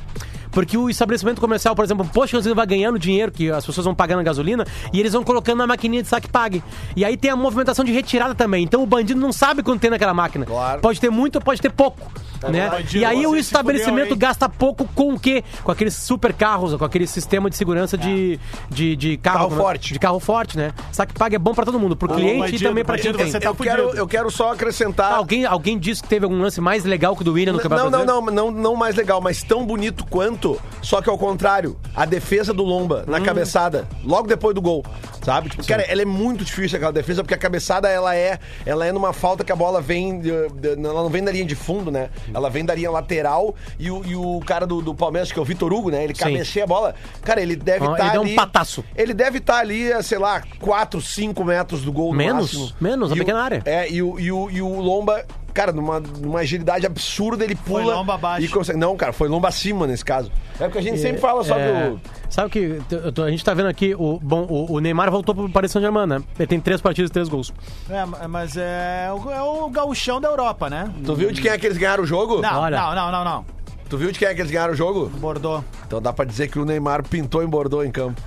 Porque 0.54 0.78
o 0.78 0.90
estabelecimento 0.90 1.42
comercial, 1.42 1.76
por 1.76 1.84
exemplo, 1.84 2.06
o 2.06 2.10
posto 2.10 2.32
de 2.32 2.38
gasolina 2.38 2.56
vai 2.56 2.66
ganhando 2.66 3.00
dinheiro 3.00 3.32
que 3.32 3.50
as 3.50 3.66
pessoas 3.66 3.86
vão 3.86 3.96
pagando 3.96 4.20
a 4.20 4.24
gasolina 4.24 4.66
e 4.94 5.00
eles 5.00 5.14
vão 5.14 5.24
colocando 5.24 5.58
na 5.58 5.68
maquininha 5.68 6.04
de 6.04 6.08
saque 6.08 6.28
e 6.28 6.30
pague. 6.30 6.64
E 6.96 7.04
aí 7.04 7.18
tem 7.18 7.32
a 7.32 7.36
movimentação 7.36 7.84
de 7.84 7.92
retirada 7.92 8.36
também. 8.36 8.64
Então 8.64 8.84
o 8.84 8.86
bandido 8.86 9.20
não 9.20 9.34
sabe 9.34 9.64
quanto 9.64 9.82
tem 9.82 9.90
naquela 9.90 10.14
máquina. 10.14 10.46
Claro. 10.46 10.82
Pode 10.82 11.00
ter 11.00 11.10
muito 11.10 11.36
ou 11.38 11.42
pode 11.42 11.62
ter 11.62 11.72
pouco. 11.72 12.12
né? 12.50 12.70
bandido, 12.70 12.98
E 12.98 13.06
aí 13.06 13.26
o 13.26 13.36
estabelecimento 13.36 14.10
fudeu, 14.10 14.18
gasta 14.18 14.48
pouco 14.48 14.88
com 14.94 15.14
o 15.14 15.20
quê? 15.20 15.44
Com 15.64 15.72
aqueles 15.72 15.96
super 15.96 16.34
carros, 16.34 16.76
com 16.76 16.86
aquele 16.86 17.08
sistema 17.08 17.50
de 17.50 17.56
segurança 17.56 17.98
de, 17.98 18.40
de, 18.70 18.96
de 18.96 19.18
carro, 19.18 19.50
Carro 19.50 19.54
é? 19.54 19.58
forte. 19.58 19.94
De 19.94 20.00
carro 20.00 20.20
forte, 20.20 20.58
né? 20.58 20.74
Saque 20.92 21.14
e 21.16 21.18
pague 21.18 21.36
é 21.36 21.40
bom 21.40 21.54
pra 21.54 21.66
todo 21.66 21.80
mundo, 21.80 21.96
pro 21.96 22.10
cliente 22.10 22.36
e 22.36 22.40
bandido, 22.40 22.64
também 22.64 22.86
pra 22.86 22.98
quem 22.98 23.14
tem. 23.14 23.32
você 23.32 23.40
tá 23.40 23.50
Eu 23.50 23.56
quero, 23.56 23.90
eu 23.96 24.08
quero 24.08 24.30
só 24.30 24.52
acrescentar. 24.52 25.14
Alguém, 25.14 25.46
alguém 25.46 25.78
disse 25.78 26.02
que 26.02 26.08
teve 26.08 26.26
algum 26.26 26.40
lance 26.42 26.60
mais 26.62 26.84
legal 26.84 27.16
que 27.16 27.22
o 27.22 27.26
do 27.26 27.34
William 27.34 27.54
no 27.54 27.60
Campeonato 27.60 27.90
Não, 27.90 28.06
não, 28.06 28.22
não, 28.22 28.32
não, 28.32 28.52
não 28.52 28.76
mais 28.76 28.96
legal, 28.96 29.22
mas 29.22 29.44
tão 29.44 29.66
bonito 29.66 30.06
quanto, 30.06 30.43
só 30.82 31.02
que 31.02 31.10
ao 31.10 31.18
contrário, 31.18 31.78
a 31.96 32.06
defesa 32.06 32.54
do 32.54 32.64
Lomba 32.64 33.04
Hum. 33.08 33.12
na 33.12 33.22
cabeçada, 33.22 33.88
logo 34.04 34.28
depois 34.28 34.54
do 34.54 34.62
gol, 34.62 34.84
sabe? 35.24 35.50
Tipo, 35.50 35.66
cara, 35.66 35.84
ela 35.84 36.02
é 36.02 36.06
muito 36.06 36.44
difícil 36.44 36.76
aquela 36.78 36.92
defesa, 36.92 37.24
porque 37.24 37.34
a 37.34 37.38
cabeçada 37.38 37.88
ela 37.90 38.16
é, 38.16 38.40
ela 38.66 38.86
é 38.86 38.92
numa 38.92 39.14
falta 39.14 39.44
que 39.44 39.52
a 39.52 39.56
bola 39.56 39.82
vem, 39.82 40.22
ela 40.64 41.02
não 41.04 41.10
vem 41.10 41.24
da 41.24 41.32
linha 41.32 41.46
de 41.46 41.56
fundo, 41.56 41.90
né? 41.92 42.10
Ela 42.34 42.50
vem 42.50 42.64
da 42.66 42.76
linha 42.76 42.92
lateral 42.92 43.56
e 43.80 43.90
o, 43.90 44.06
e 44.06 44.16
o 44.16 44.40
cara 44.46 44.66
do, 44.68 44.82
do 44.82 44.94
Palmeiras, 44.94 45.32
que 45.32 45.40
é 45.40 45.42
o 45.42 45.46
Vitor 45.46 45.72
Hugo, 45.74 45.90
né? 45.90 46.04
Ele 46.04 46.14
cabeceia 46.14 46.66
a 46.66 46.68
bola, 46.68 46.96
cara, 47.24 47.42
ele 47.42 47.56
deve 47.56 47.86
Ah, 47.88 47.92
estar 47.92 48.04
ele 48.06 48.14
dá 48.14 48.20
um 48.20 48.24
ali... 48.24 48.36
pataço. 48.36 48.84
Ele 48.96 49.14
deve 49.14 49.38
estar 49.40 49.58
ali, 49.60 49.90
sei 50.04 50.18
lá, 50.18 50.42
4, 50.60 51.02
5 51.02 51.44
metros 51.44 51.82
do 51.84 51.92
gol 51.92 52.12
no 52.12 52.18
Menos? 52.18 52.54
máximo. 52.54 52.72
Menos, 52.82 53.10
na 53.10 53.16
E 53.16 53.20
o- 53.20 53.22
pequena 53.24 53.42
área. 53.42 53.62
É, 53.66 53.90
e 53.92 54.02
o, 54.02 54.20
e 54.20 54.32
o, 54.32 54.50
e 54.52 54.62
o 54.62 54.80
Lomba, 54.82 55.24
cara, 55.54 55.72
numa, 55.72 56.00
numa 56.00 56.40
agilidade 56.40 56.86
absurda, 56.86 57.44
ele 57.44 57.56
Foi 57.56 57.82
pula. 57.84 57.96
lomba 57.96 58.16
abaixo. 58.16 58.46
E 58.46 58.50
consegue... 58.50 58.78
Não, 58.80 58.96
cara, 58.98 59.14
foi 59.14 59.28
lomba 59.30 59.48
acima 59.48 59.86
nesse 59.88 60.04
caso. 60.04 60.32
É 60.60 60.64
porque 60.66 60.80
a 60.80 60.82
gente 60.82 61.00
sempre 61.00 61.20
fala 61.22 61.44
só 61.44 61.58
É, 61.58 61.90
do. 61.92 62.02
Sabe 62.30 62.50
que 62.50 62.82
a 63.22 63.30
gente 63.30 63.46
tá 63.46 63.54
vendo 63.54 63.68
aqui, 63.68 63.94
o, 63.96 64.20
bom, 64.22 64.46
o, 64.50 64.74
o 64.74 64.80
Neymar 64.80 65.12
voltou 65.12 65.34
pro 65.36 65.50
Paris 65.50 65.72
Saint-Germain, 65.72 66.08
né? 66.08 66.22
Ele 66.38 66.48
tem 66.48 66.60
três 66.60 66.82
partidas 66.82 67.10
e 67.10 67.14
três 67.14 67.30
gols. 67.30 67.54
É, 67.90 68.28
mas 68.28 68.58
é, 68.58 69.10
o- 69.14 69.32
é 69.32 69.42
o 69.42 69.70
gauchão 69.70 70.20
da 70.20 70.30
Europa, 70.30 70.70
né? 70.70 70.92
Tu 71.06 71.16
viu 71.16 71.32
de 71.32 71.42
quem 71.42 71.52
é 71.52 71.58
que 71.58 71.66
eles 71.68 71.78
ganharam 71.78 72.04
o 72.04 72.08
jogo? 72.08 72.42
Não, 72.42 72.60
Olha. 72.62 72.78
não, 72.80 72.96
não, 72.96 73.12
não, 73.12 73.24
não. 73.24 73.46
Tu 73.90 73.98
viu 73.98 74.12
de 74.12 74.18
quem 74.18 74.28
é 74.28 74.34
que 74.34 74.42
eles 74.42 74.52
ganharam 74.52 74.74
o 74.74 74.76
jogo? 74.76 75.08
Bordeaux. 75.20 75.64
Então 75.86 76.02
dá 76.02 76.12
pra 76.12 76.26
dizer 76.26 76.48
que 76.48 76.58
o 76.58 76.66
Neymar 76.66 77.04
pintou 77.08 77.44
em 77.44 77.48
Bordeaux 77.48 77.86
em 77.88 77.92
campo. 77.92 78.20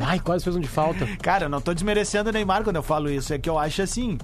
Ai, 0.00 0.18
quase 0.18 0.44
fez 0.44 0.56
um 0.56 0.60
de 0.60 0.68
falta. 0.68 1.06
Cara, 1.22 1.44
eu 1.44 1.48
não 1.48 1.60
tô 1.60 1.72
desmerecendo 1.72 2.28
o 2.30 2.32
Neymar 2.32 2.64
quando 2.64 2.76
eu 2.76 2.82
falo 2.82 3.08
isso. 3.10 3.32
É 3.32 3.38
que 3.38 3.48
eu 3.48 3.58
acho 3.58 3.80
assim. 3.82 4.18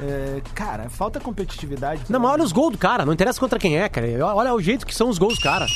É, 0.00 0.40
cara, 0.54 0.88
falta 0.90 1.20
competitividade. 1.20 2.02
Não, 2.08 2.18
mas 2.18 2.32
olha 2.32 2.42
os 2.42 2.52
gols 2.52 2.72
do 2.72 2.78
cara, 2.78 3.04
não 3.06 3.12
interessa 3.12 3.38
contra 3.38 3.58
quem 3.58 3.78
é, 3.78 3.88
cara. 3.88 4.06
Olha 4.34 4.52
o 4.52 4.60
jeito 4.60 4.84
que 4.86 4.94
são 4.94 5.08
os 5.08 5.18
gols 5.18 5.34
do 5.36 5.40
cara. 5.42 5.66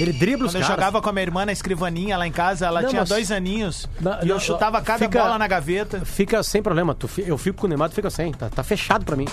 Ele 0.00 0.12
dribla 0.12 0.46
os 0.46 0.52
Quando 0.52 0.62
eu 0.62 0.68
caras. 0.68 0.76
jogava 0.76 1.02
com 1.02 1.08
a 1.08 1.12
minha 1.12 1.22
irmã 1.22 1.46
na 1.46 1.52
escrivaninha 1.52 2.16
lá 2.16 2.26
em 2.26 2.32
casa, 2.32 2.66
ela 2.66 2.82
Não, 2.82 2.88
tinha 2.88 3.02
mas- 3.02 3.08
dois 3.08 3.30
aninhos. 3.30 3.88
Não, 4.00 4.18
e 4.22 4.28
eu 4.28 4.40
chutava 4.40 4.80
cada 4.80 4.98
fica- 4.98 5.22
bola 5.22 5.38
na 5.38 5.46
gaveta. 5.46 6.00
Fica 6.04 6.42
sem 6.42 6.62
problema. 6.62 6.94
Tu 6.94 7.08
eu 7.18 7.36
fico 7.38 7.58
com 7.60 7.66
o 7.66 7.68
Neymar, 7.68 7.88
tu 7.90 7.94
fica 7.94 8.10
sem. 8.10 8.32
Tá, 8.32 8.48
tá 8.48 8.62
fechado 8.62 9.04
pra 9.04 9.16
mim. 9.16 9.26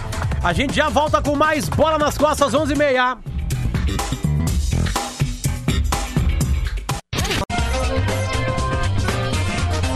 A 0.43 0.53
gente 0.53 0.73
já 0.73 0.89
volta 0.89 1.21
com 1.21 1.35
mais 1.35 1.67
bola 1.69 1.97
nas 1.97 2.17
costas, 2.17 2.53
11h30. 2.53 3.17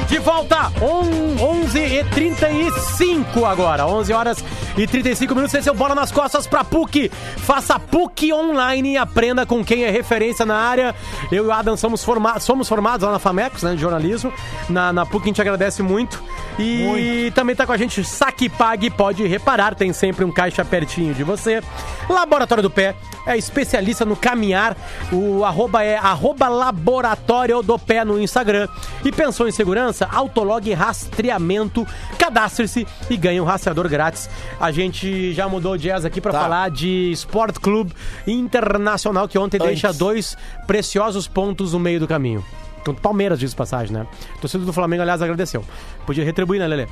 De 0.08 0.20
volta, 0.20 0.72
on, 0.82 1.36
11 1.64 1.80
e 1.80 2.04
35 2.06 3.46
agora. 3.46 3.86
11 3.86 4.14
horas 4.14 4.44
e 4.78 4.88
35 4.88 5.36
minutos. 5.36 5.54
Esse 5.54 5.68
é 5.68 5.72
o 5.72 5.76
Bola 5.76 5.94
nas 5.94 6.14
Costas 6.14 6.48
pra 6.48 6.64
PUC. 6.64 7.12
Faça 7.38 7.78
PUC 7.78 8.32
online 8.32 8.94
e 8.94 8.98
aprenda 8.98 9.46
com 9.46 9.66
quem 9.66 9.84
é 9.84 9.90
referência 9.90 10.46
na 10.46 10.56
área. 10.56 10.96
Eu 11.30 11.44
e 11.44 11.48
o 11.48 11.52
Adam 11.52 11.76
somos, 11.76 12.06
forma 12.06 12.40
somos 12.40 12.70
formados 12.70 13.06
lá 13.06 13.12
na 13.12 13.20
FAMECOS, 13.20 13.64
né, 13.64 13.76
de 13.76 13.82
jornalismo. 13.82 14.32
Na, 14.70 14.94
na 14.94 15.06
PUC 15.06 15.24
a 15.24 15.28
gente 15.28 15.42
agradece 15.42 15.84
muito. 15.84 16.24
E 16.58 17.32
também 17.36 17.56
tá 17.56 17.66
com 17.66 17.74
a 17.74 17.78
gente 17.78 18.04
Saque 18.04 18.50
Pague, 18.50 18.90
pode 18.90 19.28
reparar, 19.28 19.76
tem 19.76 19.92
sempre 19.94 20.24
um 20.24 20.32
caixa 20.32 20.64
pertinho 20.64 21.14
de 21.14 21.24
você. 21.24 21.62
Laboratório 22.10 22.64
do 22.64 22.70
Pé 22.70 22.96
é 23.26 23.38
especialista 23.38 24.06
no 24.06 24.16
caminhar. 24.16 24.76
O 25.12 25.44
arroba 25.44 25.84
é 25.84 25.98
arroba 25.98 26.48
Laboratório 26.48 27.62
do 27.62 27.78
Pé 27.78 28.06
no 28.06 28.20
Instagram. 28.20 28.68
E 29.04 29.12
pensou 29.12 29.48
em 29.48 29.52
segurança? 29.52 29.97
Autolog 30.06 30.72
Rastreamento. 30.74 31.86
Cadastre-se 32.20 32.86
e 33.10 33.18
ganhe 33.18 33.40
um 33.42 33.46
rastreador 33.46 33.88
grátis. 33.88 34.30
A 34.60 34.72
gente 34.72 35.34
já 35.34 35.48
mudou 35.48 35.74
o 35.74 35.78
jazz 35.78 36.06
aqui 36.06 36.20
pra 36.22 36.32
Tá. 36.32 36.42
falar 36.42 36.70
de 36.70 37.12
Sport 37.14 37.58
Clube 37.60 37.94
Internacional, 38.28 39.28
que 39.28 39.38
ontem 39.38 39.58
Antes. 39.58 39.68
deixa 39.68 39.94
dois 39.94 40.38
preciosos 40.66 41.28
pontos 41.28 41.74
no 41.74 41.80
meio 41.80 42.00
do 42.00 42.08
caminho. 42.08 42.44
Contra 42.86 43.00
o 43.00 43.02
Palmeiras, 43.02 43.40
diz 43.40 43.54
passagem, 43.54 43.94
né? 43.94 44.08
O 44.38 44.42
torcedor 44.42 44.66
do 44.66 44.72
Flamengo, 44.74 45.02
aliás, 45.02 45.22
agradeceu. 45.22 45.64
Podia 46.06 46.24
retribuir, 46.24 46.60
né, 46.60 46.68
Lelê? 46.68 46.88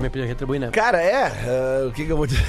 Retribuir, 0.00 0.60
né? 0.60 0.70
Cara, 0.72 1.02
é. 1.02 1.32
eh, 1.46 1.86
o 1.88 1.92
que, 1.92 2.04
que 2.06 2.12
eu 2.12 2.16
vou 2.16 2.26
dizer? 2.26 2.44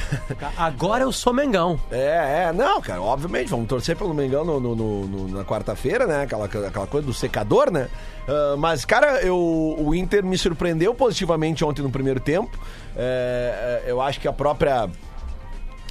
Agora 0.57 1.03
eu 1.03 1.11
sou 1.11 1.33
Mengão. 1.33 1.79
É, 1.91 2.47
é, 2.49 2.53
não, 2.53 2.81
cara, 2.81 3.01
obviamente, 3.01 3.49
vamos 3.49 3.67
torcer 3.67 3.95
pelo 3.95 4.13
Mengão 4.13 4.43
no, 4.45 4.59
no- 4.59 4.75
no- 4.75 5.27
na 5.29 5.43
quarta-feira, 5.43 6.05
né? 6.05 6.23
Aquela, 6.23 6.45
aquela 6.45 6.87
coisa 6.87 7.05
do 7.07 7.13
secador, 7.13 7.71
né? 7.71 7.87
Ah, 8.27 8.55
mas, 8.57 8.83
cara, 8.85 9.21
eu, 9.21 9.37
o 9.37 9.95
Inter 9.95 10.23
me 10.25 10.37
surpreendeu 10.37 10.93
positivamente 10.93 11.63
ontem 11.63 11.81
no 11.81 11.89
primeiro 11.89 12.19
tempo. 12.19 12.57
É, 12.95 13.83
eu 13.87 14.01
acho 14.01 14.19
que 14.19 14.27
a 14.27 14.33
própria. 14.33 14.89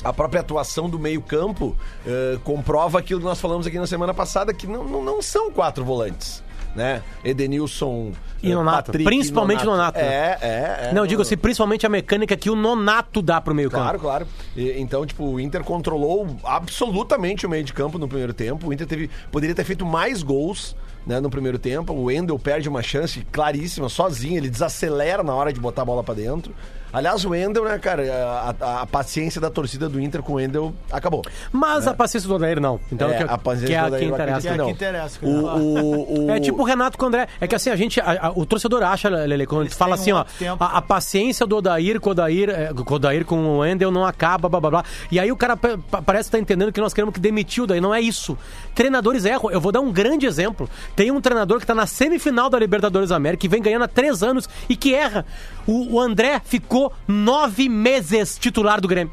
A 0.05 0.13
própria 0.13 0.41
atuação 0.43 0.91
do 0.91 0.99
meio-campo 0.99 1.75
eh, 2.07 2.39
comprova 2.45 2.99
aquilo 2.99 3.19
que 3.19 3.27
nós 3.27 3.41
falamos 3.41 3.67
aqui 3.67 3.79
na 3.79 3.87
semana 3.87 4.13
passada, 4.13 4.53
que 4.53 4.67
não, 4.67 4.85
não, 4.85 5.03
não 5.03 5.23
são 5.23 5.51
quatro 5.51 5.85
volantes. 5.87 6.45
Né? 6.77 7.03
Edenilson. 7.25 8.13
E 8.43 8.53
eh, 8.53 8.55
Nonato, 8.55 8.93
principalmente 8.93 9.65
Nonato, 9.65 9.99
né? 9.99 10.05
É, 10.05 10.39
é, 10.41 10.89
é. 10.89 10.93
não, 10.93 11.07
digo 11.07 11.23
assim, 11.23 11.37
principalmente 11.37 11.87
a 11.87 11.89
mecânica 11.89 12.37
que 12.37 12.51
o 12.51 12.55
Nonato 12.55 13.23
dá 13.23 13.41
pro 13.41 13.55
meio 13.55 13.71
Claro, 13.71 13.93
campo. 13.93 14.01
claro. 14.05 14.27
E, 14.55 14.73
então, 14.79 15.07
tipo, 15.07 15.25
o 15.25 15.41
Inter 15.41 15.65
controlou 15.65 16.37
absolutamente 16.45 17.47
o 17.47 17.49
meio 17.49 17.65
de 17.65 17.73
campo 17.73 17.99
no 17.99 18.07
primeiro 18.07 18.35
tempo. 18.35 18.69
O 18.69 18.73
Inter 18.73 18.87
teve, 18.87 19.11
poderia 19.33 19.55
ter 19.55 19.65
feito 19.65 19.87
mais 19.87 20.23
gols 20.23 20.77
né, 21.07 21.21
no 21.21 21.31
primeiro 21.31 21.59
tempo. 21.59 21.93
O 21.93 22.05
Wendel 22.05 22.39
perde 22.39 22.69
uma 22.69 22.83
chance 22.83 23.25
claríssima, 23.33 23.89
sozinho. 23.89 24.37
Ele 24.37 24.51
desacelera 24.51 25.23
na 25.23 25.35
hora 25.35 25.53
de 25.53 25.61
botar 25.61 25.83
a 25.83 25.85
bola 25.85 26.03
pra 26.03 26.15
dentro. 26.15 26.55
Aliás, 26.97 27.25
o 27.27 27.31
Wendel, 27.31 27.65
né, 27.65 27.79
cara, 27.79 28.03
a, 28.11 28.55
a- 28.59 28.83
a 28.83 28.87
paciência 28.87 29.39
da 29.39 29.51
torcida 29.51 29.87
do 29.89 30.01
Inter 30.01 30.23
com 30.23 30.33
o 30.33 30.37
Wendel 30.37 30.75
acabou. 30.91 31.23
Mas 31.53 31.87
a 31.87 31.93
paciência 31.93 32.27
do 32.27 32.35
Odair 32.35 32.59
não. 32.59 32.81
Então, 32.91 33.11
É, 33.11 33.19
que, 33.19 33.23
a 33.25 33.37
paciência 33.37 33.67
que 33.69 33.75
é 33.75 33.79
do 33.79 33.85
a 33.85 33.89
Odair 33.89 34.01
que 34.09 34.15
interessa. 34.15 34.49
É 34.49 34.53
a 34.53 34.65
que 34.65 34.71
interessa. 34.71 35.19
O, 35.23 35.29
o, 35.29 36.27
o- 36.27 36.31
É 36.31 36.41
tipo 36.41 36.63
o 36.63 36.65
Renato 36.65 36.97
com 36.97 37.05
o 37.05 37.09
André. 37.09 37.29
É 37.39 37.47
que 37.47 37.55
assim, 37.55 37.69
a 37.69 37.77
gente. 37.77 38.01
a- 38.01 38.29
a- 38.29 38.33
o 38.35 38.47
torcedor 38.47 38.83
acha, 38.83 39.09
Lele, 39.11 39.47
quando 39.47 39.63
Eles 39.63 39.75
tu 39.75 39.79
fala 39.79 39.95
assim, 39.97 40.13
um 40.13 40.17
ó, 40.17 40.25
a, 40.59 40.79
a 40.79 40.83
paciência 40.83 41.47
do 41.47 41.57
Odair 41.59 42.01
com 42.01 42.09
o 42.09 42.13
Odair, 42.13 42.49
é, 42.49 42.73
com 42.73 42.95
o 42.95 42.97
Odair 42.97 43.25
com 43.27 43.37
o 43.39 43.59
Wendel 43.59 43.91
não 43.91 44.05
acaba, 44.07 44.49
blá 44.49 44.59
blá 44.61 44.71
blá. 44.71 44.85
E 45.11 45.21
aí 45.21 45.31
o 45.31 45.37
cara 45.37 45.55
pa- 45.57 45.79
pa- 45.91 46.01
parece 46.01 46.29
estar 46.29 46.39
entendendo 46.39 46.73
que 46.73 46.81
nós 46.81 46.95
queremos 46.95 47.13
que 47.13 47.21
demitir 47.21 47.61
o 47.61 47.65
Odair. 47.65 47.83
Não 47.83 47.95
é 47.95 48.01
isso. 48.01 48.39
Treinadores 48.75 49.25
erram. 49.27 49.51
Eu 49.51 49.61
vou 49.61 49.71
dar 49.71 49.81
um 49.81 49.93
grande 49.93 50.25
exemplo. 50.25 50.69
Tem 50.95 51.11
um 51.11 51.21
treinador 51.21 51.61
que 51.61 51.67
tá 51.67 51.75
na 51.75 51.87
semifinal 51.87 52.49
da 52.49 52.59
Libertadores 52.59 53.11
da 53.11 53.17
América, 53.17 53.43
que 53.43 53.49
vem 53.49 53.61
ganhando 53.61 53.83
há 53.85 53.89
três 53.89 54.23
anos 54.23 54.49
e 54.69 54.75
que 54.77 54.95
erra. 54.95 55.27
O, 55.67 55.95
o 55.95 56.01
André 56.01 56.41
ficou 56.45 56.93
nove 57.09 57.69
meses 57.69 58.39
titular 58.39 58.81
do 58.81 58.89
Grêmio. 58.89 59.13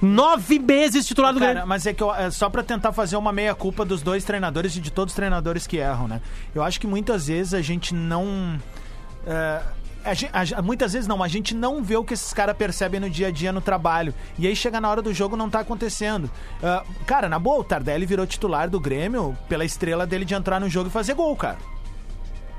Nove 0.00 0.58
meses 0.58 1.06
titular 1.06 1.32
do 1.32 1.38
Cara, 1.38 1.52
Grêmio. 1.52 1.68
mas 1.68 1.86
é 1.86 1.92
que 1.94 2.02
eu- 2.02 2.12
é 2.12 2.28
só 2.30 2.50
pra 2.50 2.62
tentar 2.64 2.92
fazer 2.92 3.16
uma 3.16 3.32
meia-culpa 3.32 3.84
dos 3.84 4.02
dois 4.02 4.24
treinadores 4.24 4.74
e 4.76 4.80
de 4.80 4.90
todos 4.90 5.12
os 5.12 5.16
treinadores 5.16 5.64
que 5.66 5.76
erram, 5.76 6.08
né? 6.08 6.20
Eu 6.52 6.62
acho 6.62 6.80
que 6.80 6.86
muitas 6.88 7.28
vezes 7.28 7.54
a 7.54 7.60
gente 7.62 7.94
não. 7.94 8.58
é, 9.24 9.62
a 10.04 10.12
gen- 10.14 10.30
a 10.56 10.60
muitas 10.60 10.92
vezes 10.92 11.06
não, 11.06 11.22
a 11.22 11.28
gente 11.28 11.54
não 11.54 11.80
vê 11.84 11.96
o 11.96 12.02
que 12.02 12.14
esses 12.14 12.32
caras 12.32 12.56
percebem 12.56 12.98
no 12.98 13.08
dia 13.08 13.28
a 13.28 13.30
dia 13.30 13.52
no 13.52 13.60
trabalho. 13.60 14.12
E 14.36 14.48
aí 14.48 14.56
chega 14.56 14.80
na 14.80 14.90
hora 14.90 15.00
do 15.00 15.14
jogo 15.14 15.36
não 15.36 15.48
tá 15.48 15.60
acontecendo. 15.60 16.28
É, 16.60 16.82
cara, 17.06 17.28
na 17.28 17.38
boa, 17.38 17.60
o 17.60 17.64
Tardelli 17.64 18.04
virou 18.04 18.26
titular 18.26 18.68
do 18.68 18.80
Grêmio 18.80 19.38
pela 19.48 19.64
estrela 19.64 20.04
dele 20.04 20.24
de 20.24 20.34
entrar 20.34 20.58
no 20.58 20.68
jogo 20.68 20.88
e 20.88 20.90
fazer 20.92 21.14
gol, 21.14 21.36
cara. 21.36 21.58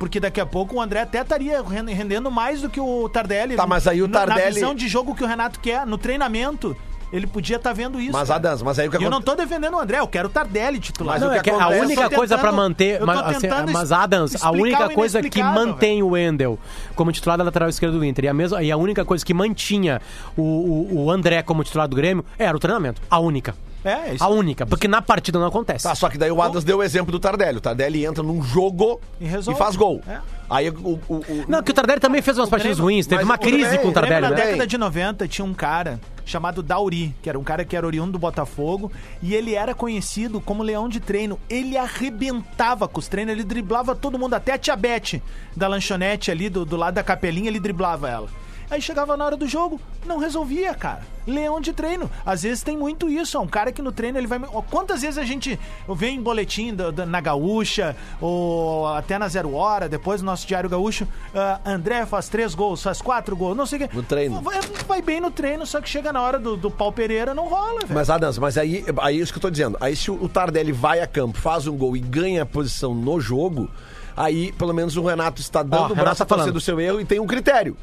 Porque 0.04 0.20
daqui 0.20 0.42
a 0.42 0.46
pouco 0.46 0.76
o 0.76 0.82
André 0.82 1.00
até 1.00 1.22
estaria 1.22 1.62
ren- 1.64 1.86
rendendo 1.94 2.30
mais 2.30 2.62
do 2.62 2.70
que 2.70 2.78
o 2.78 3.08
Tardelli. 3.08 3.56
Tá, 3.56 3.66
mas 3.66 3.88
aí 3.88 4.02
o 4.02 4.08
Na- 4.08 4.20
Na 4.20 4.26
Tardelli- 4.28 4.56
visão 4.56 4.76
de 4.76 4.90
jogo 4.90 5.16
que 5.16 5.24
o 5.24 5.26
Renato 5.28 5.62
quer, 5.62 5.88
no 5.88 5.98
treinamento, 5.98 6.76
ele 7.12 7.26
podia 7.26 7.56
estar 7.56 7.72
vendo 7.72 8.02
isso. 8.02 8.12
Mas. 8.12 8.30
Adams, 8.30 8.62
mas 8.62 8.78
aí 8.78 8.90
o 8.90 8.92
que 8.92 8.98
E 8.98 9.04
eu 9.04 9.10
não 9.10 9.20
acontece- 9.20 9.38
tô 9.38 9.44
defendendo 9.44 9.76
o 9.76 9.80
André, 9.80 10.00
eu 10.02 10.08
quero 10.10 10.28
o 10.28 10.30
Tardelli 10.32 10.78
titular. 10.80 11.14
Mas 11.16 11.22
Não, 11.22 11.30
o 11.30 11.32
que 11.32 11.38
é 11.40 11.42
que 11.44 11.50
a 11.50 11.56
acontece- 11.56 11.86
única 11.86 12.02
Eu 12.02 12.10
tô 12.10 12.16
coisa 12.18 12.38
pra 12.38 12.50
tentando- 12.50 12.62
manter. 12.64 13.00
Mas, 13.06 13.18
assim, 13.20 13.40
tentando 13.40 13.72
mas 13.72 13.92
Adams, 13.94 14.44
a 14.44 14.52
única 14.52 14.90
coisa 14.90 15.22
que 15.24 15.42
mantém 15.42 16.04
o 16.04 16.10
Wendel 16.10 16.60
como 16.96 17.10
titular 17.14 17.38
da 17.38 17.46
lateral 17.46 17.70
esquerda 17.70 17.98
do 17.98 18.04
Inter 18.04 18.26
e 18.26 18.28
a, 18.28 18.34
mesma, 18.34 18.62
e 18.62 18.70
a 18.74 18.76
única 18.76 19.06
coisa 19.06 19.26
que 19.26 19.34
mantinha 19.34 20.02
o, 20.36 20.42
o, 20.42 21.04
o 21.06 21.10
André 21.12 21.42
como 21.44 21.64
titular 21.64 21.88
do 21.88 21.96
Grêmio 21.96 22.26
era 22.38 22.58
o 22.58 22.60
treinamento. 22.60 23.02
A 23.10 23.20
única. 23.20 23.56
É, 23.84 24.10
é 24.10 24.14
isso. 24.16 24.24
A 24.24 24.28
única. 24.28 24.66
Porque 24.66 24.88
na 24.88 25.02
partida 25.02 25.38
não 25.40 25.48
acontece. 25.48 25.84
Tá, 25.84 25.94
só 25.96 26.10
que 26.10 26.18
daí 26.18 26.32
o 26.32 26.42
Adams 26.42 26.64
deu 26.64 26.78
o 26.78 26.84
exemplo 26.84 27.12
do 27.12 27.20
Tardelli. 27.20 27.58
O 27.58 27.62
Tardelli 27.62 28.06
entra 28.06 28.24
num 28.24 28.42
jogo 28.42 29.00
E 29.20 29.26
e, 29.26 29.56
faz 29.56 29.76
gol. 29.76 30.02
É. 30.08 30.20
Aí 30.50 30.70
o, 30.70 30.74
o- 31.08 31.16
o- 31.18 31.46
Não, 31.48 31.64
que 31.64 31.72
o 31.72 31.74
Tardelli 31.74 32.00
também 32.00 32.22
fez 32.22 32.38
umas 32.38 32.50
partidas 32.50 32.78
Grêmio- 32.78 32.94
ruins. 32.96 33.08
Teve 33.08 33.24
uma 33.24 33.38
crise 33.38 33.58
Grêmio- 33.64 33.80
com 33.82 33.88
o 33.90 33.92
Tardelli, 33.92 34.22
na 34.22 34.30
né? 34.30 34.36
Bem. 34.36 34.46
década 34.46 34.68
de 34.68 34.78
90 34.78 35.28
tinha 35.28 35.46
um 35.46 35.54
cara 35.54 36.00
chamado 36.26 36.64
Dauri, 36.64 37.14
que 37.22 37.28
era 37.30 37.38
um 37.38 37.44
cara 37.44 37.66
que 37.66 37.76
era 37.76 37.86
oriundo 37.86 38.14
do 38.14 38.20
Botafogo, 38.20 38.90
e 39.22 39.34
ele 39.36 39.56
era 39.56 39.74
conhecido 39.74 40.40
como 40.40 40.64
leão 40.64 40.88
de 40.88 41.00
treino. 41.02 41.38
Ele 41.50 41.76
arrebentava 41.78 42.88
com 42.88 43.00
os 43.00 43.08
treinos, 43.08 43.34
ele 43.34 43.44
driblava 43.44 43.94
todo 43.96 44.18
mundo, 44.18 44.34
até 44.34 44.54
a 44.54 44.58
tia 44.58 44.76
Beth 44.76 45.22
da 45.56 45.68
lanchonete 45.68 46.32
ali 46.32 46.48
do, 46.50 46.64
do 46.66 46.78
lado 46.78 46.94
da 46.94 47.04
capelinha, 47.04 47.48
ele 47.50 47.60
driblava 47.60 48.10
ela. 48.10 48.30
Aí 48.74 48.82
chegava 48.82 49.16
na 49.16 49.24
hora 49.24 49.38
do 49.38 49.48
jogo, 49.48 49.80
não 50.04 50.18
resolvia, 50.18 50.74
cara. 50.74 51.02
Leão 51.28 51.62
de 51.62 51.72
treino. 51.74 52.10
Às 52.26 52.42
vezes 52.42 52.64
tem 52.64 52.76
muito 52.76 53.08
isso. 53.08 53.38
É 53.38 53.40
um 53.40 53.46
cara 53.48 53.72
que 53.72 53.84
no 53.84 53.92
treino 53.92 54.18
ele 54.18 54.26
vai. 54.26 54.40
Quantas 54.72 55.04
vezes 55.04 55.20
a 55.20 55.24
gente 55.24 55.60
vê 55.96 56.08
em 56.08 56.20
boletim 56.20 56.74
da- 56.74 56.90
da- 56.90 57.06
na 57.06 57.22
Gaúcha, 57.22 57.96
ou 58.20 58.88
até 58.88 59.20
na 59.20 59.28
Zero 59.28 59.54
Hora, 59.54 59.88
depois 59.88 60.22
do 60.22 60.26
nosso 60.26 60.48
Diário 60.48 60.68
Gaúcho, 60.70 61.08
ah, 61.36 61.60
André 61.64 62.04
faz 62.08 62.28
três 62.30 62.56
gols, 62.56 62.82
faz 62.82 63.00
quatro 63.00 63.36
gols, 63.36 63.56
não 63.56 63.68
sei 63.68 63.78
o 63.78 63.88
quê. 63.88 63.96
No 63.96 64.02
treino. 64.02 64.42
Vai, 64.42 64.60
vai 64.88 65.02
bem 65.04 65.22
no 65.22 65.30
treino, 65.30 65.68
só 65.68 65.80
que 65.80 65.88
chega 65.88 66.12
na 66.12 66.22
hora 66.22 66.40
do, 66.40 66.58
do 66.58 66.72
pau 66.72 66.92
Pereira, 66.92 67.34
não 67.36 67.48
rola, 67.48 67.82
velho. 67.82 67.94
Mas, 67.94 68.10
Adams, 68.10 68.40
mas 68.40 68.58
aí, 68.58 68.84
aí 69.02 69.20
é 69.20 69.22
isso 69.22 69.32
que 69.32 69.38
eu 69.38 69.42
tô 69.42 69.52
dizendo. 69.52 69.78
Aí 69.80 69.96
se 69.96 70.10
o 70.10 70.28
Tardelli 70.28 70.72
vai 70.72 71.00
a 71.00 71.06
campo, 71.06 71.38
faz 71.38 71.68
um 71.68 71.78
gol 71.78 71.96
e 71.96 72.00
ganha 72.00 72.42
a 72.42 72.46
posição 72.46 72.96
no 72.96 73.22
jogo, 73.22 73.70
aí 74.18 74.52
pelo 74.54 74.74
menos 74.74 74.98
o 74.98 75.04
Renato 75.06 75.40
está 75.40 75.62
dando 75.62 75.76
o 75.80 75.88
Renato 75.90 76.02
braço 76.04 76.24
a 76.24 76.26
torcer 76.26 76.52
do 76.52 76.60
seu 76.60 76.82
erro 76.82 77.00
e 77.00 77.06
tem 77.06 77.20
um 77.20 77.28
critério. 77.28 77.78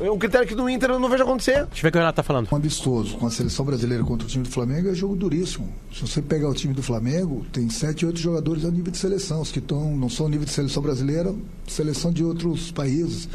É 0.00 0.10
um 0.10 0.18
critério 0.18 0.46
que 0.46 0.54
no 0.54 0.68
Inter 0.68 0.90
eu 0.90 0.98
não 0.98 1.08
vejo 1.08 1.22
acontecer. 1.22 1.66
Deixa 1.66 1.78
eu 1.78 1.82
ver 1.82 1.88
o 1.88 1.92
que 1.92 1.98
o 1.98 2.00
Renato 2.00 2.16
tá 2.16 2.22
falando. 2.22 2.48
Um 2.50 2.56
amistoso 2.56 3.16
com 3.16 3.26
a 3.26 3.30
seleção 3.30 3.64
brasileira 3.64 4.02
contra 4.02 4.26
o 4.26 4.30
time 4.30 4.44
do 4.44 4.50
Flamengo 4.50 4.88
é 4.88 4.94
jogo 4.94 5.14
duríssimo. 5.14 5.72
Se 5.92 6.00
você 6.00 6.20
pegar 6.20 6.48
o 6.48 6.54
time 6.54 6.74
do 6.74 6.82
Flamengo, 6.82 7.46
tem 7.52 7.68
sete, 7.68 8.04
oito 8.06 8.18
jogadores 8.18 8.64
a 8.64 8.70
nível 8.70 8.90
de 8.90 8.98
seleção. 8.98 9.40
Os 9.40 9.52
que 9.52 9.58
estão, 9.58 9.94
não 9.96 10.08
são 10.08 10.28
nível 10.28 10.46
de 10.46 10.52
seleção 10.52 10.82
brasileira, 10.82 11.34
seleção 11.68 12.10
de 12.10 12.24
outros 12.24 12.72
países. 12.72 13.28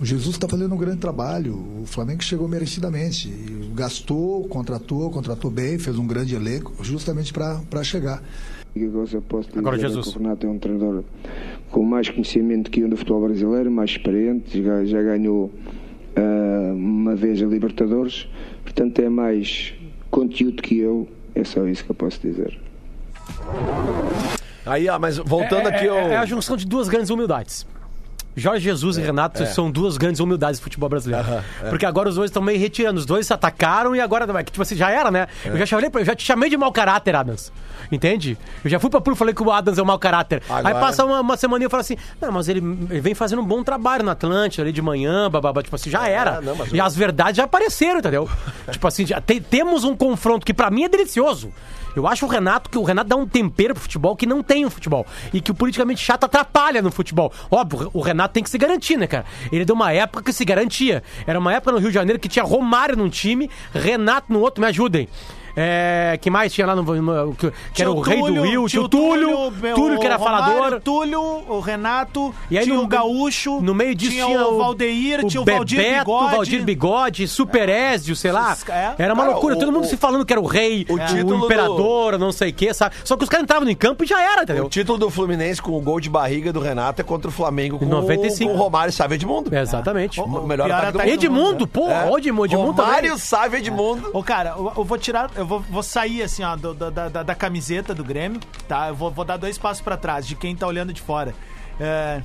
O 0.00 0.04
Jesus 0.06 0.36
está 0.36 0.48
fazendo 0.48 0.74
um 0.74 0.78
grande 0.78 0.96
trabalho. 0.96 1.54
O 1.82 1.84
Flamengo 1.84 2.22
chegou 2.22 2.48
merecidamente. 2.48 3.28
Gastou, 3.74 4.48
contratou, 4.48 5.10
contratou 5.10 5.50
bem, 5.50 5.78
fez 5.78 5.98
um 5.98 6.06
grande 6.06 6.34
elenco, 6.34 6.72
justamente 6.82 7.34
para 7.34 7.84
chegar. 7.84 8.22
Agora, 9.58 9.76
é 9.76 9.80
Jesus. 9.80 10.14
o 10.14 10.18
Renato 10.18 10.46
é 10.46 10.50
um 10.50 10.58
treinador 10.58 11.04
com 11.70 11.84
mais 11.84 12.08
conhecimento 12.08 12.70
que 12.70 12.80
eu 12.80 12.88
no 12.88 12.96
futebol 12.96 13.22
brasileiro, 13.22 13.70
mais 13.70 13.90
experiente, 13.90 14.62
já, 14.62 14.84
já 14.84 15.02
ganhou 15.02 15.50
ah, 16.16 16.72
uma 16.74 17.14
vez 17.14 17.42
a 17.42 17.46
Libertadores, 17.46 18.28
portanto 18.62 18.98
é 19.00 19.08
mais 19.08 19.74
conteúdo 20.10 20.62
que 20.62 20.78
eu, 20.78 21.08
é 21.34 21.44
só 21.44 21.66
isso 21.66 21.84
que 21.84 21.90
eu 21.90 21.94
posso 21.94 22.20
dizer. 22.20 22.58
Aí, 24.66 24.88
ó, 24.88 24.98
mas 24.98 25.16
voltando 25.18 25.68
é, 25.68 25.74
aqui, 25.74 25.84
é, 25.84 25.88
eu... 25.88 25.94
é 25.94 26.16
a 26.16 26.26
junção 26.26 26.56
de 26.56 26.66
duas 26.66 26.88
grandes 26.88 27.10
humildades. 27.10 27.66
Jorge 28.36 28.62
Jesus 28.64 28.96
e 28.96 29.00
Renato 29.00 29.44
são 29.46 29.70
duas 29.70 29.96
grandes 29.96 30.20
humildades 30.20 30.60
do 30.60 30.62
futebol 30.62 30.88
brasileiro. 30.88 31.26
Aham, 31.26 31.42
Porque 31.68 31.84
agora 31.84 32.08
os 32.08 32.14
dois 32.14 32.30
estão 32.30 32.42
meio 32.42 32.58
retirando. 32.58 32.98
Os 32.98 33.04
dois 33.06 33.26
se 33.26 33.32
atacaram 33.32 33.94
e 33.94 34.00
agora. 34.00 34.24
é 34.38 34.44
que, 34.44 34.52
Tipo 34.52 34.62
assim, 34.62 34.76
já 34.76 34.90
era, 34.90 35.10
né? 35.10 35.26
Eu, 35.44 35.56
já 35.56 35.66
chamei, 35.66 35.90
eu 35.92 36.04
já 36.04 36.14
te 36.14 36.24
chamei 36.24 36.48
de 36.48 36.56
mau 36.56 36.70
caráter, 36.72 37.14
Adams. 37.16 37.52
Entende? 37.90 38.38
Eu 38.64 38.70
já 38.70 38.78
fui 38.78 38.88
pra 38.88 39.00
Puro 39.00 39.16
e 39.16 39.18
falei 39.18 39.34
que 39.34 39.42
o 39.42 39.50
Adams 39.50 39.78
é 39.78 39.82
um 39.82 39.86
mau 39.86 39.98
caráter. 39.98 40.42
Aí 40.48 40.58
Agora- 40.60 40.78
passa 40.78 41.04
uma, 41.04 41.20
uma 41.20 41.36
semana 41.36 41.64
e 41.64 41.66
eu 41.66 41.70
falo 41.70 41.80
assim: 41.80 41.96
não, 42.20 42.30
mas 42.30 42.48
ele, 42.48 42.60
ele 42.88 43.00
vem 43.00 43.14
fazendo 43.14 43.42
um 43.42 43.44
bom 43.44 43.64
trabalho 43.64 44.04
na 44.04 44.12
Atlântica 44.12 44.62
ali 44.62 44.70
de 44.72 44.80
manhã, 44.80 45.28
bababá. 45.28 45.62
Tipo 45.62 45.74
assim, 45.76 45.90
já 45.90 46.06
era. 46.06 46.40
não, 46.40 46.54
mas 46.54 46.72
e 46.72 46.80
as 46.80 46.94
verdades 46.94 47.36
já 47.36 47.44
apareceram, 47.44 47.98
entendeu? 47.98 48.28
tipo 48.70 48.86
assim, 48.86 49.04
já 49.06 49.20
te- 49.20 49.40
temos 49.40 49.82
um 49.82 49.96
confronto 49.96 50.46
que 50.46 50.54
pra 50.54 50.70
mim 50.70 50.84
é 50.84 50.88
delicioso. 50.88 51.52
Eu 51.94 52.06
acho 52.06 52.26
o 52.26 52.28
Renato 52.28 52.70
que 52.70 52.78
o 52.78 52.82
Renato 52.82 53.08
dá 53.08 53.16
um 53.16 53.26
tempero 53.26 53.74
pro 53.74 53.82
futebol 53.82 54.16
que 54.16 54.26
não 54.26 54.42
tem 54.42 54.64
no 54.64 54.70
futebol. 54.70 55.06
E 55.32 55.40
que 55.40 55.50
o 55.50 55.54
politicamente 55.54 56.00
chato 56.00 56.24
atrapalha 56.24 56.82
no 56.82 56.90
futebol. 56.90 57.32
Óbvio, 57.50 57.90
o 57.92 58.00
Renato 58.00 58.34
tem 58.34 58.42
que 58.42 58.50
se 58.50 58.58
garantir, 58.58 58.96
né, 58.96 59.06
cara? 59.06 59.24
Ele 59.50 59.64
deu 59.64 59.74
uma 59.74 59.92
época 59.92 60.24
que 60.24 60.32
se 60.32 60.44
garantia. 60.44 61.02
Era 61.26 61.38
uma 61.38 61.52
época 61.52 61.72
no 61.72 61.78
Rio 61.78 61.88
de 61.88 61.94
Janeiro 61.94 62.18
que 62.18 62.28
tinha 62.28 62.44
Romário 62.44 62.96
num 62.96 63.08
time, 63.08 63.50
Renato 63.72 64.32
no 64.32 64.40
outro, 64.40 64.60
me 64.60 64.68
ajudem. 64.68 65.08
É, 65.56 66.18
que 66.20 66.30
mais 66.30 66.52
tinha 66.52 66.66
lá 66.66 66.74
no. 66.76 66.82
no- 66.82 67.34
que, 67.34 67.52
que 67.74 67.82
era 67.82 67.90
o 67.90 68.00
rei 68.00 68.20
do 68.22 68.42
Rio, 68.42 68.66
tinha 68.68 68.82
o 68.82 68.88
Túlio, 68.88 69.50
meu, 69.52 69.74
Túlio 69.74 69.98
que 69.98 70.06
era 70.06 70.16
o 70.16 70.18
Romário, 70.18 70.54
falador. 70.54 70.80
Túlio, 70.80 71.20
o 71.48 71.60
Renato, 71.60 72.34
E 72.50 72.58
aí 72.58 72.64
tinha 72.64 72.76
no- 72.76 72.82
o 72.82 72.86
Gaúcho, 72.86 73.60
No 73.60 73.74
meio 73.74 73.94
disso 73.94 74.12
tinha, 74.12 74.26
tinha, 74.26 74.46
o 74.46 74.58
Valdeir, 74.58 75.24
tinha 75.26 75.40
o 75.40 75.44
Valdir 75.44 75.78
Bebeto, 75.78 76.04
Bigode. 76.04 76.36
Valdir 76.36 76.62
Bigode, 76.64 77.28
Super 77.28 77.68
Ézio, 77.68 78.14
sei 78.16 78.32
lá. 78.32 78.56
É. 78.68 78.92
Era 78.98 79.14
uma 79.14 79.22
Cara, 79.22 79.32
loucura, 79.32 79.54
o- 79.56 79.58
todo 79.58 79.72
mundo 79.72 79.84
o- 79.84 79.88
se 79.88 79.96
falando 79.96 80.24
que 80.24 80.32
era 80.32 80.40
o 80.40 80.46
rei, 80.46 80.86
o, 80.88 80.94
o 80.94 81.44
imperador, 81.44 82.18
não 82.18 82.32
sei 82.32 82.50
o 82.50 82.54
que, 82.54 82.72
sabe? 82.72 82.94
Só 83.04 83.16
que 83.16 83.22
os 83.24 83.28
caras 83.28 83.44
entravam 83.44 83.68
em 83.68 83.74
campo 83.74 84.04
e 84.04 84.06
já 84.06 84.20
era, 84.22 84.42
entendeu? 84.42 84.66
O 84.66 84.68
título 84.68 84.98
do 84.98 85.10
Fluminense 85.10 85.60
com 85.60 85.72
o 85.76 85.80
gol 85.80 86.00
de 86.00 86.08
barriga 86.08 86.52
do 86.52 86.60
Renato 86.60 87.00
é 87.00 87.04
contra 87.04 87.28
o 87.28 87.32
Flamengo 87.32 87.78
com, 87.78 87.84
95. 87.86 88.50
com 88.50 88.56
o 88.56 88.60
Romário 88.60 88.92
Sávio 88.92 89.14
Edmundo. 89.14 89.54
Exatamente. 89.54 90.20
O- 90.20 90.24
o 90.24 90.46
melhor 90.46 90.70
ataque 90.70 90.92
do. 90.98 91.02
Edmundo, 91.04 91.66
pô, 91.66 91.88
É. 91.90 92.08
o 92.10 92.18
Edmundo, 92.18 92.46
Edmundo. 92.46 92.82
Romário 92.82 93.18
Sávio 93.18 93.58
Edmundo. 93.58 94.10
Ô, 94.12 94.22
cara, 94.22 94.54
eu 94.76 94.84
vou 94.84 94.98
tirar, 94.98 95.30
eu 95.40 95.46
vou, 95.46 95.60
vou 95.60 95.82
sair 95.82 96.22
assim, 96.22 96.42
ó, 96.42 96.54
do- 96.56 96.74
da, 96.74 96.90
da, 97.08 97.22
da 97.22 97.34
camiseta 97.34 97.94
do 97.94 98.04
Grêmio, 98.04 98.40
tá? 98.68 98.88
Eu 98.88 98.94
vou, 98.94 99.10
vou 99.10 99.24
dar 99.24 99.36
dois 99.36 99.56
passos 99.58 99.82
pra 99.82 99.96
trás, 99.96 100.26
de 100.26 100.34
quem 100.36 100.54
tá 100.54 100.66
olhando 100.66 100.92
de 100.92 101.00
fora. 101.00 101.34
É, 101.78 102.20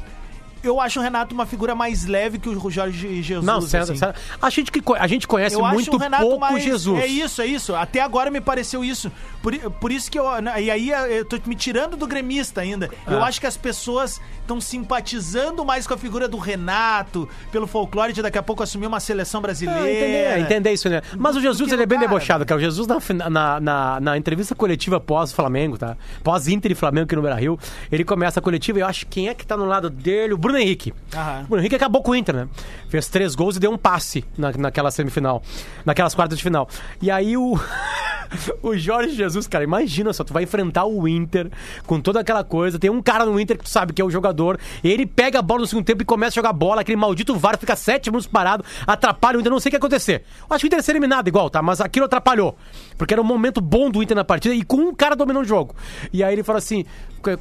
eu 0.65 0.79
acho 0.81 0.99
o 0.99 1.03
Renato 1.03 1.33
uma 1.33 1.45
figura 1.45 1.75
mais 1.75 2.05
leve 2.05 2.39
que 2.39 2.49
o 2.49 2.69
Jorge 2.69 3.21
Jesus. 3.21 3.45
Não, 3.45 3.57
assim. 3.57 3.67
sério, 3.67 3.95
sério. 3.97 4.15
A 4.41 4.49
gente, 4.49 4.71
que, 4.71 4.81
a 4.97 5.07
gente 5.07 5.27
conhece 5.27 5.55
Eu 5.55 5.65
acho 5.65 5.73
muito 5.73 5.97
pouco 6.19 6.39
mais... 6.39 6.63
Jesus. 6.63 6.99
É 7.03 7.07
isso, 7.07 7.41
é 7.41 7.45
isso. 7.45 7.75
Até 7.75 8.01
agora 8.01 8.31
me 8.31 8.41
pareceu 8.41 8.83
isso. 8.83 9.11
Por, 9.41 9.55
por 9.71 9.91
isso 9.91 10.09
que 10.11 10.17
eu. 10.17 10.25
E 10.59 10.71
aí 10.71 10.89
eu 10.89 11.25
tô 11.25 11.37
me 11.45 11.55
tirando 11.55 11.95
do 11.95 12.07
gremista 12.07 12.61
ainda. 12.61 12.89
Eu 13.07 13.21
Ah. 13.23 13.27
acho 13.27 13.39
que 13.39 13.47
as 13.47 13.57
pessoas 13.57 14.19
estão 14.41 14.59
simpatizando 14.59 15.65
mais 15.65 15.85
com 15.87 15.93
a 15.93 15.97
figura 15.97 16.27
do 16.27 16.37
Renato, 16.37 17.27
pelo 17.51 17.67
folclore 17.67 18.13
de 18.13 18.21
daqui 18.21 18.37
a 18.37 18.43
pouco 18.43 18.63
assumir 18.63 18.87
uma 18.87 18.99
seleção 18.99 19.41
brasileira. 19.41 19.81
Ah, 19.81 19.91
entender, 19.91 20.39
entender 20.39 20.71
isso, 20.73 20.89
né? 20.89 21.01
Mas 21.17 21.35
o 21.35 21.41
Jesus, 21.41 21.59
Porque, 21.59 21.73
ele 21.73 21.83
é 21.83 21.85
bem 21.85 21.97
cara, 21.97 22.07
debochado, 22.09 22.45
cara. 22.45 22.57
O 22.57 22.61
Jesus, 22.61 22.87
na, 22.87 23.29
na, 23.29 23.59
na, 23.59 23.99
na 23.99 24.17
entrevista 24.17 24.55
coletiva 24.55 24.99
pós-Flamengo, 24.99 25.77
tá? 25.77 25.97
Pós-Inter 26.23 26.71
e 26.71 26.75
Flamengo 26.75 27.05
aqui 27.05 27.15
no 27.15 27.21
Beira-Rio, 27.21 27.59
ele 27.91 28.03
começa 28.03 28.39
a 28.39 28.43
coletiva 28.43 28.79
e 28.79 28.81
eu 28.81 28.87
acho 28.87 29.05
que 29.05 29.15
quem 29.15 29.29
é 29.29 29.33
que 29.33 29.45
tá 29.45 29.55
no 29.57 29.65
lado 29.65 29.89
dele? 29.89 30.33
O 30.33 30.37
Bruno 30.37 30.54
Henrique. 30.59 30.93
Aham. 31.13 31.43
O 31.43 31.47
Bruno 31.47 31.61
Henrique 31.61 31.75
acabou 31.75 32.01
com 32.01 32.11
o 32.11 32.15
Inter, 32.15 32.35
né? 32.35 32.47
Fez 32.89 33.07
três 33.07 33.35
gols 33.35 33.57
e 33.57 33.59
deu 33.59 33.71
um 33.71 33.77
passe 33.77 34.23
na, 34.37 34.51
naquela 34.51 34.91
semifinal, 34.91 35.41
naquelas 35.85 36.13
quartas 36.15 36.37
de 36.37 36.43
final. 36.43 36.67
E 37.01 37.09
aí 37.11 37.37
o... 37.37 37.59
O 38.61 38.75
Jorge 38.75 39.15
Jesus, 39.15 39.47
cara, 39.47 39.63
imagina 39.63 40.11
só, 40.11 40.23
tu 40.23 40.33
vai 40.33 40.43
enfrentar 40.43 40.85
o 40.85 41.07
Inter 41.07 41.49
com 41.85 41.99
toda 41.99 42.19
aquela 42.19 42.43
coisa. 42.43 42.79
Tem 42.79 42.89
um 42.89 43.01
cara 43.01 43.25
no 43.25 43.39
Inter 43.39 43.57
que 43.57 43.63
tu 43.63 43.69
sabe 43.69 43.93
que 43.93 44.01
é 44.01 44.05
o 44.05 44.09
jogador. 44.09 44.59
Ele 44.83 45.05
pega 45.05 45.39
a 45.39 45.41
bola 45.41 45.61
no 45.61 45.67
segundo 45.67 45.85
tempo 45.85 46.01
e 46.01 46.05
começa 46.05 46.33
a 46.33 46.41
jogar 46.41 46.53
bola. 46.53 46.81
Aquele 46.81 46.95
maldito 46.95 47.35
VAR 47.35 47.57
fica 47.57 47.75
sete 47.75 48.09
minutos 48.09 48.27
parado, 48.27 48.63
atrapalha 48.85 49.37
o 49.37 49.39
Inter. 49.41 49.51
Não 49.51 49.59
sei 49.59 49.69
o 49.69 49.71
que 49.71 49.77
acontecer. 49.77 50.23
Acho 50.49 50.61
que 50.61 50.65
o 50.65 50.67
Inter 50.67 50.83
ser 50.83 50.91
eliminado 50.93 51.27
igual, 51.27 51.49
tá? 51.49 51.61
Mas 51.61 51.81
aquilo 51.81 52.05
atrapalhou. 52.05 52.57
Porque 52.97 53.13
era 53.13 53.21
um 53.21 53.25
momento 53.25 53.61
bom 53.61 53.89
do 53.89 54.01
Inter 54.01 54.15
na 54.15 54.23
partida 54.23 54.53
e 54.53 54.63
com 54.63 54.77
um 54.77 54.93
cara 54.93 55.15
dominando 55.15 55.43
o 55.43 55.47
jogo. 55.47 55.75
E 56.11 56.23
aí 56.23 56.33
ele 56.33 56.43
fala 56.43 56.59
assim: 56.59 56.85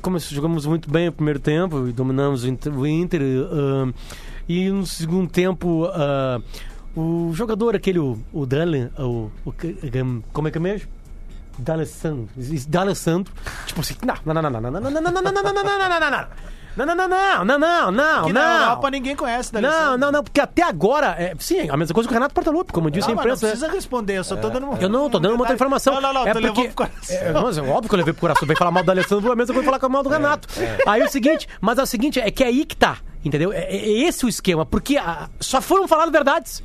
como 0.02 0.18
jogamos 0.18 0.66
muito 0.66 0.90
bem 0.90 1.08
o 1.08 1.12
primeiro 1.12 1.38
tempo 1.38 1.88
e 1.88 1.92
dominamos 1.92 2.44
o 2.44 2.86
Inter. 2.86 3.22
ah, 3.50 3.92
e 4.48 4.68
no 4.68 4.86
segundo 4.86 5.30
tempo. 5.30 5.88
ah, 5.92 6.40
o 6.96 7.32
jogador, 7.34 7.74
aquele, 7.74 7.98
o, 7.98 8.18
o 8.32 8.46
Dalen, 8.46 8.90
o, 8.98 9.30
o, 9.44 9.54
como 10.32 10.48
é 10.48 10.50
que 10.50 10.58
é 10.58 10.60
mesmo? 10.60 10.88
D'Alessandro. 11.58 12.28
D'Alessandro. 12.68 13.32
Tipo 13.66 13.80
assim, 13.80 13.94
não, 14.04 14.14
não, 14.24 14.42
não, 14.42 14.50
não, 14.50 14.60
não, 14.60 14.70
não, 14.70 14.80
não, 14.80 14.90
não, 14.90 15.00
não, 15.00 15.12
não, 15.12 15.22
não, 15.22 15.32
não, 15.32 15.42
não, 15.42 15.64
não, 15.64 15.88
não, 15.88 16.00
não, 16.00 16.10
não. 16.10 16.26
Não, 16.76 16.84
não, 16.84 16.96
não, 16.96 17.08
não, 17.08 17.44
não, 17.44 17.58
não, 17.58 17.92
não, 17.92 18.28
na 18.30 18.32
não. 18.32 18.60
Europa 18.62 18.90
ninguém 18.90 19.14
conhece, 19.14 19.54
Não, 19.54 19.60
D'Alessandro. 19.60 19.98
não, 19.98 20.10
não, 20.10 20.24
porque 20.24 20.40
até 20.40 20.64
agora, 20.64 21.14
é, 21.16 21.32
sim, 21.38 21.70
a 21.70 21.76
mesma 21.76 21.94
coisa 21.94 22.08
que 22.08 22.12
o 22.12 22.16
Renato 22.16 22.34
Portaluppi, 22.34 22.72
como 22.72 22.90
disse 22.90 23.06
Não, 23.06 23.12
a 23.12 23.14
não 23.14 23.22
imprensa. 23.22 23.46
né? 23.46 23.52
precisa 23.52 23.72
responder, 23.72 24.14
eu 24.14 24.24
só 24.24 24.34
tô 24.34 24.50
dando 24.50 24.66
uma... 24.66 24.78
Eu 24.78 24.88
não, 24.88 25.08
tô 25.08 25.20
dando 25.20 25.34
uma 25.34 25.42
outra 25.42 25.54
informação. 25.54 25.94
Não, 25.94 26.00
não, 26.00 26.12
não, 26.12 26.26
é 26.26 26.32
tu 26.32 26.40
porque, 26.40 26.48
levou 26.48 26.64
pro 26.64 26.74
coração. 26.74 27.16
É, 27.16 27.32
mas 27.32 27.58
é 27.58 27.62
óbvio 27.62 27.88
que 27.88 27.94
eu 27.94 27.98
levei 27.98 28.12
pro 28.12 28.20
coração. 28.22 28.48
Vem 28.48 28.56
falar 28.56 28.72
mal 28.72 28.82
do 28.82 28.90
Alessandro, 28.90 29.30
a 29.30 29.36
mesma 29.36 29.54
coisa 29.54 29.70
falar 29.70 29.88
mal 29.88 30.02
do 30.02 30.08
Renato. 30.08 30.48
Aí 30.84 31.00
é 31.00 31.04
o 31.04 31.08
seguinte, 31.08 31.48
mas 31.60 31.78
é 31.78 31.82
o 31.84 31.86
seguinte, 31.86 32.18
é 32.18 32.28
que 32.32 32.42
é 32.42 32.48
aí 32.48 32.64
que 32.64 32.76
tá, 32.76 32.96
entendeu? 33.24 33.52
É, 33.52 33.72
é 33.72 33.88
esse 34.08 34.24
o 34.26 34.28
esquema, 34.28 34.66
porque 34.66 34.96
ah, 34.96 35.28
só 35.38 35.60
foram 35.60 35.86
falar 35.86 36.06
verdades. 36.10 36.60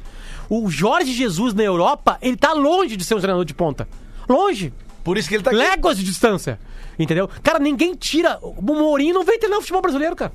O 0.49 0.69
Jorge 0.69 1.13
Jesus 1.13 1.53
na 1.53 1.63
Europa, 1.63 2.17
ele 2.21 2.35
tá 2.35 2.53
longe 2.53 2.97
de 2.97 3.03
ser 3.03 3.15
um 3.15 3.19
treinador 3.19 3.45
de 3.45 3.53
ponta. 3.53 3.87
Longe. 4.27 4.73
Por 5.03 5.17
isso 5.17 5.29
que 5.29 5.35
ele 5.35 5.43
tá 5.43 5.51
aqui. 5.51 5.59
Léguas 5.59 5.97
de 5.97 6.03
distância. 6.03 6.59
Entendeu? 6.97 7.29
Cara, 7.41 7.59
ninguém 7.59 7.95
tira. 7.95 8.39
O 8.41 8.61
Mourinho 8.61 9.13
não 9.13 9.23
vem 9.23 9.39
treinar 9.39 9.59
o 9.59 9.61
futebol 9.61 9.81
brasileiro, 9.81 10.15
cara. 10.15 10.33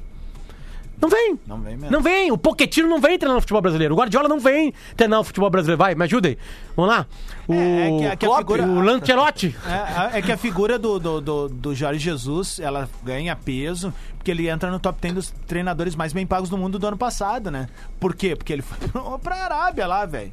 Não 1.04 1.10
vem. 1.10 1.38
Não 1.46 1.60
vem 1.60 1.76
mesmo. 1.76 1.90
Não 1.90 2.00
vem. 2.00 2.32
O 2.32 2.38
Poquetino 2.38 2.88
não 2.88 2.98
vem 2.98 3.18
treinar 3.18 3.36
o 3.36 3.40
futebol 3.42 3.60
brasileiro. 3.60 3.92
O 3.94 3.98
Guardiola 3.98 4.26
não 4.28 4.40
vem 4.40 4.72
treinar 4.96 5.20
o 5.20 5.24
futebol 5.24 5.50
brasileiro. 5.50 5.78
Vai, 5.78 5.94
me 5.94 6.04
ajudem. 6.04 6.38
Vamos 6.74 6.90
lá. 6.90 7.06
O, 7.46 7.52
É, 7.52 7.56
é 7.56 7.98
que- 7.98 8.04
é 8.06 8.16
que 8.16 8.26
Klopp, 8.26 8.38
figura- 8.38 8.62
o 8.64 8.80
Lancelotti. 8.80 9.54
É, 10.14 10.18
é 10.18 10.22
que 10.22 10.32
a 10.32 10.36
figura 10.38 10.78
do, 10.78 10.98
do, 10.98 11.20
do, 11.20 11.48
do 11.48 11.74
Jorge 11.74 11.98
Jesus, 12.00 12.58
ela 12.58 12.88
ganha 13.02 13.36
peso, 13.36 13.92
porque 14.16 14.30
ele 14.30 14.48
entra 14.48 14.70
no 14.70 14.78
top 14.80 14.98
10 15.00 15.14
dos 15.14 15.30
treinadores 15.46 15.94
mais 15.94 16.12
bem 16.14 16.26
pagos 16.26 16.48
do 16.48 16.56
mundo 16.56 16.78
do 16.78 16.86
ano 16.86 16.96
passado, 16.96 17.50
né? 17.50 17.68
Por 18.00 18.14
quê? 18.14 18.34
Porque 18.34 18.52
ele 18.52 18.62
foi 18.62 18.78
pra 19.22 19.36
Arábia 19.44 19.86
lá, 19.86 20.06
velho. 20.06 20.32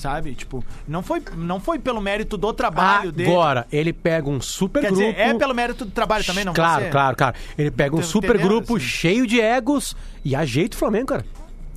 Sabe? 0.00 0.34
Tipo, 0.34 0.64
não 0.88 1.02
foi, 1.02 1.22
não 1.36 1.60
foi 1.60 1.78
pelo 1.78 2.00
mérito 2.00 2.38
do 2.38 2.52
trabalho 2.54 3.12
dele. 3.12 3.30
Agora, 3.30 3.66
ele 3.70 3.92
pega 3.92 4.30
um 4.30 4.40
super 4.40 4.80
Quer 4.80 4.88
grupo. 4.92 5.04
dizer, 5.04 5.18
é 5.20 5.34
pelo 5.34 5.54
mérito 5.54 5.84
do 5.84 5.90
trabalho 5.90 6.24
também, 6.24 6.42
não 6.42 6.54
Claro, 6.54 6.84
você? 6.84 6.90
claro, 6.90 7.16
claro. 7.16 7.36
Ele 7.58 7.70
pega 7.70 7.94
um 7.94 8.02
super 8.02 8.30
entendendo, 8.30 8.48
grupo 8.48 8.76
assim? 8.76 8.84
cheio 8.86 9.26
de 9.26 9.38
egos 9.40 9.94
e 10.24 10.34
ajeita 10.34 10.74
o 10.74 10.78
Flamengo, 10.78 11.06
cara. 11.08 11.24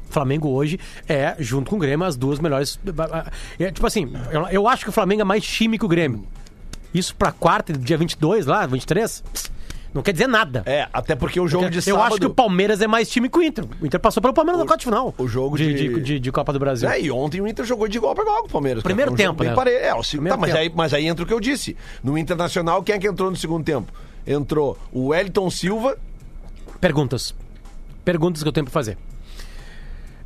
Flamengo 0.09 0.47
hoje 0.49 0.79
é, 1.09 1.35
junto 1.37 1.69
com 1.69 1.75
o 1.75 1.79
Grêmio, 1.79 2.05
as 2.05 2.15
duas 2.15 2.39
melhores. 2.39 2.79
É, 3.59 3.71
tipo 3.71 3.85
assim, 3.85 4.13
eu, 4.31 4.47
eu 4.47 4.67
acho 4.69 4.83
que 4.85 4.89
o 4.89 4.93
Flamengo 4.93 5.21
é 5.21 5.25
mais 5.25 5.43
time 5.43 5.77
que 5.77 5.83
o 5.83 5.87
Grêmio. 5.89 6.25
Isso 6.93 7.13
pra 7.15 7.31
quarta, 7.31 7.73
dia 7.73 7.97
22 7.97 8.45
lá, 8.45 8.65
23, 8.65 9.23
não 9.93 10.01
quer 10.01 10.11
dizer 10.13 10.27
nada. 10.27 10.63
É, 10.65 10.87
até 10.91 11.15
porque 11.15 11.39
o 11.39 11.47
jogo 11.47 11.69
de 11.69 11.77
eu 11.77 11.81
sábado... 11.81 12.03
acho 12.07 12.17
que 12.19 12.25
o 12.25 12.33
Palmeiras 12.33 12.81
é 12.81 12.87
mais 12.87 13.09
time 13.09 13.29
que 13.29 13.37
o 13.37 13.41
Inter. 13.43 13.65
O 13.81 13.85
Inter 13.85 13.99
passou 13.99 14.21
pelo 14.21 14.33
Palmeiras 14.33 14.59
na 14.59 14.65
quarta 14.65 14.79
de 14.79 14.85
final. 14.85 15.13
o 15.17 15.27
jogo 15.27 15.57
de, 15.57 15.73
de- 15.73 16.01
de, 16.01 16.19
de- 16.19 16.31
Copa 16.31 16.51
do 16.51 16.59
Brasil. 16.59 16.89
É, 16.89 16.99
e 16.99 17.11
ontem 17.11 17.39
o 17.41 17.47
Inter 17.47 17.63
jogou 17.65 17.87
de 17.87 17.97
igual 17.97 18.15
pra 18.15 18.23
igual 18.23 18.41
com 18.41 18.47
o 18.47 18.51
Palmeiras. 18.51 18.81
cara. 18.81 18.89
Primeiro 18.95 19.11
um 19.11 19.15
tempo, 19.15 19.43
né? 19.43 19.53
parelho. 19.53 19.77
É, 19.77 19.93
o 19.93 20.03
segundo, 20.03 20.29
tá, 20.29 20.37
mas, 20.37 20.55
aí, 20.55 20.71
mas 20.73 20.93
aí 20.93 21.05
entra 21.07 21.23
o 21.23 21.27
que 21.27 21.33
eu 21.33 21.39
disse. 21.39 21.77
No 22.03 22.17
Internacional, 22.17 22.81
quem 22.81 22.95
é 22.95 22.99
que 22.99 23.07
entrou 23.07 23.29
no 23.29 23.35
segundo 23.37 23.63
tempo? 23.63 23.91
Entrou 24.25 24.77
o 24.91 25.07
Wellington 25.09 25.49
Silva, 25.49 25.97
Perguntas. 26.81 27.33
Perguntas 28.03 28.41
que 28.41 28.47
eu 28.49 28.53
tenho 28.53 28.65
pra 28.65 28.73
fazer. 28.73 28.97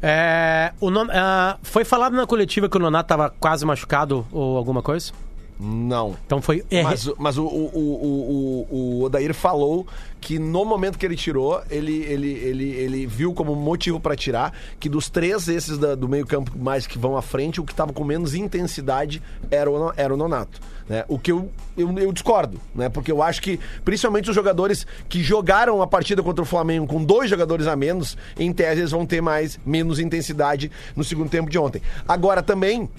É, 0.02 0.72
o 0.80 0.90
Non- 0.92 1.08
ah, 1.12 1.58
foi 1.64 1.84
falado 1.84 2.16
na 2.16 2.26
coletiva 2.28 2.70
que 2.70 2.78
o 2.78 2.80
Nonato 2.80 3.08
tava 3.10 3.34
quase 3.40 3.66
machucado 3.66 4.26
ou 4.32 4.56
alguma 4.58 4.82
coisa? 4.82 5.12
Não. 5.60 6.16
Então 6.26 6.42
foi. 6.42 6.64
é, 6.70 6.84
Mas, 6.84 7.08
o- 7.08 7.16
mas 7.18 7.38
o, 7.38 7.44
o, 7.46 7.48
o, 7.48 8.68
o, 8.70 8.76
o 9.00 9.04
Odair 9.04 9.34
falou 9.34 9.88
que 10.22 10.38
no 10.40 10.66
momento 10.66 10.98
que 10.98 11.06
ele 11.06 11.16
tirou, 11.16 11.62
ele, 11.70 12.04
ele, 12.04 12.32
ele, 12.32 12.70
ele 12.72 13.06
viu 13.08 13.34
como 13.34 13.56
motivo 13.56 14.00
pra 14.00 14.16
tirar 14.16 14.54
que 14.80 14.90
dos 14.90 15.10
três 15.10 15.48
esses 15.48 15.78
da- 15.78 15.96
do 15.96 16.08
meio-campo 16.08 16.52
mais 16.58 16.86
que 16.88 16.98
vão 16.98 17.16
à 17.18 17.22
frente, 17.22 17.62
o 17.62 17.64
que 17.64 17.74
tava 17.74 17.94
com 17.94 18.04
menos 18.04 18.34
intensidade 18.36 19.22
era 19.50 19.70
o, 19.70 19.94
era 19.96 20.14
o 20.14 20.18
Nonato. 20.18 20.60
Né? 20.90 21.04
O 21.10 21.20
que 21.20 21.32
eu, 21.32 21.50
eu, 21.78 21.92
eu 22.00 22.12
discordo, 22.14 22.60
né? 22.74 22.88
Porque 22.88 23.12
eu 23.12 23.22
acho 23.22 23.42
que, 23.42 23.60
principalmente 23.84 24.30
os 24.30 24.36
jogadores 24.36 24.88
que 25.10 25.22
jogaram 25.22 25.82
a 25.82 25.88
partida 25.88 26.24
contra 26.24 26.42
o 26.42 26.46
Flamengo 26.46 26.88
com 26.88 27.04
dois 27.04 27.30
jogadores 27.30 27.68
a 27.68 27.76
menos, 27.76 28.18
em 28.40 28.54
tese 28.54 28.82
eles 28.82 28.92
vão 28.92 29.06
ter 29.06 29.22
mais, 29.22 29.60
menos 29.66 30.00
intensidade 30.00 30.72
no 30.96 31.04
segundo 31.04 31.30
tempo 31.30 31.50
de 31.50 31.58
ontem. 31.60 31.82
Agora 32.08 32.42
também. 32.42 32.90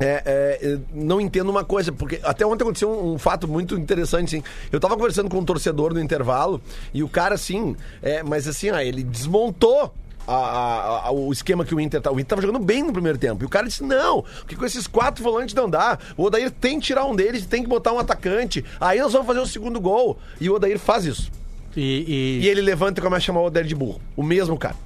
É, 0.00 0.58
é, 0.62 0.78
não 0.92 1.20
entendo 1.20 1.48
uma 1.50 1.64
coisa, 1.64 1.92
porque 1.92 2.18
até 2.24 2.44
ontem 2.44 2.62
aconteceu 2.64 2.90
um, 2.90 3.12
um 3.14 3.18
fato 3.18 3.46
muito 3.46 3.76
interessante, 3.78 4.36
assim. 4.36 4.44
Eu 4.72 4.80
tava 4.80 4.96
conversando 4.96 5.28
com 5.30 5.38
um 5.38 5.44
torcedor 5.44 5.92
no 5.94 6.00
intervalo 6.00 6.60
e 6.92 7.02
o 7.02 7.08
cara, 7.08 7.34
assim, 7.34 7.76
é, 8.02 8.22
mas 8.22 8.48
assim, 8.48 8.70
ó, 8.70 8.78
ele 8.78 9.02
desmontou. 9.02 9.92
a- 10.24 10.32
a- 10.34 11.06
a- 11.08 11.10
o 11.10 11.32
esquema 11.32 11.64
que 11.64 11.74
o 11.74 11.80
Inter 11.80 12.00
tá. 12.00 12.08
O 12.10 12.14
Inter 12.14 12.26
tava 12.26 12.42
jogando 12.42 12.60
bem 12.64 12.80
no 12.84 12.92
primeiro 12.92 13.18
tempo. 13.18 13.42
E 13.42 13.46
o 13.46 13.48
cara 13.48 13.66
disse: 13.66 13.82
não, 13.82 14.22
porque 14.38 14.54
com 14.54 14.64
esses 14.64 14.86
quatro 14.86 15.20
volantes 15.22 15.52
não 15.52 15.68
dá. 15.68 15.98
O 16.16 16.22
Odair 16.22 16.48
tem 16.48 16.78
que 16.78 16.86
tirar 16.86 17.04
um 17.06 17.14
deles, 17.16 17.44
tem 17.44 17.60
que 17.60 17.68
botar 17.68 17.92
um 17.92 17.98
atacante. 17.98 18.64
Aí 18.80 19.00
nós 19.00 19.12
vamos 19.12 19.26
fazer 19.26 19.40
o 19.40 19.46
segundo 19.46 19.80
gol. 19.80 20.16
E 20.40 20.48
o 20.48 20.54
Odair 20.54 20.78
faz 20.78 21.04
isso. 21.06 21.28
E, 21.76 22.38
E 22.44 22.48
ele 22.48 22.60
levanta 22.60 23.00
e 23.00 23.02
começa 23.02 23.18
a 23.18 23.26
chamar 23.26 23.40
o 23.40 23.46
Odair 23.46 23.66
de 23.66 23.74
burro. 23.74 24.00
O 24.16 24.22
mesmo 24.22 24.56
cara. 24.56 24.76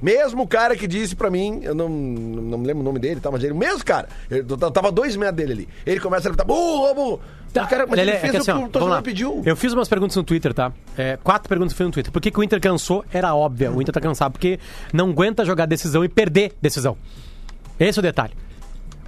Mesmo 0.00 0.46
cara 0.46 0.76
que 0.76 0.86
disse 0.86 1.16
pra 1.16 1.30
mim, 1.30 1.60
eu 1.62 1.74
não, 1.74 1.88
não 1.88 2.58
me 2.58 2.66
lembro 2.66 2.82
o 2.82 2.84
nome 2.84 2.98
dele, 2.98 3.20
tá, 3.20 3.30
mas 3.30 3.42
ele, 3.42 3.52
o 3.52 3.56
mesmo 3.56 3.82
cara, 3.84 4.08
eu 4.28 4.44
tava 4.44 4.92
dois 4.92 5.16
metros 5.16 5.36
dele 5.36 5.52
ali. 5.52 5.68
Ele 5.86 6.00
começa 6.00 6.28
a 6.28 6.30
gritar, 6.30 6.44
burro, 6.44 6.94
burro. 6.94 7.20
Tá, 7.52 7.66
cara, 7.66 7.86
mas 7.86 7.96
Lelê, 7.96 8.10
ele 8.10 8.16
é 8.18 8.20
fez 8.20 8.30
que 8.32 8.36
o 8.36 8.40
assim, 8.40 8.52
que 8.52 8.58
ó, 8.58 8.66
o 8.66 8.68
torcedor 8.68 8.96
lá. 8.96 9.02
pediu. 9.02 9.42
Eu 9.46 9.56
fiz 9.56 9.72
umas 9.72 9.88
perguntas 9.88 10.14
no 10.14 10.22
Twitter, 10.22 10.52
tá? 10.52 10.70
É, 10.98 11.16
quatro 11.24 11.48
perguntas 11.48 11.72
que 11.72 11.82
eu 11.82 11.86
fiz 11.86 11.86
no 11.86 11.92
Twitter. 11.92 12.12
Por 12.12 12.20
que, 12.20 12.30
que 12.30 12.38
o 12.38 12.42
Inter 12.42 12.60
cansou? 12.60 13.02
Era 13.10 13.34
óbvio. 13.34 13.74
O 13.74 13.80
Inter 13.80 13.94
tá 13.94 14.00
cansado 14.00 14.32
porque 14.32 14.60
não 14.92 15.08
aguenta 15.10 15.44
jogar 15.44 15.64
decisão 15.64 16.04
e 16.04 16.08
perder 16.08 16.52
decisão. 16.60 16.98
Esse 17.80 17.98
é 17.98 18.00
o 18.00 18.02
detalhe. 18.02 18.34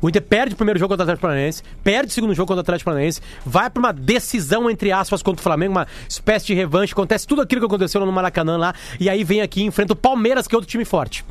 O 0.00 0.08
Inter 0.08 0.22
perde 0.22 0.54
o 0.54 0.56
primeiro 0.56 0.78
jogo 0.78 0.90
contra 0.90 1.02
o 1.02 1.04
Atlético 1.04 1.22
Paranaense, 1.22 1.62
perde 1.82 2.10
o 2.10 2.14
segundo 2.14 2.34
jogo 2.34 2.46
contra 2.46 2.60
o 2.60 2.62
Atlético 2.62 2.90
Paranaense, 2.90 3.20
vai 3.44 3.68
pra 3.68 3.80
uma 3.80 3.92
decisão, 3.92 4.70
entre 4.70 4.92
aspas, 4.92 5.22
contra 5.22 5.40
o 5.40 5.42
Flamengo, 5.42 5.72
uma 5.72 5.86
espécie 6.08 6.46
de 6.46 6.54
revanche, 6.54 6.92
acontece 6.92 7.26
tudo 7.26 7.42
aquilo 7.42 7.60
que 7.60 7.66
aconteceu 7.66 8.00
lá 8.00 8.06
no 8.06 8.12
Maracanã 8.12 8.56
lá, 8.56 8.74
e 9.00 9.08
aí 9.10 9.24
vem 9.24 9.40
aqui 9.40 9.60
e 9.60 9.64
enfrenta 9.64 9.92
o 9.92 9.96
Palmeiras, 9.96 10.46
que 10.46 10.54
é 10.54 10.56
outro 10.56 10.70
time 10.70 10.84
forte. 10.84 11.24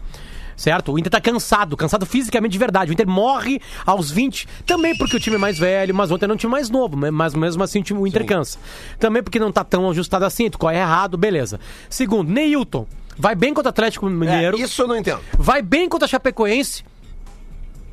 Certo? 0.56 0.92
O 0.92 0.98
Inter 0.98 1.12
tá 1.12 1.22
cansado, 1.22 1.78
cansado 1.78 2.04
fisicamente 2.04 2.54
de 2.54 2.58
verdade. 2.58 2.90
O 2.90 2.94
Inter 2.94 3.08
morre 3.08 3.62
aos 3.86 4.10
20, 4.10 4.48
também 4.66 4.98
porque 4.98 5.16
o 5.16 5.20
time 5.20 5.36
é 5.36 5.40
mais 5.40 5.60
velho, 5.60 5.94
mas 5.94 6.10
ontem 6.10 6.26
era 6.26 6.34
um 6.34 6.36
time 6.36 6.50
mais 6.52 6.68
novo, 6.68 6.98
mas 6.98 7.36
mesmo 7.36 7.62
assim 7.62 7.80
o, 7.82 7.84
time, 7.84 8.00
o 8.00 8.08
Inter 8.08 8.26
cansa. 8.26 8.58
Também 9.00 9.22
porque 9.22 9.38
não 9.38 9.52
tá 9.52 9.64
tão 9.64 9.88
ajustado 9.92 10.26
assim, 10.26 10.50
tu 10.50 10.58
corre 10.58 10.78
errado, 10.78 11.16
beleza. 11.16 11.60
Segundo, 11.88 12.32
Neilton, 12.32 12.88
vai 13.16 13.36
bem 13.36 13.54
contra 13.54 13.70
o 13.70 13.70
Atlético 13.70 14.08
Mineiro, 14.10 14.58
É, 14.58 14.62
isso 14.62 14.82
eu 14.82 14.88
não 14.88 14.98
entendo. 14.98 15.20
vai 15.38 15.62
bem 15.62 15.88
contra 15.88 16.08
a 16.08 16.10
Chapecoense. 16.10 16.84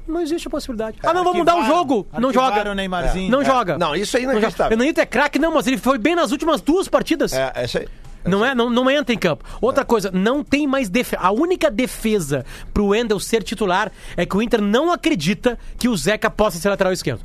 Não 0.06 0.20
existe 0.20 0.46
a 0.48 0.50
possibilidade. 0.50 0.98
Ah, 1.02 1.12
não, 1.14 1.24
vamos 1.24 1.38
mudar 1.38 1.56
o 1.56 1.64
jogo. 1.64 2.06
Não 2.18 2.32
joga. 2.32 2.70
o 2.70 2.74
Neymarzinho. 2.74 3.30
Não 3.30 3.40
É. 3.42 3.44
joga. 3.44 3.78
Não, 3.78 3.94
isso 3.94 4.16
aí 4.16 4.24
não 4.24 4.32
é 4.32 4.34
não 4.40 4.50
joga. 4.50 4.74
O 4.74 4.76
Neilton 4.76 5.00
é 5.00 5.06
craque, 5.06 5.38
não, 5.38 5.52
mas 5.54 5.66
ele 5.66 5.78
foi 5.78 5.96
bem 5.98 6.14
nas 6.14 6.30
últimas 6.30 6.60
duas 6.60 6.88
partidas. 6.88 7.32
É, 7.32 7.52
é 7.54 7.64
isso 7.64 7.78
aí. 7.78 7.88
Não 8.26 8.44
é, 8.44 8.54
não, 8.54 8.70
não 8.70 8.90
entra 8.90 9.14
em 9.14 9.18
campo. 9.18 9.44
Outra 9.60 9.84
coisa, 9.84 10.10
não 10.10 10.42
tem 10.42 10.66
mais 10.66 10.88
defesa. 10.88 11.22
A 11.22 11.30
única 11.30 11.70
defesa 11.70 12.44
pro 12.72 12.86
Wendel 12.88 13.20
ser 13.20 13.42
titular 13.42 13.92
é 14.16 14.24
que 14.24 14.36
o 14.36 14.40
Inter 14.42 14.62
não 14.62 14.90
acredita 14.90 15.58
que 15.78 15.88
o 15.88 15.96
Zeca 15.96 16.30
possa 16.30 16.58
ser 16.58 16.70
lateral 16.70 16.92
esquerdo. 16.92 17.20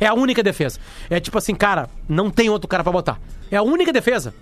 É 0.00 0.06
a 0.06 0.14
única 0.14 0.42
defesa. 0.42 0.80
É 1.08 1.20
tipo 1.20 1.38
assim, 1.38 1.54
cara, 1.54 1.88
não 2.08 2.28
tem 2.28 2.50
outro 2.50 2.66
cara 2.66 2.82
pra 2.82 2.92
botar. 2.92 3.20
É 3.52 3.56
a 3.56 3.62
única 3.62 3.92
defesa. 3.92 4.34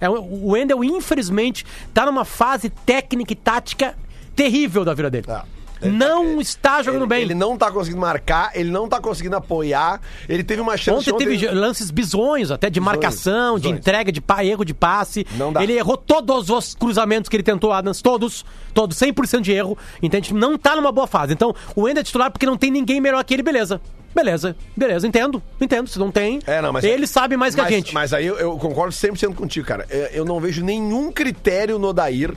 É, 0.00 0.08
o 0.10 0.14
o 0.14 0.52
Wendel, 0.52 0.82
infelizmente, 0.82 1.64
tá 1.92 2.04
numa 2.04 2.24
fase 2.24 2.68
técnica 2.68 3.32
e 3.32 3.36
tática 3.36 3.94
terrível 4.34 4.84
da 4.84 4.92
vida 4.92 5.08
dele. 5.08 5.26
É. 5.28 5.53
Não 5.82 6.40
está 6.40 6.82
jogando 6.82 7.02
Ele, 7.02 7.08
bem. 7.08 7.22
ele 7.22 7.34
não 7.34 7.56
tá 7.56 7.70
conseguindo 7.70 8.00
marcar, 8.00 8.50
ele 8.54 8.70
não 8.70 8.88
tá 8.88 9.00
conseguindo 9.00 9.36
apoiar. 9.36 10.00
Ele 10.28 10.42
teve 10.42 10.60
uma 10.60 10.76
chance 10.76 11.10
Ontem 11.10 11.26
teve 11.26 11.48
lances 11.48 11.90
bizonhos, 11.90 12.50
até 12.50 12.70
de 12.70 12.80
marcação, 12.80 13.56
de 13.56 13.62
bizonhos. 13.62 13.78
entrega, 13.80 14.10
de 14.12 14.20
pa, 14.20 14.44
erro 14.44 14.64
de 14.64 14.72
passe. 14.74 15.26
Não 15.36 15.52
dá. 15.52 15.62
Ele 15.62 15.74
errou 15.74 15.96
todos 15.96 16.48
os 16.50 16.74
cruzamentos 16.74 17.28
que 17.28 17.36
ele 17.36 17.42
tentou, 17.42 17.72
Adams, 17.72 18.00
todos, 18.00 18.44
todos, 18.72 18.96
100% 18.98 19.40
de 19.40 19.52
erro. 19.52 19.76
Entende? 20.02 20.32
Não 20.32 20.56
tá 20.56 20.74
numa 20.76 20.92
boa 20.92 21.06
fase. 21.06 21.32
Então, 21.32 21.54
o 21.76 21.82
Wender 21.82 22.00
é 22.00 22.04
titular 22.04 22.30
porque 22.30 22.46
não 22.46 22.56
tem 22.56 22.70
ninguém 22.70 23.00
melhor 23.00 23.22
que 23.24 23.34
ele, 23.34 23.42
beleza. 23.42 23.80
Beleza, 24.14 24.54
beleza, 24.76 25.08
entendo, 25.08 25.42
entendo. 25.60 25.88
Se 25.90 25.98
não 25.98 26.08
tem, 26.08 26.38
É, 26.46 26.62
não, 26.62 26.72
mas 26.72 26.84
ele 26.84 27.04
sabe 27.04 27.36
mais 27.36 27.52
que 27.54 27.60
mas, 27.60 27.68
a 27.72 27.74
gente. 27.76 27.92
Mas 27.92 28.12
aí 28.12 28.24
eu, 28.24 28.36
eu 28.38 28.56
concordo 28.58 28.92
100% 28.94 29.34
contigo, 29.34 29.66
cara. 29.66 29.84
É, 29.90 30.12
Eu 30.14 30.24
não 30.24 30.38
vejo 30.38 30.64
nenhum 30.64 31.10
critério 31.10 31.80
no 31.80 31.88
Odair 31.88 32.32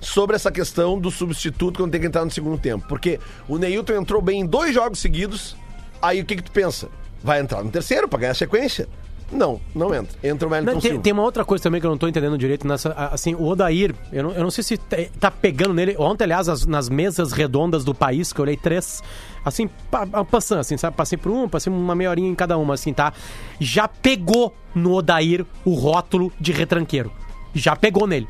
sobre 0.00 0.36
essa 0.36 0.50
questão 0.52 0.98
do 0.98 1.10
substituto 1.10 1.78
quando 1.78 1.90
tem 1.92 2.00
que 2.00 2.06
entrar 2.06 2.24
no 2.24 2.30
segundo 2.30 2.58
tempo. 2.58 2.86
Porque 2.88 3.18
o 3.48 3.58
Neilton 3.58 3.94
entrou 3.94 4.20
bem 4.22 4.40
em 4.40 4.46
dois 4.46 4.74
jogos 4.74 4.98
seguidos, 4.98 5.56
aí 6.00 6.20
o 6.20 6.24
que 6.24 6.36
que 6.36 6.42
tu 6.42 6.52
pensa? 6.52 6.88
Vai 7.22 7.40
entrar 7.40 7.62
no 7.64 7.70
terceiro 7.70 8.08
pra 8.08 8.18
ganhar 8.20 8.34
sequência? 8.34 8.88
Não, 9.30 9.60
não 9.74 9.94
entra. 9.94 10.16
Entra 10.26 10.48
o 10.48 10.50
Wellington 10.50 10.72
Não, 10.72 10.80
tem, 10.80 10.98
tem 11.00 11.12
uma 11.12 11.22
outra 11.22 11.44
coisa 11.44 11.62
também 11.62 11.82
que 11.82 11.86
eu 11.86 11.90
não 11.90 11.98
tô 11.98 12.08
entendendo 12.08 12.38
direito 12.38 12.66
nessa. 12.66 12.92
a- 12.92 13.08
Assim, 13.08 13.34
o 13.34 13.44
Odair, 13.44 13.94
eu 14.10 14.22
não, 14.22 14.30
eu 14.32 14.42
não 14.42 14.50
sei 14.50 14.64
se 14.64 14.78
tá- 14.78 15.30
pegando 15.30 15.74
nele. 15.74 15.94
Ontem, 15.98 16.24
aliás, 16.24 16.48
as- 16.48 16.64
nas 16.64 16.88
mesas 16.88 17.32
redondas 17.32 17.84
do 17.84 17.94
país, 17.94 18.32
que 18.32 18.40
eu 18.40 18.44
olhei 18.44 18.56
três, 18.56 19.02
assim, 19.44 19.68
pa- 19.90 20.06
pa- 20.06 20.24
passando, 20.24 20.60
assim, 20.60 20.78
sabe? 20.78 20.96
Passei 20.96 21.18
por 21.18 21.30
um, 21.30 21.46
passei 21.46 21.70
uma 21.70 21.94
meia 21.94 22.08
horinha 22.08 22.30
em 22.30 22.34
cada 22.34 22.56
uma, 22.56 22.72
assim, 22.72 22.94
tá? 22.94 23.12
Já 23.60 23.86
pegou 23.86 24.54
no 24.74 24.94
Odair 24.94 25.44
o 25.62 25.74
rótulo 25.74 26.32
de 26.40 26.52
retranqueiro. 26.52 27.12
Já 27.52 27.76
pegou 27.76 28.06
nele. 28.06 28.26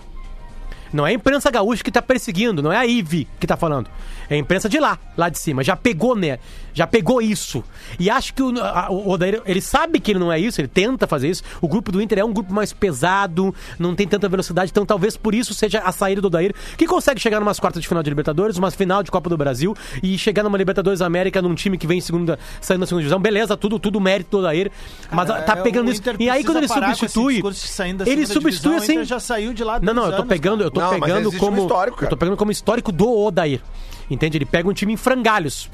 Não 0.93 1.07
é 1.07 1.11
a 1.11 1.13
imprensa 1.13 1.51
gaúcha 1.51 1.83
que 1.83 1.91
tá 1.91 2.01
perseguindo, 2.03 2.63
não 2.63 2.73
é 2.73 2.77
a 2.77 2.87
IVE 2.87 3.27
que 3.39 3.47
tá 3.47 3.57
falando. 3.57 3.89
É 4.31 4.35
a 4.35 4.39
imprensa 4.39 4.69
de 4.69 4.79
lá, 4.79 4.99
lá 5.17 5.29
de 5.31 5.39
cima. 5.39 5.65
Já 5.65 5.75
pegou, 5.75 6.15
né? 6.15 6.39
Já 6.75 6.87
pegou 6.87 7.21
isso. 7.23 7.65
E 7.99 8.11
acho 8.11 8.35
que 8.35 8.43
o, 8.43 8.61
a- 8.63 8.89
o 8.91 9.09
Odair, 9.11 9.41
ele 9.47 9.61
sabe 9.61 9.99
que 10.01 10.13
ele 10.13 10.19
não 10.19 10.31
é 10.31 10.39
isso, 10.39 10.61
ele 10.61 10.69
tenta 10.69 11.07
fazer 11.07 11.29
isso. 11.31 11.43
O 11.63 11.67
grupo 11.69 11.91
do 11.91 12.01
Inter 12.01 12.19
é 12.19 12.25
um 12.25 12.33
grupo 12.33 12.53
mais 12.53 12.73
pesado, 12.73 13.55
não 13.79 13.95
tem 13.95 14.07
tanta 14.07 14.29
velocidade, 14.29 14.71
então 14.71 14.85
talvez 14.85 15.17
por 15.17 15.35
isso 15.35 15.55
seja 15.55 15.81
a 15.81 15.91
saída 15.93 16.21
do 16.21 16.27
Odair, 16.27 16.55
que 16.77 16.87
consegue 16.87 17.19
chegar 17.21 17.41
numas 17.41 17.59
quartas 17.59 17.81
de 17.83 17.89
final 17.89 18.03
de 18.03 18.11
Libertadores, 18.11 18.59
uma 18.59 18.71
final 18.71 19.03
de 19.03 19.11
Copa 19.11 19.31
do 19.31 19.37
Brasil 19.37 19.75
e 20.03 20.17
chegar 20.19 20.43
numa 20.43 20.59
Libertadores 20.59 21.01
América 21.01 21.41
num 21.41 21.55
time 21.55 21.79
que 21.79 21.87
vem 21.87 21.99
em 21.99 22.03
segunda, 22.03 22.39
saindo 22.61 22.81
na 22.81 22.87
segunda 22.87 23.01
divisão. 23.03 23.19
Beleza, 23.21 23.57
tudo, 23.57 23.79
tudo 23.79 23.99
mérito 24.01 24.31
do 24.33 24.39
Odair, 24.41 24.71
mas 25.11 25.29
Cara, 25.29 25.43
tá 25.43 25.55
é, 25.59 25.63
pegando 25.63 25.91
isso. 25.91 26.03
E 26.19 26.29
aí 26.29 26.45
quando 26.45 26.59
ele 26.59 26.69
substitui, 26.69 27.43
ele 28.07 28.27
substitui 28.27 28.51
divisão, 28.51 28.73
o 28.75 28.77
assim. 28.77 29.05
Já 29.05 29.19
saiu 29.19 29.53
de 29.55 29.65
lá 29.65 29.81
Não, 29.81 29.95
não, 29.95 30.07
eu 30.07 30.17
tô 30.17 30.25
pegando, 30.27 30.63
eu 30.63 30.71
tô 30.71 30.78
Não, 30.79 30.91
mas 30.93 31.01
pegando 31.01 31.29
existe 31.29 31.37
um 31.37 31.49
como 31.49 31.63
histórico, 31.63 32.05
eu 32.05 32.09
tô 32.09 32.17
pegando 32.17 32.37
como 32.37 32.51
histórico 32.51 32.91
do 32.93 33.11
Odair. 33.11 33.61
Entende? 34.11 34.39
Ele 34.39 34.47
pega 34.47 34.69
um 34.69 34.73
time 34.73 34.93
em 34.93 34.97
frangalhos. 34.97 35.71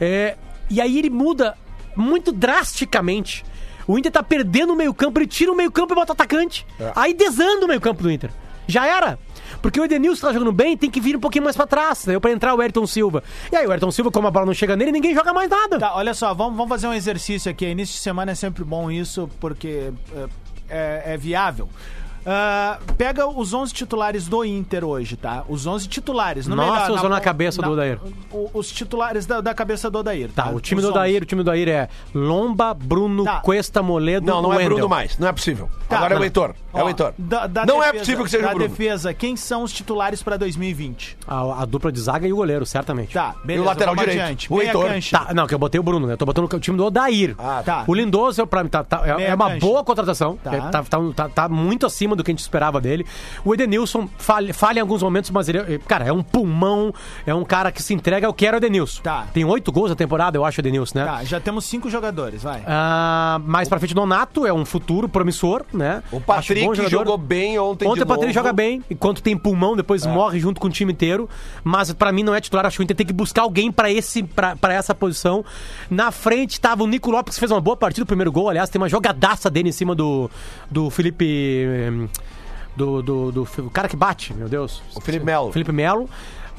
É, 0.00 0.36
e 0.70 0.80
aí 0.80 0.98
ele 0.98 1.10
muda 1.10 1.56
muito 1.96 2.30
drasticamente. 2.32 3.44
O 3.86 3.98
Inter 3.98 4.12
tá 4.12 4.22
perdendo 4.22 4.74
o 4.74 4.76
meio-campo, 4.76 5.18
ele 5.18 5.26
tira 5.26 5.50
o 5.50 5.56
meio-campo 5.56 5.94
e 5.94 5.96
bota 5.96 6.12
o 6.12 6.14
atacante. 6.14 6.66
É. 6.78 6.92
Aí 6.94 7.14
desanda 7.14 7.64
o 7.64 7.68
meio-campo 7.68 8.02
do 8.02 8.10
Inter. 8.10 8.30
Já 8.66 8.86
era. 8.86 9.18
Porque 9.62 9.80
o 9.80 9.84
Edenilson 9.86 10.26
tá 10.26 10.32
jogando 10.34 10.52
bem, 10.52 10.76
tem 10.76 10.90
que 10.90 11.00
vir 11.00 11.16
um 11.16 11.20
pouquinho 11.20 11.42
mais 11.44 11.56
pra 11.56 11.66
trás, 11.66 12.04
né? 12.04 12.18
Pra 12.20 12.30
entrar 12.30 12.54
o 12.54 12.60
Ayrton 12.60 12.86
Silva. 12.86 13.24
E 13.50 13.56
aí 13.56 13.66
o 13.66 13.70
Ayrton 13.72 13.90
Silva, 13.90 14.10
como 14.10 14.28
a 14.28 14.30
bola 14.30 14.44
não 14.44 14.52
chega 14.52 14.76
nele, 14.76 14.92
ninguém 14.92 15.14
joga 15.14 15.32
mais 15.32 15.48
nada. 15.48 15.78
Tá, 15.78 15.96
olha 15.96 16.12
só, 16.12 16.34
vamos, 16.34 16.54
vamos 16.54 16.68
fazer 16.68 16.86
um 16.86 16.92
exercício 16.92 17.50
aqui. 17.50 17.64
Início 17.64 17.94
de 17.94 18.00
semana 18.02 18.32
é 18.32 18.34
sempre 18.34 18.62
bom 18.62 18.90
isso, 18.90 19.26
porque 19.40 19.90
é, 20.14 20.26
é- 20.68 21.14
é 21.14 21.16
viável. 21.16 21.66
Ah, 22.30 22.78
pega 22.98 23.26
os 23.26 23.54
11 23.54 23.72
titulares 23.72 24.28
do 24.28 24.44
Inter 24.44 24.84
hoje, 24.84 25.16
tá? 25.16 25.44
Os 25.48 25.66
11 25.66 25.88
titulares. 25.88 26.46
No 26.46 26.54
Nossa, 26.54 26.82
melhor, 26.82 26.98
usou 26.98 27.08
na 27.08 27.22
cabeça 27.22 27.62
do 27.62 27.70
Odair. 27.70 27.98
Os 28.52 28.70
titulares 28.70 29.24
da, 29.24 29.40
da 29.40 29.54
cabeça 29.54 29.88
do 29.90 29.98
Odair. 30.00 30.30
Tá, 30.32 30.50
o 30.50 30.60
time 30.60 30.78
Os 30.80 30.84
do 30.84 30.90
11. 30.90 30.98
Odair, 30.98 31.22
o 31.22 31.24
time 31.24 31.42
do 31.42 31.48
Odair 31.48 31.68
é 31.70 31.88
Lomba, 32.14 32.74
Bruno, 32.74 33.24
Tá. 33.24 33.40
Cuesta, 33.40 33.82
Moledo, 33.82 34.26
Não, 34.26 34.42
não 34.42 34.52
é 34.52 34.56
Wendel. 34.58 34.74
Bruno 34.74 34.88
mais. 34.90 35.16
Não 35.16 35.26
é 35.26 35.32
possível. 35.32 35.70
Tá, 35.88 35.96
Agora 35.96 36.12
é 36.12 36.16
não. 36.16 36.20
o 36.20 36.24
Heitor. 36.24 36.54
É 36.80 36.84
o 36.84 36.88
Heitor. 36.88 37.12
da- 37.18 37.46
da 37.46 37.66
não 37.66 37.82
é 37.82 37.86
defesa- 37.86 37.98
possível 38.00 38.24
que 38.24 38.30
seja 38.30 38.42
da 38.44 38.50
o 38.50 38.54
Bruno. 38.54 38.68
defesa, 38.68 39.14
quem 39.14 39.36
são 39.36 39.62
os 39.62 39.72
titulares 39.72 40.22
pra 40.22 40.36
2020? 40.36 41.16
A, 41.26 41.62
a 41.62 41.64
dupla 41.64 41.90
de 41.92 42.00
zaga 42.00 42.26
e 42.26 42.32
o 42.32 42.36
goleiro, 42.36 42.64
certamente. 42.66 43.12
Tá, 43.14 43.34
beleza. 43.44 43.62
E 43.62 43.64
o 43.64 43.68
lateral 43.68 43.96
direito? 43.96 44.20
adiante. 44.20 44.52
O 44.52 44.60
Heitor. 44.62 44.90
Tá, 45.10 45.34
não, 45.34 45.46
que 45.46 45.54
eu 45.54 45.58
botei 45.58 45.78
o 45.80 45.82
Bruno, 45.82 46.06
né? 46.06 46.12
Eu 46.14 46.16
tô 46.16 46.26
botando 46.26 46.52
o 46.52 46.60
time 46.60 46.76
do 46.76 46.84
Odair. 46.84 47.34
Ah, 47.38 47.62
Tá. 47.64 47.84
O 47.86 47.94
Lindoso, 47.94 48.46
pra 48.46 48.62
mim, 48.62 48.70
tá, 48.70 48.82
tá- 48.84 49.02
é, 49.04 49.30
é 49.30 49.34
uma 49.34 49.48
cancha. 49.48 49.60
boa 49.60 49.84
contratação. 49.84 50.36
Tá. 50.42 50.54
É, 50.54 50.60
Tá, 50.68 50.82
tá, 50.82 50.98
tá- 51.14 51.28
tá 51.28 51.48
muito 51.48 51.86
acima 51.86 52.14
do 52.14 52.22
que 52.24 52.30
a 52.30 52.32
gente 52.32 52.40
esperava 52.40 52.80
dele. 52.80 53.06
O 53.44 53.54
Edenilson 53.54 54.08
falha, 54.18 54.52
falha 54.54 54.78
em 54.78 54.82
alguns 54.82 55.02
momentos, 55.02 55.30
mas 55.30 55.48
ele, 55.48 55.58
é- 55.58 55.78
cara, 55.78 56.04
é 56.06 56.12
um 56.12 56.22
pulmão, 56.22 56.92
é 57.26 57.34
um 57.34 57.44
cara 57.44 57.70
que 57.72 57.82
se 57.82 57.94
entrega. 57.94 58.26
Eu 58.26 58.32
quero 58.34 58.56
o 58.56 58.58
Edenilson. 58.58 59.02
Tá. 59.02 59.26
Tem 59.32 59.44
oito 59.44 59.70
gols 59.72 59.90
na 59.90 59.96
temporada, 59.96 60.36
eu 60.36 60.44
acho, 60.44 60.60
o 60.60 60.62
Edenilson, 60.62 60.98
né? 60.98 61.04
Tá, 61.04 61.24
já 61.24 61.40
temos 61.40 61.64
cinco 61.64 61.88
jogadores, 61.90 62.42
vai. 62.42 62.62
Ah, 62.66 63.40
mais 63.44 63.68
pra 63.68 63.78
frente, 63.78 63.94
Donato 63.94 64.46
é 64.46 64.52
um 64.52 64.64
futuro 64.64 65.08
promissor, 65.08 65.64
né? 65.72 66.02
O 66.12 66.20
Patrick 66.20 66.60
bom 66.68 66.74
jogador. 66.74 66.90
jogou 66.98 67.18
bem 67.18 67.58
ontem 67.58 67.86
Ontem 67.88 68.02
o 68.02 68.06
Patrick 68.06 68.32
joga 68.32 68.52
bem, 68.52 68.82
enquanto 68.90 69.22
tem 69.22 69.36
pulmão, 69.36 69.76
depois 69.76 70.04
morre 70.06 70.38
junto 70.40 70.60
com 70.60 70.66
o 70.66 70.70
time 70.70 70.92
inteiro. 70.92 71.28
Mas 71.64 71.92
pra 71.92 72.12
mim 72.12 72.22
não 72.22 72.34
é 72.34 72.40
titular, 72.40 72.64
acho 72.66 72.76
que 72.76 72.82
o 72.82 72.84
Inter 72.84 72.96
tem 72.96 73.06
que 73.06 73.12
buscar 73.12 73.42
alguém 73.42 73.70
pra 73.72 73.90
esse 73.90 74.22
pra 74.22 74.72
essa 74.72 74.94
posição. 74.94 75.44
Na 75.90 76.10
frente 76.10 76.60
tava 76.60 76.84
o 76.84 76.86
Nico 76.86 77.10
Lopes, 77.10 77.34
que 77.34 77.40
fez 77.40 77.50
uma 77.50 77.60
boa 77.60 77.76
partida, 77.76 78.04
o 78.04 78.06
primeiro 78.06 78.30
gol, 78.32 78.48
aliás, 78.48 78.70
tem 78.70 78.80
uma 78.80 78.88
jogadaça 78.88 79.50
dele 79.50 79.68
em 79.68 79.72
cima 79.72 79.94
do, 79.94 80.30
do 80.70 80.90
Felipe. 80.90 81.24
eh, 81.26 82.08
Do, 82.76 83.02
do, 83.02 83.32
do, 83.32 83.42
o 83.42 83.70
cara 83.70 83.88
que 83.88 83.96
bate, 83.96 84.32
meu 84.32 84.48
Deus. 84.48 84.80
O 84.94 85.00
Felipe 85.00 85.24
Melo. 85.24 85.50
Felipe 85.50 85.72
Melo. 85.72 86.08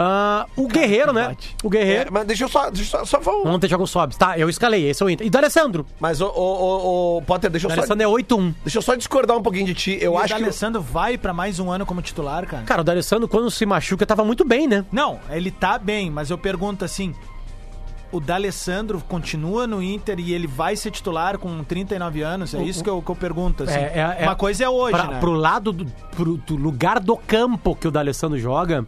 Ah, 0.01 0.45
o 0.55 0.65
Guerreiro, 0.65 1.11
né? 1.11 1.27
bate. 1.27 1.55
O 1.61 1.69
Guerreiro. 1.69 2.07
É, 2.07 2.09
mas 2.09 2.25
deixa 2.25 2.45
eu 2.45 2.47
só, 2.47 2.69
deixa 2.69 2.95
eu 2.97 3.05
só, 3.05 3.17
só 3.17 3.21
falar. 3.21 3.39
um- 3.39 3.49
Ontem 3.53 3.67
jogou 3.67 3.85
Sobs. 3.85 4.15
Tá, 4.15 4.39
eu 4.39 4.49
escalei, 4.49 4.89
esse 4.89 5.03
é 5.03 5.05
o 5.05 5.09
Inter. 5.09 5.27
E 5.27 5.29
do 5.29 5.37
Alessandro. 5.37 5.85
Mas, 5.99 6.21
ô, 6.21 6.27
ô, 6.27 6.31
ô, 6.31 7.17
ô, 7.17 7.21
Potter, 7.21 7.51
deixa 7.51 7.67
O 7.67 7.69
eu, 7.69 7.75
só, 7.75 7.81
Alessandro 7.81 8.03
é 8.03 8.07
8-1. 8.07 8.53
deixa 8.63 8.77
eu 8.77 8.81
só 8.81 8.95
discordar 8.95 9.35
um 9.37 9.43
pouquinho 9.43 9.65
de 9.65 9.73
ti. 9.73 9.97
Eu 9.99 10.13
E 10.13 10.15
acho 10.15 10.25
o 10.33 10.37
que. 10.37 10.41
D'Alessandro 10.41 10.81
vai 10.81 11.17
pra 11.17 11.33
mais 11.33 11.59
um 11.59 11.69
ano 11.69 11.85
como 11.85 12.01
titular, 12.01 12.45
cara? 12.47 12.63
Cara, 12.63 12.79
o 12.79 12.83
D'Alessandro, 12.85 13.27
quando 13.27 13.51
se 13.51 13.65
machuca, 13.65 14.05
tava 14.05 14.23
muito 14.23 14.45
bem, 14.45 14.67
né? 14.69 14.85
Não, 14.89 15.19
ele 15.29 15.51
tá 15.51 15.77
bem, 15.77 16.09
mas 16.09 16.29
eu 16.29 16.37
pergunto 16.37 16.85
assim: 16.85 17.13
o 18.11 18.21
D'Alessandro 18.21 19.03
continua 19.07 19.67
no 19.67 19.83
Inter 19.83 20.17
e 20.19 20.33
ele 20.33 20.47
vai 20.47 20.75
ser 20.77 20.91
titular 20.91 21.37
com 21.37 21.61
39 21.63 22.21
anos? 22.21 22.53
É 22.55 22.63
isso 22.63 22.81
que 22.83 22.89
eu, 22.89 23.01
que 23.01 23.11
eu 23.11 23.15
pergunto. 23.17 23.63
Assim. 23.63 23.73
É, 23.77 24.15
é- 24.17 24.17
é- 24.21 24.23
Uma 24.23 24.35
coisa 24.35 24.63
é 24.63 24.69
hoje, 24.69 24.93
pra- 24.97 25.07
né? 25.07 25.19
Pro 25.19 25.33
lado 25.33 25.71
do, 25.73 25.85
pro- 26.15 26.37
do 26.37 26.55
lugar 26.55 26.99
do 27.01 27.17
campo 27.17 27.75
que 27.75 27.87
o 27.87 27.91
D'Alessandro 27.91 28.39
joga. 28.39 28.85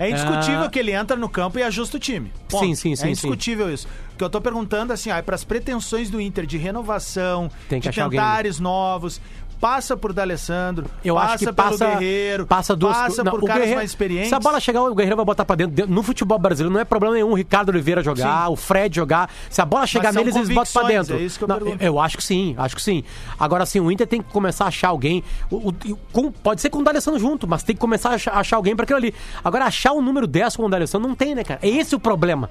É 0.00 0.08
indiscutível 0.10 0.62
Ah. 0.62 0.68
que 0.70 0.78
ele 0.78 0.92
entra 0.92 1.14
no 1.16 1.28
campo 1.28 1.58
e 1.58 1.62
ajusta 1.62 1.98
o 1.98 2.00
time. 2.00 2.32
Sim, 2.48 2.74
sim, 2.74 2.96
sim, 2.96 3.06
É 3.06 3.10
indiscutível 3.10 3.72
isso. 3.72 3.86
O 4.14 4.16
que 4.16 4.24
eu 4.24 4.30
tô 4.30 4.40
perguntando 4.40 4.92
assim, 4.92 5.10
ah, 5.10 5.22
para 5.22 5.34
as 5.34 5.44
pretensões 5.44 6.08
do 6.10 6.18
Inter 6.20 6.46
de 6.46 6.56
renovação, 6.56 7.50
Tem 7.68 7.78
que 7.80 7.84
de 7.84 7.88
achar 7.90 8.04
alguém. 8.04 8.18
tentar 8.18 8.32
ares 8.32 8.58
novos, 8.58 9.20
passa 9.60 9.96
por 9.96 10.12
D'Alessandro, 10.12 10.86
Eu 11.04 11.14
passa 11.16 11.26
acho 11.34 11.38
que 11.38 11.44
pelo 11.52 11.56
passa, 11.56 11.86
Guerreiro, 11.90 12.46
passa 12.46 12.74
duas 12.74 12.96
passa 12.96 13.22
não, 13.22 13.32
por 13.32 13.42
caras 13.42 13.54
Guerreiro- 13.60 13.78
mais 13.78 13.90
experientes. 13.90 14.28
Se 14.30 14.34
a 14.34 14.40
bola 14.40 14.58
chegar, 14.58 14.82
o 14.82 14.94
Guerreiro 14.94 15.16
vai 15.16 15.24
botar 15.26 15.44
pra 15.44 15.54
dentro. 15.56 15.86
No 15.86 16.02
futebol 16.02 16.38
brasileiro 16.38 16.72
não 16.72 16.80
é 16.80 16.84
problema 16.84 17.14
nenhum 17.14 17.30
o 17.30 17.34
Ricardo 17.34 17.68
Oliveira 17.68 18.02
jogar, 18.02 18.48
o 18.48 18.56
Fred 18.56 18.96
jogar. 18.96 19.30
Se 19.50 19.60
a 19.60 19.64
bola 19.66 19.86
chegar 19.86 20.12
neles, 20.12 20.34
eles 20.34 20.48
botam 20.48 20.72
pra 20.72 20.88
dentro. 20.88 21.16
é 21.16 21.20
isso 21.20 21.38
que 21.38 21.44
eu 21.44 21.48
Não, 21.48 21.58
eu 21.78 22.00
acho 22.00 22.16
que 22.16 22.24
sim, 22.24 22.54
acho 22.56 22.74
que 22.76 22.82
sim. 22.82 23.04
Agora 23.38 23.66
sim, 23.66 23.80
o 23.80 23.90
Inter 23.92 24.06
tem 24.06 24.22
que 24.22 24.32
começar 24.32 24.64
a 24.64 24.68
achar 24.68 24.88
alguém. 24.88 25.22
o- 25.50 25.68
o- 25.68 25.96
com- 26.12 26.32
pode 26.32 26.60
ser 26.60 26.70
com 26.70 26.78
o 26.78 26.82
D'Alessandro 26.84 27.20
junto, 27.20 27.46
mas 27.46 27.62
tem 27.62 27.74
que 27.76 27.80
começar 27.80 28.10
a 28.10 28.14
achar, 28.14 28.32
achar 28.34 28.56
alguém 28.56 28.74
pra 28.74 28.84
aquilo 28.84 28.98
ali. 28.98 29.14
Agora, 29.44 29.66
achar 29.66 29.92
o 29.92 30.00
número 30.00 30.26
10 30.26 30.56
com 30.56 30.64
o 30.64 30.68
D'Alessandro 30.70 31.06
não 31.08 31.14
tem, 31.14 31.34
né, 31.34 31.44
cara? 31.44 31.60
É 31.62 31.68
esse 31.68 31.94
o 31.94 32.00
problema. 32.00 32.48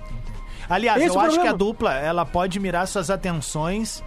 Aliás, 0.69 1.01
Esse 1.01 1.09
eu 1.09 1.19
é 1.19 1.23
o 1.23 1.27
acho 1.27 1.41
que 1.41 1.47
a 1.47 1.53
dupla 1.53 1.95
ela 1.95 2.25
pode 2.25 2.59
mirar 2.59 2.87
suas 2.87 3.09
atenções 3.09 4.03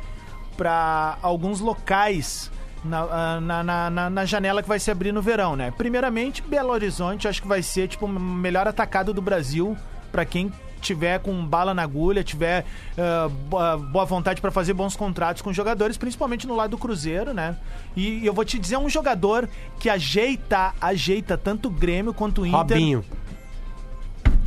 para 0.57 1.16
alguns 1.22 1.61
locais 1.61 2.50
na, 2.85 3.01
ah, 3.03 3.41
na, 3.41 3.62
na, 3.62 3.91
na- 3.91 4.11
na 4.11 4.24
janela 4.24 4.62
que 4.62 4.68
vai 4.68 4.78
se 4.80 4.91
abrir 4.91 5.12
no 5.12 5.22
verão, 5.22 5.55
né? 5.57 5.72
Primeiramente, 5.76 6.43
Belo 6.43 6.70
Horizonte, 6.70 7.28
acho 7.28 7.41
que 7.43 7.49
vai 7.49 7.62
ser 7.62 7.89
tipo 7.89 8.07
o 8.07 8.09
melhor 8.09 8.66
atacado 8.66 9.12
do 9.14 9.22
Brasil 9.22 9.76
para 10.11 10.24
quem 10.24 10.53
tiver 10.80 11.20
com 11.20 11.47
bala 11.47 11.72
na 11.72 11.83
agulha, 11.85 12.24
tiver 12.24 12.64
ah, 12.99 13.28
boa, 13.89 14.05
vontade 14.05 14.41
para 14.41 14.51
fazer 14.51 14.72
bons 14.74 14.97
contratos 14.97 15.41
com 15.41 15.53
jogadores, 15.53 15.97
principalmente 15.97 16.45
no 16.47 16.57
lado 16.57 16.70
do 16.72 16.78
Cruzeiro, 16.78 17.33
né? 17.33 17.57
E 17.97 18.26
eu 18.26 18.33
vou 18.33 18.45
te 18.45 18.59
dizer 18.59 18.76
um 18.78 18.89
jogador 18.89 19.49
que 19.78 19.89
ajeita, 19.89 20.74
ajeita 20.80 21.39
tanto 21.39 21.68
o 21.68 21.70
Grêmio 21.70 22.12
quanto 22.12 22.43
o 22.43 22.47
Inter. 22.47 22.59
Robinho. 22.59 23.05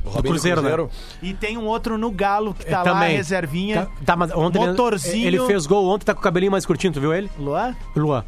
O 0.05 0.09
Robinho 0.09 0.33
Cruzeiro, 0.33 0.61
né? 0.61 0.87
E 1.21 1.33
tem 1.33 1.57
um 1.57 1.65
outro 1.65 1.97
no 1.97 2.11
Galo 2.11 2.53
que 2.53 2.65
tá 2.65 2.83
É, 2.85 2.91
lá, 2.91 2.99
reservinha. 3.05 3.85
Tá, 3.85 3.91
tá, 4.05 4.15
mas 4.15 4.31
ontem 4.31 4.59
ele- 4.61 4.67
Motorzinho. 4.71 5.25
ele, 5.27 5.39
fez 5.47 5.65
gol 5.65 5.87
ontem, 5.89 6.05
tá 6.05 6.13
com 6.13 6.19
o 6.19 6.23
cabelinho 6.23 6.51
mais 6.51 6.65
curtinho, 6.65 6.93
tu 6.93 7.01
viu 7.01 7.13
ele? 7.13 7.29
Luan? 7.39 7.75
Luan. 7.95 8.23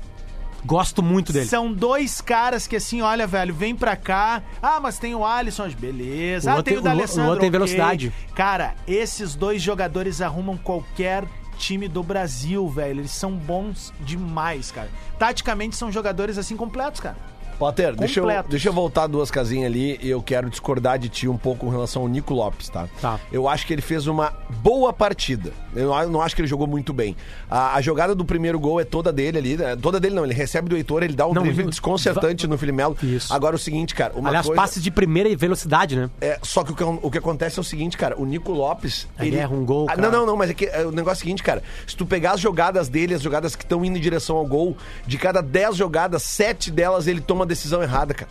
Gosto 0.65 1.01
muito 1.03 1.32
dele. 1.32 1.45
São 1.45 1.71
dois 1.71 2.19
caras 2.19 2.67
que 2.67 2.75
assim, 2.75 3.01
olha, 3.01 3.25
velho, 3.28 3.53
vem 3.53 3.75
pra 3.75 3.95
cá. 3.95 4.41
Ah, 4.61 4.80
mas 4.82 4.97
tem 4.99 5.13
o 5.15 5.23
Alisson, 5.23 5.69
beleza. 5.80 6.49
O 6.49 6.53
ah, 6.59 6.63
tem 6.63 6.73
tem- 6.73 6.78
o 6.78 6.82
D'Alessandro. 6.82 7.23
o 7.23 7.28
Luan 7.34 7.39
tem 7.39 7.51
velocidade. 7.51 8.11
Cara, 8.36 8.73
esses 8.88 9.36
dois 9.36 9.61
jogadores 9.61 10.19
arrumam 10.21 10.57
qualquer 10.57 11.23
time 11.57 11.88
do 11.88 12.03
Brasil, 12.03 12.67
velho. 12.67 12.99
Eles 13.01 13.11
são 13.11 13.32
bons 13.32 13.93
demais, 14.01 14.71
cara. 14.71 14.89
Taticamente 15.17 15.75
são 15.75 15.91
jogadores 15.91 16.38
assim 16.38 16.57
completos, 16.57 16.99
cara. 16.99 17.15
Potter, 17.58 17.95
deixa 17.95 18.20
eu, 18.20 18.28
deixa 18.49 18.70
eu 18.70 18.74
voltar 18.74 19.08
duas 19.08 19.32
casinhas 19.32 19.66
ali 19.72 19.99
e 20.01 20.10
eu 20.10 20.22
quero 20.22 20.49
discordar 20.49 20.99
de 20.99 21.10
ti 21.10 21.28
um 21.28 21.38
pouco 21.38 21.66
com 21.66 21.72
relação 21.72 22.03
ao 22.03 22.08
Nico 22.08 22.34
Lopes, 22.34 22.70
tá? 22.70 22.88
Tá. 23.01 23.20
Eu 23.32 23.47
acho 23.49 23.66
que 23.66 23.74
ele 23.74 23.82
fez 23.82 24.05
uma 24.08 24.32
boa 24.62 24.93
partida. 24.93 25.51
Eu 25.76 25.89
não- 26.10 26.22
acho 26.22 26.36
que 26.36 26.41
ele 26.41 26.47
jogou 26.47 26.68
muito 26.68 26.93
bem. 26.93 27.16
A, 27.49 27.76
a 27.76 27.82
jogada 27.82 28.14
do 28.14 28.24
primeiro 28.26 28.60
gol 28.60 28.80
é 28.80 28.84
toda 28.84 29.12
dele 29.12 29.38
ali. 29.38 29.58
né? 29.58 29.76
Toda 29.76 29.99
dele 29.99 30.14
não, 30.16 30.24
ele 30.24 30.34
recebe 30.34 30.70
do 30.70 30.76
Heitor, 30.78 31.03
ele 31.03 31.14
dá 31.14 31.26
um 31.28 31.34
Não, 31.34 31.43
drible 31.43 31.66
desconcertante 31.70 32.45
no 32.47 32.58
Felipe 32.58 32.76
Melo. 32.78 32.95
Isso. 33.01 33.34
Agora 33.34 33.55
o 33.55 33.60
seguinte, 33.60 33.95
cara, 33.95 34.14
uma 34.16 34.30
Aliás, 34.30 34.45
coisa... 34.45 34.62
passes 34.62 34.84
de 34.84 34.91
primeira 34.91 35.36
velocidade, 35.36 35.95
né? 35.95 36.10
É, 36.22 36.38
só 36.43 36.64
que 36.64 36.72
o 36.72 36.76
que, 36.76 36.84
o 36.84 37.12
que 37.12 37.18
acontece 37.18 37.58
é 37.60 37.62
o 37.62 37.64
seguinte, 37.64 37.97
cara, 37.97 38.16
o 38.20 38.26
Nico 38.26 38.51
Lopes. 38.51 39.08
Ele 39.20 39.36
erra 39.36 39.53
um 39.55 39.66
gol, 39.66 39.86
Ah, 39.89 39.95
cara. 39.95 40.01
não, 40.12 40.20
não, 40.20 40.26
não, 40.28 40.38
mas 40.38 40.49
é 40.49 40.53
que 40.53 40.66
é, 40.66 40.86
o 40.86 40.91
negócio 40.91 41.18
é 41.18 41.22
o 41.22 41.26
seguinte, 41.26 41.41
cara. 41.43 41.64
Se 41.88 41.95
tu 41.95 42.05
pegar 42.05 42.34
as 42.34 42.39
jogadas 42.39 42.88
dele, 42.89 43.14
as 43.14 43.22
jogadas 43.22 43.55
que 43.55 43.64
estão 43.64 43.84
indo 43.84 43.97
em 43.97 44.01
direção 44.01 44.36
ao 44.38 44.45
gol, 44.45 44.76
de 45.08 45.18
cada 45.18 45.41
10 45.41 45.76
jogadas, 45.76 46.22
7 46.24 46.70
delas 46.72 47.08
ele 47.08 47.22
toma 47.22 47.45
decisão 47.48 47.82
errada, 47.82 48.14
cara. 48.14 48.30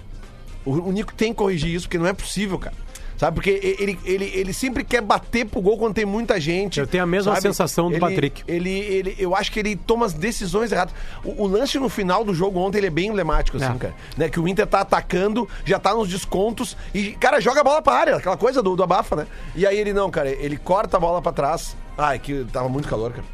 O, 0.65 0.73
o 0.73 0.93
Nico 0.93 1.13
tem 1.15 1.33
que 1.33 1.39
corrigir 1.39 1.75
isso, 1.75 1.87
porque 1.87 1.99
não 1.99 2.07
é 2.07 2.13
possível, 2.13 2.59
cara. 2.59 2.75
Sabe, 3.17 3.37
porque 3.37 3.49
ele, 3.79 3.99
ele, 4.05 4.31
ele 4.35 4.53
sempre 4.53 4.85
quer 4.85 5.01
bater 5.01 5.47
pro 5.47 5.59
gol 5.59 5.79
quando 5.79 5.95
tem 5.95 6.05
muita 6.05 6.39
gente. 6.39 6.79
Eu 6.81 6.87
tenho 6.87 7.03
a 7.03 7.07
mesma 7.07 7.33
sabe? 7.33 7.41
sensação 7.45 7.89
do 7.89 7.95
Ele- 7.95 8.01
Patrick. 8.01 8.45
Ele, 8.47 8.69
ele, 8.79 9.17
eu 9.19 9.35
acho 9.35 9.51
que 9.51 9.59
ele 9.59 9.75
toma 9.75 10.05
as 10.05 10.13
decisões 10.13 10.71
erradas. 10.71 10.93
O, 11.25 11.45
o 11.45 11.47
lance 11.47 11.79
no 11.79 11.89
final 11.89 12.23
do 12.23 12.35
jogo 12.35 12.59
ontem 12.61 12.77
ele 12.77 12.89
é 12.89 12.91
bem 12.91 13.09
emblemático, 13.09 13.57
assim, 13.57 13.75
É. 13.75 13.79
cara. 13.79 13.95
Né? 14.19 14.29
Que 14.29 14.39
o 14.39 14.47
Inter 14.47 14.67
tá 14.67 14.81
atacando, 14.81 15.49
já 15.65 15.79
tá 15.79 15.95
nos 15.95 16.11
descontos 16.11 16.77
e, 16.93 17.13
cara, 17.13 17.41
joga 17.41 17.63
a 17.63 17.65
bola 17.65 17.81
pra 17.81 17.95
área, 17.95 18.17
aquela 18.17 18.37
coisa 18.37 18.63
do, 18.63 18.77
do 18.77 18.83
abafa, 18.83 19.17
né? 19.17 19.27
E 19.55 19.67
aí 19.67 19.79
ele 19.79 19.95
não, 19.95 20.11
cara, 20.11 20.29
ele 20.29 20.59
corta 20.59 20.99
a 20.99 21.01
bola 21.01 21.23
pra 21.23 21.33
trás. 21.33 21.75
Ai, 21.97 22.19
que 22.19 22.45
tava 22.53 22.69
muito 22.69 22.87
calor, 22.87 23.13
cara. 23.13 23.25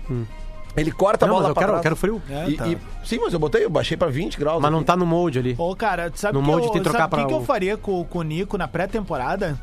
Ele 0.77 0.91
corta 0.91 1.25
a 1.25 1.29
Não, 1.29 1.35
bola 1.35 1.49
mas 1.49 1.51
eu 1.51 1.55
pra 1.55 1.61
quero, 1.63 1.73
trás. 1.73 1.79
eu 1.79 1.83
quero 1.83 1.97
frio. 1.97 2.23
É, 2.31 2.49
E- 2.51 2.57
tá. 2.57 2.67
e- 2.69 2.79
sim, 3.05 3.19
mas 3.21 3.33
eu 3.33 3.39
botei, 3.39 3.65
eu 3.65 3.71
baixei 3.71 3.97
pra 3.97 4.09
20 4.09 4.39
graus. 4.39 4.61
Mas 4.63 4.71
não 4.71 4.79
aqui. 4.79 4.87
tá 4.87 4.97
no 4.97 5.05
molde 5.05 5.39
ali. 5.39 5.55
Pô, 5.55 5.75
cara, 5.77 6.11
sabe 6.15 6.35
No 6.35 6.41
que 6.43 6.47
molde 6.51 6.67
eu, 6.67 6.73
tem 6.73 6.81
que 6.83 6.89
trocar 6.89 7.05
sabe 7.05 7.15
o 7.15 7.17
que, 7.19 7.23
pra 7.25 7.29
que 7.29 7.35
o- 7.35 7.43
eu 7.43 7.45
faria 7.45 7.77
com, 7.77 8.05
com 8.05 8.19
o 8.21 8.23
Nico 8.23 8.57
na 8.57 8.67
pré-temporada? 8.67 9.61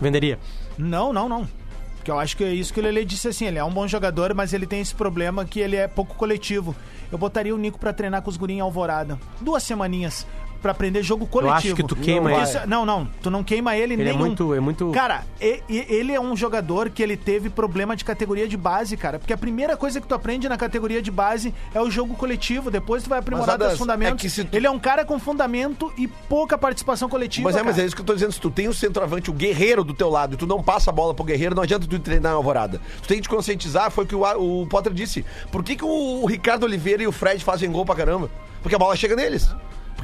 Venderia. 0.00 0.38
Não, 0.78 1.12
não, 1.12 1.28
não. 1.28 1.48
Porque 1.96 2.10
eu 2.10 2.18
acho 2.18 2.36
que 2.36 2.44
é 2.44 2.52
isso 2.52 2.72
que 2.72 2.78
o 2.80 2.82
Lele 2.82 3.04
disse 3.04 3.28
assim, 3.28 3.46
ele 3.46 3.58
é 3.58 3.64
um 3.64 3.70
bom 3.72 3.88
jogador, 3.88 4.34
mas 4.34 4.52
ele 4.52 4.66
tem 4.66 4.80
esse 4.80 4.94
problema 4.94 5.44
que 5.44 5.58
ele 5.58 5.74
é 5.76 5.88
pouco 5.88 6.14
coletivo. 6.14 6.76
Eu 7.10 7.16
botaria 7.18 7.54
o 7.54 7.58
Nico 7.58 7.78
pra 7.78 7.92
treinar 7.92 8.20
com 8.22 8.28
os 8.30 8.36
gurinhos 8.36 8.58
em 8.58 8.62
Alvorada. 8.62 9.18
Duas 9.40 9.62
semaninhas 9.62 10.26
pra 10.64 10.72
aprender 10.72 11.02
jogo 11.02 11.26
coletivo. 11.26 11.56
acho 11.58 11.74
que 11.74 11.82
tu 11.84 11.94
queima 11.94 12.32
ele. 12.32 12.42
isso- 12.42 12.58
Não, 12.66 12.86
não, 12.86 13.06
tu 13.20 13.30
não 13.30 13.44
queima 13.44 13.76
ele, 13.76 13.92
Ele 13.92 14.02
é 14.02 14.06
nenhum. 14.06 14.18
muito- 14.18 14.54
é 14.54 14.60
muito- 14.60 14.90
Cara, 14.92 15.22
e- 15.38 15.62
e- 15.68 15.84
ele 15.90 16.10
é 16.14 16.18
um 16.18 16.34
jogador 16.34 16.88
que 16.88 17.02
ele 17.02 17.18
teve 17.18 17.50
problema 17.50 17.94
de 17.94 18.02
categoria 18.02 18.48
de 18.48 18.56
base, 18.56 18.96
cara. 18.96 19.18
Porque 19.18 19.34
a 19.34 19.36
primeira 19.36 19.76
coisa 19.76 20.00
que 20.00 20.06
tu 20.06 20.14
aprende 20.14 20.48
na 20.48 20.56
categoria 20.56 21.02
de 21.02 21.10
base 21.10 21.52
é 21.74 21.80
o 21.82 21.90
jogo 21.90 22.14
coletivo. 22.14 22.70
Depois 22.70 23.02
tu 23.02 23.10
vai 23.10 23.18
aprimorar 23.18 23.46
Mas, 23.46 23.54
Adams, 23.56 23.68
teus 23.72 23.78
fundamentos. 23.78 24.14
é 24.14 24.16
que 24.22 24.30
se 24.30 24.42
tu- 24.44 24.56
Ele 24.56 24.66
é 24.66 24.70
um 24.70 24.78
cara 24.78 25.04
com 25.04 25.18
fundamento 25.18 25.92
e 25.98 26.08
pouca 26.08 26.56
participação 26.56 27.10
coletiva, 27.10 27.44
Mas 27.46 27.56
é, 27.56 27.62
mas 27.62 27.72
cara. 27.74 27.82
é 27.82 27.86
isso 27.86 27.94
que 27.94 28.00
eu 28.00 28.06
tô 28.06 28.14
dizendo. 28.14 28.32
Se 28.32 28.40
tu 28.40 28.50
tem 28.50 28.66
o 28.66 28.72
centroavante, 28.72 29.28
o 29.30 29.34
guerreiro 29.34 29.84
do 29.84 29.92
teu 29.92 30.08
lado, 30.08 30.32
e 30.32 30.36
tu 30.38 30.46
não 30.46 30.62
passa 30.62 30.88
a 30.88 30.92
bola 30.94 31.12
pro 31.12 31.24
guerreiro, 31.24 31.54
não 31.54 31.62
adianta 31.62 31.86
tu 31.86 31.98
treinar 31.98 32.32
em 32.32 32.34
alvorada. 32.36 32.80
Tu 33.02 33.08
tem 33.08 33.18
que 33.18 33.24
te 33.24 33.28
conscientizar, 33.28 33.90
foi 33.90 34.04
o 34.04 34.06
que 34.06 34.14
o, 34.14 34.62
o 34.62 34.66
Potter 34.66 34.92
disse. 34.94 35.24
Por 35.52 35.62
que, 35.62 35.76
que 35.76 35.84
o, 35.84 36.22
o 36.22 36.26
Ricardo 36.26 36.64
Oliveira 36.64 37.02
e 37.02 37.06
o 37.06 37.12
Fred 37.12 37.44
fazem 37.44 37.70
gol 37.70 37.84
pra 37.84 37.94
caramba? 37.94 38.30
Porque 38.62 38.74
a 38.74 38.78
bola 38.78 38.96
chega 38.96 39.14
neles. 39.14 39.54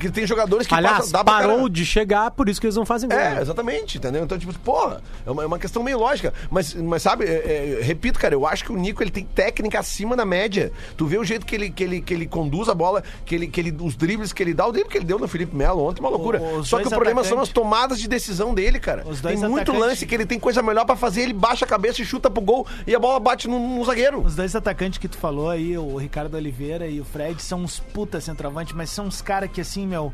Porque 0.00 0.10
tem 0.10 0.26
jogadores 0.26 0.66
que 0.66 0.74
Aliás, 0.74 0.96
passam, 0.96 1.12
dá 1.12 1.22
pra 1.22 1.34
parou 1.34 1.68
de 1.68 1.84
chegar, 1.84 2.30
por 2.30 2.48
isso 2.48 2.58
que 2.58 2.66
eles 2.66 2.74
não 2.74 2.86
fazem 2.86 3.06
gol. 3.06 3.18
É, 3.18 3.34
né? 3.34 3.42
exatamente, 3.42 3.98
entendeu? 3.98 4.24
Então, 4.24 4.38
tipo, 4.38 4.58
porra, 4.60 5.02
é 5.26 5.30
uma, 5.30 5.42
é 5.42 5.46
uma 5.46 5.58
questão 5.58 5.82
meio 5.82 5.98
lógica. 5.98 6.32
Mas, 6.50 6.72
mas 6.72 7.02
sabe, 7.02 7.26
é, 7.26 7.78
é, 7.80 7.82
repito, 7.82 8.18
cara, 8.18 8.34
eu 8.34 8.46
acho 8.46 8.64
que 8.64 8.72
o 8.72 8.76
Nico 8.76 9.02
ele 9.02 9.10
tem 9.10 9.24
técnica 9.24 9.78
acima 9.78 10.16
da 10.16 10.24
média. 10.24 10.72
Tu 10.96 11.06
vê 11.06 11.18
o 11.18 11.24
jeito 11.24 11.44
que 11.44 11.54
ele, 11.54 11.70
que 11.70 11.84
ele, 11.84 12.00
que 12.00 12.14
ele 12.14 12.26
conduz 12.26 12.70
a 12.70 12.74
bola, 12.74 13.04
que 13.26 13.34
ele, 13.34 13.46
que 13.46 13.60
ele, 13.60 13.76
os 13.78 13.94
dribles 13.94 14.32
que 14.32 14.42
ele 14.42 14.54
dá, 14.54 14.66
o 14.66 14.72
drible 14.72 14.90
que 14.90 14.96
ele 14.96 15.04
deu 15.04 15.18
no 15.18 15.28
Felipe 15.28 15.54
Melo 15.54 15.82
ontem, 15.84 16.00
uma 16.00 16.08
loucura. 16.08 16.40
os 16.40 16.66
Só 16.66 16.78
que 16.78 16.86
o 16.86 16.90
problema 16.90 17.22
são 17.22 17.38
as 17.38 17.50
tomadas 17.50 18.00
de 18.00 18.08
decisão 18.08 18.54
dele, 18.54 18.80
cara. 18.80 19.04
Tem 19.04 19.36
muito 19.36 19.70
atacantes- 19.70 19.80
lance 19.80 20.06
que 20.06 20.14
ele 20.14 20.24
tem 20.24 20.40
coisa 20.40 20.62
melhor 20.62 20.86
pra 20.86 20.96
fazer, 20.96 21.22
ele 21.22 21.34
baixa 21.34 21.66
a 21.66 21.68
cabeça 21.68 22.00
e 22.00 22.06
chuta 22.06 22.30
pro 22.30 22.40
gol 22.40 22.66
e 22.86 22.94
a 22.94 22.98
bola 22.98 23.20
bate 23.20 23.46
no, 23.46 23.76
no 23.76 23.84
zagueiro. 23.84 24.22
Os 24.22 24.34
dois 24.34 24.56
atacantes 24.56 24.98
que 24.98 25.08
tu 25.08 25.18
falou 25.18 25.50
aí, 25.50 25.76
o 25.76 25.98
Ricardo 25.98 26.34
Oliveira 26.36 26.86
e 26.86 27.00
o 27.00 27.04
Fred, 27.04 27.42
são 27.42 27.60
uns 27.60 27.78
puta 27.78 28.18
centroavante, 28.18 28.74
mas 28.74 28.88
são 28.88 29.06
uns 29.06 29.20
caras 29.20 29.50
que 29.52 29.60
assim, 29.60 29.89
meu, 29.90 30.12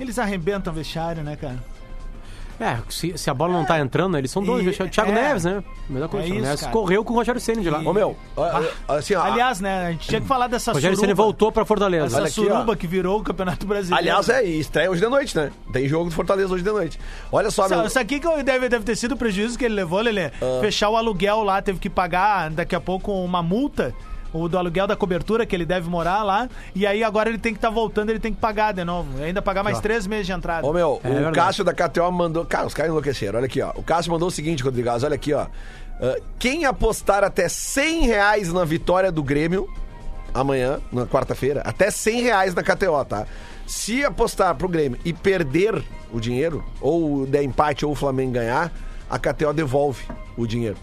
eles 0.00 0.18
arrebentam 0.18 0.72
o 0.72 0.76
vestiário, 0.76 1.22
né, 1.22 1.36
cara? 1.36 1.56
É, 2.58 2.78
se, 2.88 3.18
se 3.18 3.28
a 3.28 3.34
bola 3.34 3.52
não 3.52 3.66
tá 3.66 3.78
entrando, 3.80 4.16
eles 4.16 4.30
são 4.30 4.42
dois. 4.42 4.62
E- 4.62 4.64
deixa- 4.64 4.88
Thiago 4.88 5.10
é. 5.10 5.14
Neves, 5.14 5.44
né? 5.44 5.62
Melhor 5.90 6.08
coisa. 6.08 6.24
É 6.24 6.28
o 6.28 6.30
Thiago 6.30 6.38
isso, 6.40 6.48
Neves 6.48 6.60
cara. 6.62 6.72
correu 6.72 7.04
com 7.04 7.12
o 7.12 7.16
Rogério 7.16 7.38
Ceni 7.38 7.60
de 7.62 7.68
lá. 7.68 7.80
Ô, 7.80 7.92
meu, 7.92 8.16
ó, 8.34 8.62
ó, 8.88 8.94
assim, 8.94 9.14
ó, 9.14 9.22
Aliás, 9.22 9.60
né, 9.60 9.88
a 9.88 9.90
gente 9.90 10.08
tinha 10.08 10.22
que 10.22 10.26
falar 10.26 10.46
dessa 10.46 10.70
o 10.70 10.74
Rogério 10.74 10.96
Ceni 10.96 11.08
suruba, 11.08 11.22
voltou 11.22 11.52
pra 11.52 11.66
Fortaleza. 11.66 12.06
essa 12.06 12.16
Olha 12.16 12.24
aqui, 12.24 12.32
suruba 12.34 12.72
ó. 12.72 12.74
que 12.74 12.86
virou 12.86 13.20
o 13.20 13.22
Campeonato 13.22 13.66
Brasileiro. 13.66 14.00
aliás, 14.02 14.30
é, 14.30 14.42
e 14.42 14.58
estreia 14.58 14.90
hoje 14.90 15.02
de 15.02 15.06
noite, 15.06 15.36
né? 15.36 15.52
Tem 15.70 15.86
jogo 15.86 16.06
do 16.06 16.12
Fortaleza 16.12 16.54
hoje 16.54 16.64
de 16.64 16.70
noite. 16.70 16.98
Olha 17.30 17.50
só, 17.50 17.68
meu. 17.68 17.76
Sabe, 17.76 17.88
Isso 17.88 17.98
aqui 17.98 18.18
que 18.18 18.42
deve, 18.42 18.70
deve 18.70 18.84
ter 18.86 18.96
sido 18.96 19.12
o 19.12 19.16
prejuízo 19.18 19.58
que 19.58 19.66
ele 19.66 19.74
levou, 19.74 20.00
Lelê. 20.00 20.28
Ah. 20.40 20.58
Fechar 20.62 20.88
o 20.88 20.96
aluguel 20.96 21.42
lá, 21.44 21.60
teve 21.60 21.78
que 21.78 21.90
pagar 21.90 22.48
daqui 22.48 22.74
a 22.74 22.80
pouco 22.80 23.12
uma 23.22 23.42
multa. 23.42 23.94
O 24.36 24.48
do 24.48 24.58
aluguel 24.58 24.86
da 24.86 24.96
cobertura 24.96 25.44
que 25.46 25.54
ele 25.54 25.64
deve 25.64 25.88
morar 25.88 26.22
lá. 26.22 26.48
E 26.74 26.86
aí 26.86 27.02
agora 27.02 27.28
ele 27.28 27.38
tem 27.38 27.52
que 27.52 27.58
estar 27.58 27.70
voltando, 27.70 28.10
ele 28.10 28.20
tem 28.20 28.32
que 28.32 28.40
pagar 28.40 28.72
de 28.72 28.84
novo. 28.84 29.22
Ainda 29.22 29.40
pagar 29.42 29.62
mais 29.62 29.80
três 29.80 30.06
meses 30.06 30.26
de 30.26 30.32
entrada. 30.32 30.66
Ô 30.66 30.72
meu, 30.72 31.00
É 31.02 31.08
o 31.08 31.12
verdade. 31.12 31.34
Cássio 31.36 31.64
da 31.64 31.72
KTO 31.72 32.10
mandou. 32.12 32.44
Cara, 32.44 32.66
os 32.66 32.74
caras 32.74 32.90
enlouqueceram. 32.90 33.38
Olha 33.38 33.46
aqui, 33.46 33.60
ó. 33.62 33.72
O 33.74 33.82
Cássio 33.82 34.12
mandou 34.12 34.28
o 34.28 34.30
seguinte, 34.30 34.62
Rodrigaz, 34.62 35.02
olha 35.02 35.14
aqui, 35.14 35.32
ó. 35.32 35.46
Ah, 36.00 36.16
quem 36.38 36.64
apostar 36.64 37.24
até 37.24 37.48
100 37.48 38.06
reais 38.06 38.52
na 38.52 38.64
vitória 38.64 39.10
do 39.10 39.22
Grêmio, 39.22 39.68
amanhã, 40.34 40.78
na 40.92 41.06
quarta-feira, 41.06 41.62
até 41.64 41.90
100 41.90 42.22
reais 42.22 42.54
na 42.54 42.62
KTO, 42.62 43.04
tá? 43.04 43.26
Se 43.66 44.04
apostar 44.04 44.54
pro 44.54 44.68
Grêmio 44.68 44.98
e 45.04 45.12
perder 45.12 45.82
o 46.12 46.20
dinheiro, 46.20 46.64
ou 46.80 47.26
der 47.26 47.42
empate 47.42 47.84
ou 47.84 47.92
o 47.92 47.94
Flamengo 47.94 48.32
ganhar, 48.32 48.70
a 49.10 49.18
KTO 49.18 49.52
devolve 49.52 50.04
o 50.36 50.46
dinheiro. 50.46 50.76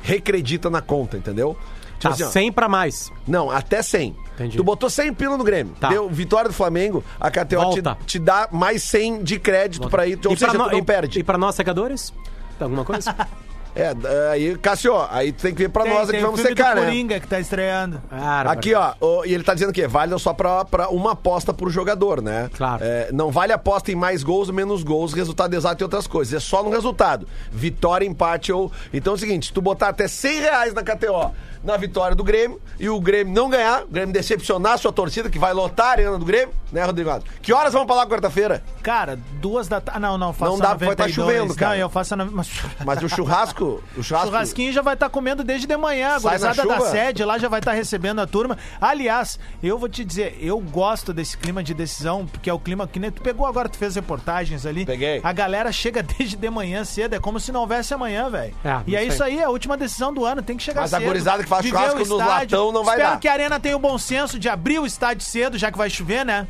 Recredita 0.00 0.70
na 0.70 0.80
conta, 0.80 1.16
entendeu? 1.16 1.56
Tipo 1.98 2.02
Tá 2.02 2.08
assim, 2.10 2.22
ó, 2.24 2.28
100 2.28 2.52
pra 2.52 2.68
mais. 2.68 3.12
não, 3.26 3.50
até 3.50 3.82
100. 3.82 4.14
Entendi. 4.34 4.56
Tu 4.58 4.62
botou 4.64 4.90
100 4.90 5.14
pila 5.14 5.36
no 5.38 5.42
Grêmio. 5.44 5.74
Tá. 5.80 5.88
Deu 5.88 6.08
vitória 6.10 6.48
do 6.48 6.54
Flamengo, 6.54 7.02
a 7.18 7.30
KTO 7.30 7.44
te, 7.46 7.56
Volta. 7.56 7.98
te 8.04 8.18
dá 8.18 8.48
mais 8.52 8.82
100 8.82 9.22
de 9.22 9.38
crédito 9.38 9.88
pra 9.88 10.06
ir. 10.06 10.18
Ou 10.26 10.32
E 10.32 10.36
pra 10.36 10.48
seja, 10.48 10.58
no- 10.58 10.64
tu 10.64 10.72
não 10.72 10.78
e- 10.78 10.82
perde. 10.84 11.18
E 11.18 11.22
pra 11.24 11.38
nós, 11.38 11.54
secadores? 11.54 12.12
Alguma 12.60 12.84
coisa? 12.84 13.14
É, 13.76 13.94
aí, 14.32 14.56
Cássio, 14.56 14.94
aí 15.10 15.32
tu 15.32 15.42
tem 15.42 15.54
que 15.54 15.64
vir 15.64 15.68
pra 15.68 15.82
Tem, 15.82 15.92
nós 15.92 16.08
aqui, 16.08 16.18
o 16.18 16.22
vamos 16.22 16.40
secar, 16.40 16.74
né? 16.74 16.86
Coringa 16.86 17.20
que 17.20 17.28
tá 17.28 17.38
estreando. 17.38 18.00
Aqui, 18.46 18.74
ó, 18.74 18.94
e 19.24 19.34
ele 19.34 19.44
tá 19.44 19.52
dizendo 19.52 19.72
que 19.72 19.86
válido 19.86 20.18
só 20.18 20.32
pra, 20.32 20.64
pra 20.64 20.88
uma 20.88 21.12
aposta 21.12 21.52
por 21.52 21.70
jogador, 21.70 22.22
né? 22.22 22.50
Claro. 22.56 22.82
É, 22.82 23.10
não 23.12 23.30
vale 23.30 23.52
aposta 23.52 23.92
em 23.92 23.94
mais 23.94 24.22
gols 24.22 24.50
menos 24.50 24.82
gols, 24.82 25.12
resultado 25.12 25.52
exato 25.54 25.82
e 25.82 25.84
outras 25.84 26.06
coisas. 26.06 26.32
É 26.32 26.40
só 26.40 26.62
no 26.62 26.70
resultado. 26.70 27.28
Vitória, 27.52 28.06
empate 28.06 28.50
ou. 28.50 28.72
Então 28.92 29.12
é 29.12 29.16
o 29.16 29.18
seguinte: 29.18 29.46
se 29.48 29.52
tu 29.52 29.60
botar 29.60 29.88
até 29.88 30.08
100 30.08 30.40
reais 30.40 30.74
na 30.74 30.82
KTO 30.82 31.32
na 31.66 31.76
vitória 31.76 32.14
do 32.14 32.22
Grêmio 32.22 32.60
e 32.78 32.88
o 32.88 33.00
Grêmio 33.00 33.34
não 33.34 33.50
ganhar, 33.50 33.82
o 33.82 33.88
Grêmio 33.88 34.12
decepcionar 34.12 34.74
a 34.74 34.78
sua 34.78 34.92
torcida, 34.92 35.28
que 35.28 35.38
vai 35.38 35.52
lotar 35.52 35.86
a 35.86 35.90
arena 35.90 36.16
do 36.16 36.24
Grêmio, 36.24 36.54
né, 36.70 36.84
Rodrigo? 36.84 37.10
Que 37.42 37.52
horas 37.52 37.72
vamos 37.72 37.86
pra 37.86 37.96
lá 37.96 38.06
quarta-feira? 38.06 38.62
Cara, 38.82 39.18
duas 39.40 39.66
da 39.66 39.80
tarde. 39.80 40.00
Não, 40.00 40.16
não, 40.16 40.32
faço 40.32 40.52
Não 40.52 40.58
dá, 40.58 40.70
a 40.70 40.74
vai 40.74 40.94
tá 40.94 41.08
92. 41.08 41.14
chovendo, 41.14 41.54
cara. 41.54 41.74
Não, 41.74 41.80
eu 41.80 41.88
faço 41.90 42.16
Mas... 42.16 42.48
Mas 42.84 43.02
o 43.02 43.08
churrasco. 43.08 43.65
O 43.96 44.02
churrasco. 44.02 44.28
Churrasquinho 44.28 44.72
já 44.72 44.82
vai 44.82 44.94
estar 44.94 45.08
comendo 45.10 45.42
desde 45.42 45.66
de 45.66 45.76
manhã. 45.76 46.16
A 46.16 46.18
gurizada 46.20 46.64
da 46.64 46.80
sede 46.82 47.24
lá 47.24 47.38
já 47.38 47.48
vai 47.48 47.58
estar 47.60 47.72
recebendo 47.72 48.20
a 48.20 48.26
turma. 48.26 48.56
Aliás, 48.80 49.38
eu 49.62 49.78
vou 49.78 49.88
te 49.88 50.04
dizer, 50.04 50.38
eu 50.40 50.58
gosto 50.60 51.12
desse 51.12 51.36
clima 51.36 51.62
de 51.62 51.74
decisão, 51.74 52.26
porque 52.26 52.48
é 52.48 52.52
o 52.52 52.58
clima 52.58 52.86
que 52.86 53.00
nem 53.00 53.10
tu 53.10 53.20
pegou 53.20 53.44
agora, 53.46 53.68
tu 53.68 53.76
fez 53.76 53.96
reportagens 53.96 54.64
ali. 54.64 54.86
Peguei. 54.86 55.20
A 55.24 55.32
galera 55.32 55.72
chega 55.72 56.02
desde 56.16 56.36
de 56.36 56.50
manhã 56.50 56.84
cedo, 56.84 57.14
é 57.14 57.18
como 57.18 57.40
se 57.40 57.50
não 57.50 57.60
houvesse 57.62 57.92
amanhã, 57.92 58.30
velho. 58.30 58.54
É, 58.64 58.80
e 58.86 58.94
é 58.94 59.02
isso 59.02 59.16
isso 59.16 59.24
aí, 59.24 59.38
é 59.38 59.44
a 59.44 59.48
última 59.50 59.78
decisão 59.78 60.12
do 60.12 60.26
ano, 60.26 60.42
tem 60.42 60.58
que 60.58 60.62
chegar 60.62 60.82
Mas 60.82 60.92
a 60.92 60.98
cedo. 60.98 61.06
gurizada 61.08 61.42
que 61.42 61.48
faz 61.48 61.64
churrasco 61.64 62.02
estádio. 62.02 62.18
latão 62.26 62.70
não 62.70 62.84
vai 62.84 62.96
Espero 62.96 63.14
dar. 63.14 63.20
que 63.20 63.28
a 63.28 63.32
Arena 63.32 63.58
tenha 63.58 63.74
o 63.74 63.78
bom 63.78 63.96
senso 63.96 64.38
de 64.38 64.46
abrir 64.46 64.78
o 64.78 64.84
estádio 64.84 65.24
cedo, 65.24 65.56
já 65.56 65.72
que 65.72 65.78
vai 65.78 65.88
chover, 65.88 66.22
né? 66.22 66.46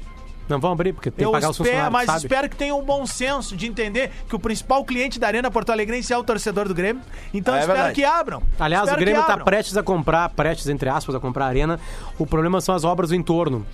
Não 0.48 0.60
vamos 0.60 0.74
abrir, 0.74 0.92
porque 0.92 1.10
tem 1.10 1.26
que 1.26 1.32
pagar 1.32 1.50
os 1.50 1.56
espero, 1.56 1.70
funcionários, 1.70 1.92
mas 1.92 2.06
sabe? 2.06 2.18
espero 2.18 2.48
que 2.48 2.56
tenha 2.56 2.74
um 2.74 2.82
bom 2.84 3.04
senso 3.04 3.56
de 3.56 3.66
entender 3.66 4.12
que 4.28 4.36
o 4.36 4.38
principal 4.38 4.84
cliente 4.84 5.18
da 5.18 5.26
Arena 5.26 5.50
Porto 5.50 5.70
Alegrense 5.70 6.12
é 6.12 6.18
o 6.18 6.22
torcedor 6.22 6.68
do 6.68 6.74
Grêmio. 6.74 7.02
Então 7.34 7.54
É 7.54 7.58
espero 7.60 7.76
verdade. 7.76 7.94
que 7.96 8.04
abram. 8.04 8.42
Aliás, 8.58 8.84
Espero 8.84 9.00
o 9.02 9.04
Grêmio 9.04 9.22
tá 9.24 9.32
abram. 9.32 9.44
prestes 9.44 9.76
a 9.76 9.82
comprar, 9.82 10.28
prestes, 10.30 10.68
entre 10.68 10.88
aspas, 10.88 11.14
a 11.14 11.20
comprar 11.20 11.46
a 11.46 11.48
arena. 11.48 11.80
O 12.18 12.26
problema 12.26 12.60
são 12.60 12.74
as 12.74 12.84
obras 12.84 13.10
do 13.10 13.16
entorno. 13.16 13.66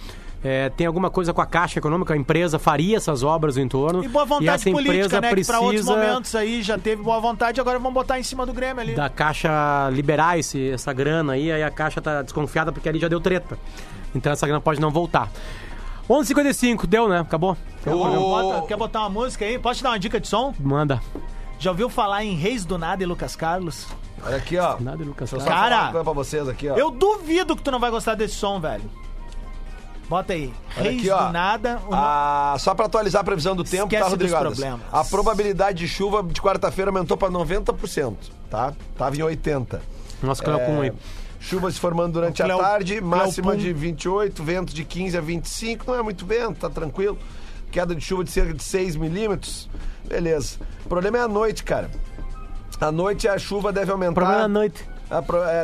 É, 0.44 0.70
tem 0.70 0.88
alguma 0.88 1.08
coisa 1.08 1.32
com 1.32 1.40
a 1.40 1.46
Caixa 1.46 1.78
Econômica, 1.78 2.14
a 2.14 2.16
empresa 2.16 2.58
faria 2.58 2.96
essas 2.96 3.22
obras 3.22 3.54
no 3.54 3.62
entorno. 3.62 4.02
E 4.02 4.08
boa 4.08 4.24
vontade 4.24 4.48
essa 4.48 4.70
política, 4.72 4.96
empresa 4.96 5.20
né? 5.20 5.34
Que 5.34 5.44
pra 5.44 5.60
outros 5.60 5.82
precisa 5.84 5.96
momentos 6.08 6.34
aí 6.34 6.62
já 6.62 6.76
teve 6.76 7.00
boa 7.00 7.20
vontade, 7.20 7.60
agora 7.60 7.78
vão 7.78 7.92
botar 7.92 8.18
em 8.18 8.24
cima 8.24 8.44
do 8.44 8.52
Grêmio 8.52 8.80
ali. 8.80 8.94
da 8.96 9.08
Caixa 9.08 9.88
liberar 9.92 10.36
esse, 10.40 10.70
essa 10.70 10.92
grana 10.92 11.34
aí, 11.34 11.52
aí 11.52 11.62
a 11.62 11.70
Caixa 11.70 12.00
tá 12.00 12.22
desconfiada 12.22 12.72
porque 12.72 12.88
ali 12.88 12.98
já 12.98 13.06
deu 13.06 13.20
treta. 13.20 13.56
Então 14.12 14.32
essa 14.32 14.44
grana 14.44 14.60
pode 14.60 14.80
não 14.80 14.90
voltar. 14.90 15.30
11h55, 16.08 16.86
deu, 16.86 17.08
né? 17.08 17.20
Acabou? 17.20 17.56
Bota- 17.84 18.66
quer 18.66 18.76
botar 18.76 19.00
uma 19.00 19.08
música 19.10 19.44
aí? 19.44 19.58
Posso 19.58 19.78
te 19.78 19.82
dar 19.82 19.90
uma 19.90 19.98
dica 19.98 20.20
de 20.20 20.28
som? 20.28 20.54
Manda. 20.58 21.00
Já 21.58 21.70
ouviu 21.70 21.88
falar 21.88 22.24
em 22.24 22.34
Reis 22.34 22.64
do 22.64 22.76
Nada 22.76 23.02
e 23.02 23.06
Lucas 23.06 23.36
Carlos? 23.36 23.86
Olha 24.24 24.36
aqui, 24.36 24.56
ó. 24.58 24.76
Nada, 24.80 25.02
Lucas. 25.04 25.30
Deixa 25.30 25.36
eu 25.36 25.40
só 25.40 25.46
Cara. 25.46 25.60
Cara, 25.60 25.70
falar 25.70 25.82
uma 25.84 25.92
coisa 25.92 26.04
pra 26.04 26.12
vocês 26.12 26.48
aqui, 26.48 26.68
ó. 26.68 26.76
Eu 26.76 26.90
duvido 26.90 27.56
que 27.56 27.62
tu 27.62 27.70
não 27.70 27.78
vai 27.80 27.90
gostar 27.90 28.14
desse 28.14 28.34
som, 28.34 28.60
velho. 28.60 28.84
Bota 30.08 30.32
aí. 30.32 30.52
Olha 30.76 30.90
Reis 30.90 30.98
aqui, 31.00 31.10
ó. 31.10 31.26
do 31.26 31.32
Nada. 31.32 31.80
o 31.86 31.90
no- 31.90 31.96
Ah, 31.96 32.56
só 32.58 32.74
pra 32.74 32.86
atualizar 32.86 33.22
a 33.22 33.24
previsão 33.24 33.56
do 33.56 33.64
tempo, 33.64 33.84
Esquece 33.84 34.02
tá, 34.04 34.08
Rodrigo? 34.10 34.32
dos 34.32 34.40
Adams? 34.40 34.58
problemas. 34.58 34.86
A 34.92 35.04
probabilidade 35.04 35.78
de 35.78 35.88
chuva 35.88 36.22
de 36.22 36.40
quarta-feira 36.42 36.90
aumentou 36.90 37.16
pra 37.16 37.30
90%, 37.30 38.30
tá? 38.50 38.72
Tava 38.98 39.16
em 39.16 39.20
80%. 39.22 39.80
Nossa, 40.22 40.42
Cleo 40.42 40.60
Pum 40.60 40.80
aí. 40.82 40.92
Chuva 41.42 41.70
se 41.70 41.78
formando 41.80 42.12
durante 42.14 42.40
O 42.40 42.44
Cleo- 42.44 42.58
a 42.58 42.62
tarde, 42.62 43.00
máxima 43.00 43.52
Pum. 43.52 43.58
de 43.58 43.72
28, 43.72 44.42
vento 44.42 44.72
de 44.72 44.84
15 44.84 45.16
a 45.18 45.20
25, 45.20 45.84
não 45.90 45.98
é 45.98 46.02
muito 46.02 46.24
vento, 46.24 46.60
tá 46.60 46.70
tranquilo. 46.70 47.18
Queda 47.70 47.94
de 47.94 48.00
chuva 48.00 48.22
de 48.24 48.30
cerca 48.30 48.54
de 48.54 48.62
6 48.62 48.96
milímetros, 48.96 49.68
beleza. 50.08 50.56
O 50.84 50.88
problema 50.88 51.18
é 51.18 51.20
a 51.22 51.28
noite, 51.28 51.64
cara. 51.64 51.90
À 52.80 52.90
noite 52.92 53.28
a 53.28 53.38
chuva 53.38 53.72
deve 53.72 53.90
aumentar. 53.92 54.14
Problema 54.14 54.42
da 54.42 54.48
noite. 54.48 54.84
a 54.88 54.90
é, 54.90 54.91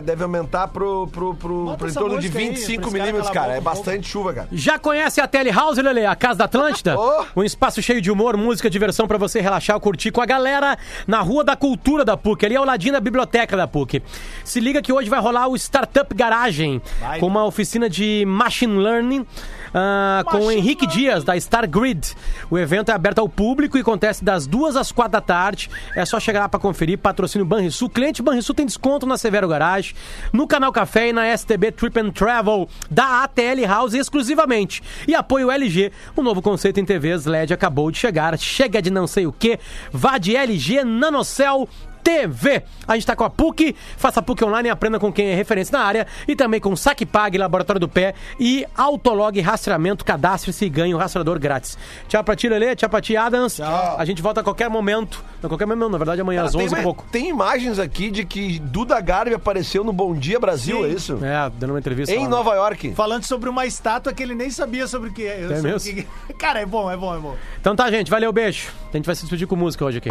deve 0.05 0.23
aumentar 0.23 0.69
pro, 0.69 1.07
pro, 1.09 1.35
pro, 1.35 1.77
pro 1.77 1.89
em 1.89 1.93
torno 1.93 2.19
de 2.19 2.29
música 2.29 2.39
aí, 2.39 2.49
25 2.51 2.81
pra 2.81 2.89
esse 2.89 2.99
cara 2.99 3.05
milímetros, 3.05 3.31
cara. 3.31 3.53
É 3.53 3.61
boca 3.61 3.71
bastante 3.77 4.09
chuva, 4.09 4.35
cara. 4.35 4.49
Já 4.53 4.79
conhece 4.79 5.21
a 5.21 5.27
Telehouse, 5.27 5.81
Lele? 5.81 6.05
A 6.05 6.15
Casa 6.15 6.39
da 6.39 6.45
Atlântida? 6.45 6.99
Oh. 6.99 7.25
Um 7.37 7.45
espaço 7.45 7.81
cheio 7.83 8.01
de 8.01 8.11
humor, 8.11 8.37
música, 8.37 8.69
diversão 8.69 9.07
pra 9.07 9.17
você 9.17 9.41
relaxar 9.41 9.77
ou 9.77 9.81
curtir 9.81 10.11
com 10.11 10.21
a 10.21 10.27
galera 10.27 10.77
na 11.07 11.21
Rua 11.21 11.45
da 11.45 11.57
Cultura 11.57 12.05
da 12.05 12.17
PUC, 12.17 12.47
ali 12.47 12.57
ao 12.57 12.65
ladinho 12.65 12.93
da 12.93 13.01
biblioteca 13.01 13.57
da 13.57 13.67
PUC. 13.67 14.03
Se 14.45 14.61
liga 14.61 14.83
que 14.83 14.93
hoje 14.93 15.09
vai 15.09 15.21
rolar 15.21 15.49
o 15.49 15.57
Startup 15.57 16.15
Garagem, 16.15 16.83
Vai. 17.01 17.19
com 17.21 17.27
uma 17.27 17.45
oficina 17.45 17.89
de 17.89 18.25
Machine 18.27 18.77
Learning. 18.77 19.27
Ah, 19.75 20.23
com 20.27 20.47
o 20.47 20.51
Henrique. 20.51 20.89
Dias, 20.89 21.23
da 21.23 21.39
Star 21.39 21.69
Grid. 21.69 22.15
O 22.51 22.59
evento 22.59 22.91
é 22.91 22.95
aberto 22.95 23.19
ao 23.19 23.29
público 23.29 23.77
e 23.77 23.81
acontece 23.81 24.25
das 24.25 24.47
duas 24.47 24.77
às 24.77 24.91
quatro 24.91 25.13
da 25.13 25.21
tarde. 25.21 25.71
É 25.95 26.05
só 26.05 26.19
chegar 26.19 26.41
lá 26.41 26.49
pra 26.49 26.59
conferir. 26.59 26.99
Patrocínio 26.99 27.47
Banrisul. 27.47 27.91
Cliente 27.91 28.23
Banrisul 28.23 28.55
tem 28.55 28.67
desconto 28.67 29.07
na 29.07 29.17
Severo 29.19 29.49
Garage, 29.49 29.95
no 30.33 30.47
Canal 30.47 30.73
Café 30.73 31.09
e 31.09 31.13
na 31.13 31.37
STB 31.37 31.73
Trip 31.73 32.01
and 32.01 32.11
Travel 32.11 32.69
da 32.91 33.25
ATL 33.25 33.67
House 33.67 33.95
exclusivamente. 33.95 34.83
E 35.07 35.15
apoio 35.15 35.51
LG, 35.51 35.93
o 36.17 36.23
novo 36.23 36.41
conceito 36.41 36.81
em 36.81 36.85
TVs 36.85 37.27
LED 37.27 37.53
acabou 37.53 37.91
de 37.91 37.99
chegar. 37.99 38.39
Chega 38.39 38.81
de 38.81 38.91
não 38.91 39.07
sei 39.07 39.27
o 39.27 39.33
que. 39.33 39.59
Vá 39.93 40.19
de 40.19 40.37
LG 40.37 40.85
Nanocell 40.85 41.69
TV. 42.03 42.63
A 42.87 42.95
gente 42.95 43.07
tá 43.07 43.15
com 43.17 43.25
a 43.25 43.31
PUC, 43.31 43.75
faça 43.97 44.23
PUC 44.23 44.45
online 44.45 44.69
e 44.69 44.71
aprenda 44.71 44.99
com 44.99 45.13
quem 45.13 45.29
é 45.31 45.35
referência 45.35 45.77
na 45.79 45.85
área. 45.85 46.07
E 46.27 46.35
também 46.35 46.61
com 46.61 46.75
Saque 46.77 47.05
Pague, 47.05 47.37
Laboratório 47.39 47.81
do 47.81 47.89
Pé 47.89 48.15
e 48.41 48.65
Autolog 48.77 49.39
Rastreamento. 49.41 50.05
Cadastre-se 50.05 50.65
e 50.65 50.69
ganhe 50.69 50.95
o 50.95 50.99
rastreador 50.99 51.39
grátis. 51.39 51.77
Tchau 52.09 52.23
pra 52.25 52.35
ti, 52.37 52.49
Lelê. 52.49 52.75
Tchau 52.77 52.89
pra 52.89 53.01
ti, 53.01 53.17
Adams. 53.17 53.61
A 53.61 54.05
gente 54.05 54.23
volta 54.23 54.41
a 54.41 54.45
qualquer 54.45 54.71
momento. 54.71 55.23
Não, 55.43 55.49
qualquer 55.49 55.67
momento, 55.67 55.91
na 55.91 55.99
verdade, 55.99 56.21
amanhã 56.21 56.45
às 56.45 56.53
tem, 56.53 56.63
11 56.63 56.75
e 56.75 56.77
ima- 56.77 56.83
pouco. 56.83 57.05
tem 57.13 57.29
imagens 57.29 57.79
aqui 57.79 58.11
de 58.11 58.25
que 58.25 58.59
Duda 58.59 59.01
Garbi 59.01 59.35
apareceu 59.35 59.85
no 59.85 59.93
Bom 59.93 60.15
Dia 60.15 60.39
Brasil, 60.41 60.79
Sim. 60.79 60.85
é 60.85 60.89
isso? 60.89 61.19
É, 61.23 61.51
dando 61.59 61.71
uma 61.71 61.79
entrevista. 61.79 62.15
Em 62.15 62.25
lá. 62.25 62.29
Nova 62.29 62.55
York. 62.55 62.93
Falando 62.95 63.25
sobre 63.25 63.49
uma 63.49 63.65
estátua 63.67 64.13
que 64.13 64.23
ele 64.23 64.35
nem 64.35 64.51
sabia 64.51 64.87
sobre 64.87 65.11
o 65.11 65.13
que 65.13 65.25
é. 65.27 65.45
Eu 65.45 65.49
sobre 65.57 65.73
mesmo? 65.73 65.93
o 65.93 65.95
que- 65.95 66.35
Cara, 66.39 66.61
é 66.61 66.67
bom, 66.67 66.91
é 66.91 66.97
bom, 66.97 67.15
é 67.15 67.19
bom. 67.19 67.37
Então 67.61 67.75
tá, 67.77 67.91
gente. 67.91 68.11
Valeu, 68.11 68.33
beijo. 68.33 68.69
A 68.93 68.97
gente 68.97 69.07
vai 69.07 69.15
se 69.15 69.23
despedir 69.23 69.47
com 69.47 69.55
música 69.57 69.85
hoje 69.85 69.99
aqui. 69.99 70.09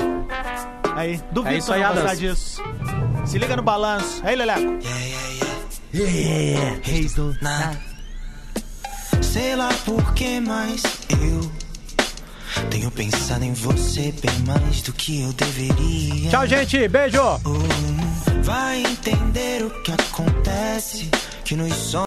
Aí, 0.95 1.19
duvido 1.31 1.53
É 1.53 1.57
isso 1.57 1.71
aí, 1.71 1.83
Adams. 1.91 2.19
disso. 2.19 2.63
Se 3.25 3.37
liga 3.37 3.55
no 3.55 3.63
balanço. 3.63 4.21
Aí, 4.23 4.35
Leleco. 4.35 4.79
Reis 6.83 7.13
do 7.13 7.35
nada. 7.41 7.79
Sei 9.21 9.55
lá 9.55 9.69
por 9.85 10.13
que, 10.13 10.39
mas 10.39 10.83
eu 11.21 11.51
tenho 12.69 12.89
pensado 12.91 13.43
em 13.43 13.53
você 13.53 14.13
bem 14.21 14.39
mais 14.45 14.81
do 14.81 14.93
que 14.93 15.21
eu 15.21 15.33
deveria. 15.33 16.29
Tchau, 16.29 16.47
gente. 16.47 16.87
Beijo. 16.87 17.21
Vai 18.43 18.81
entender 18.83 19.63
o 19.63 19.69
que 19.81 19.91
acontece, 19.91 21.09
que 21.43 21.55
nos. 21.55 21.93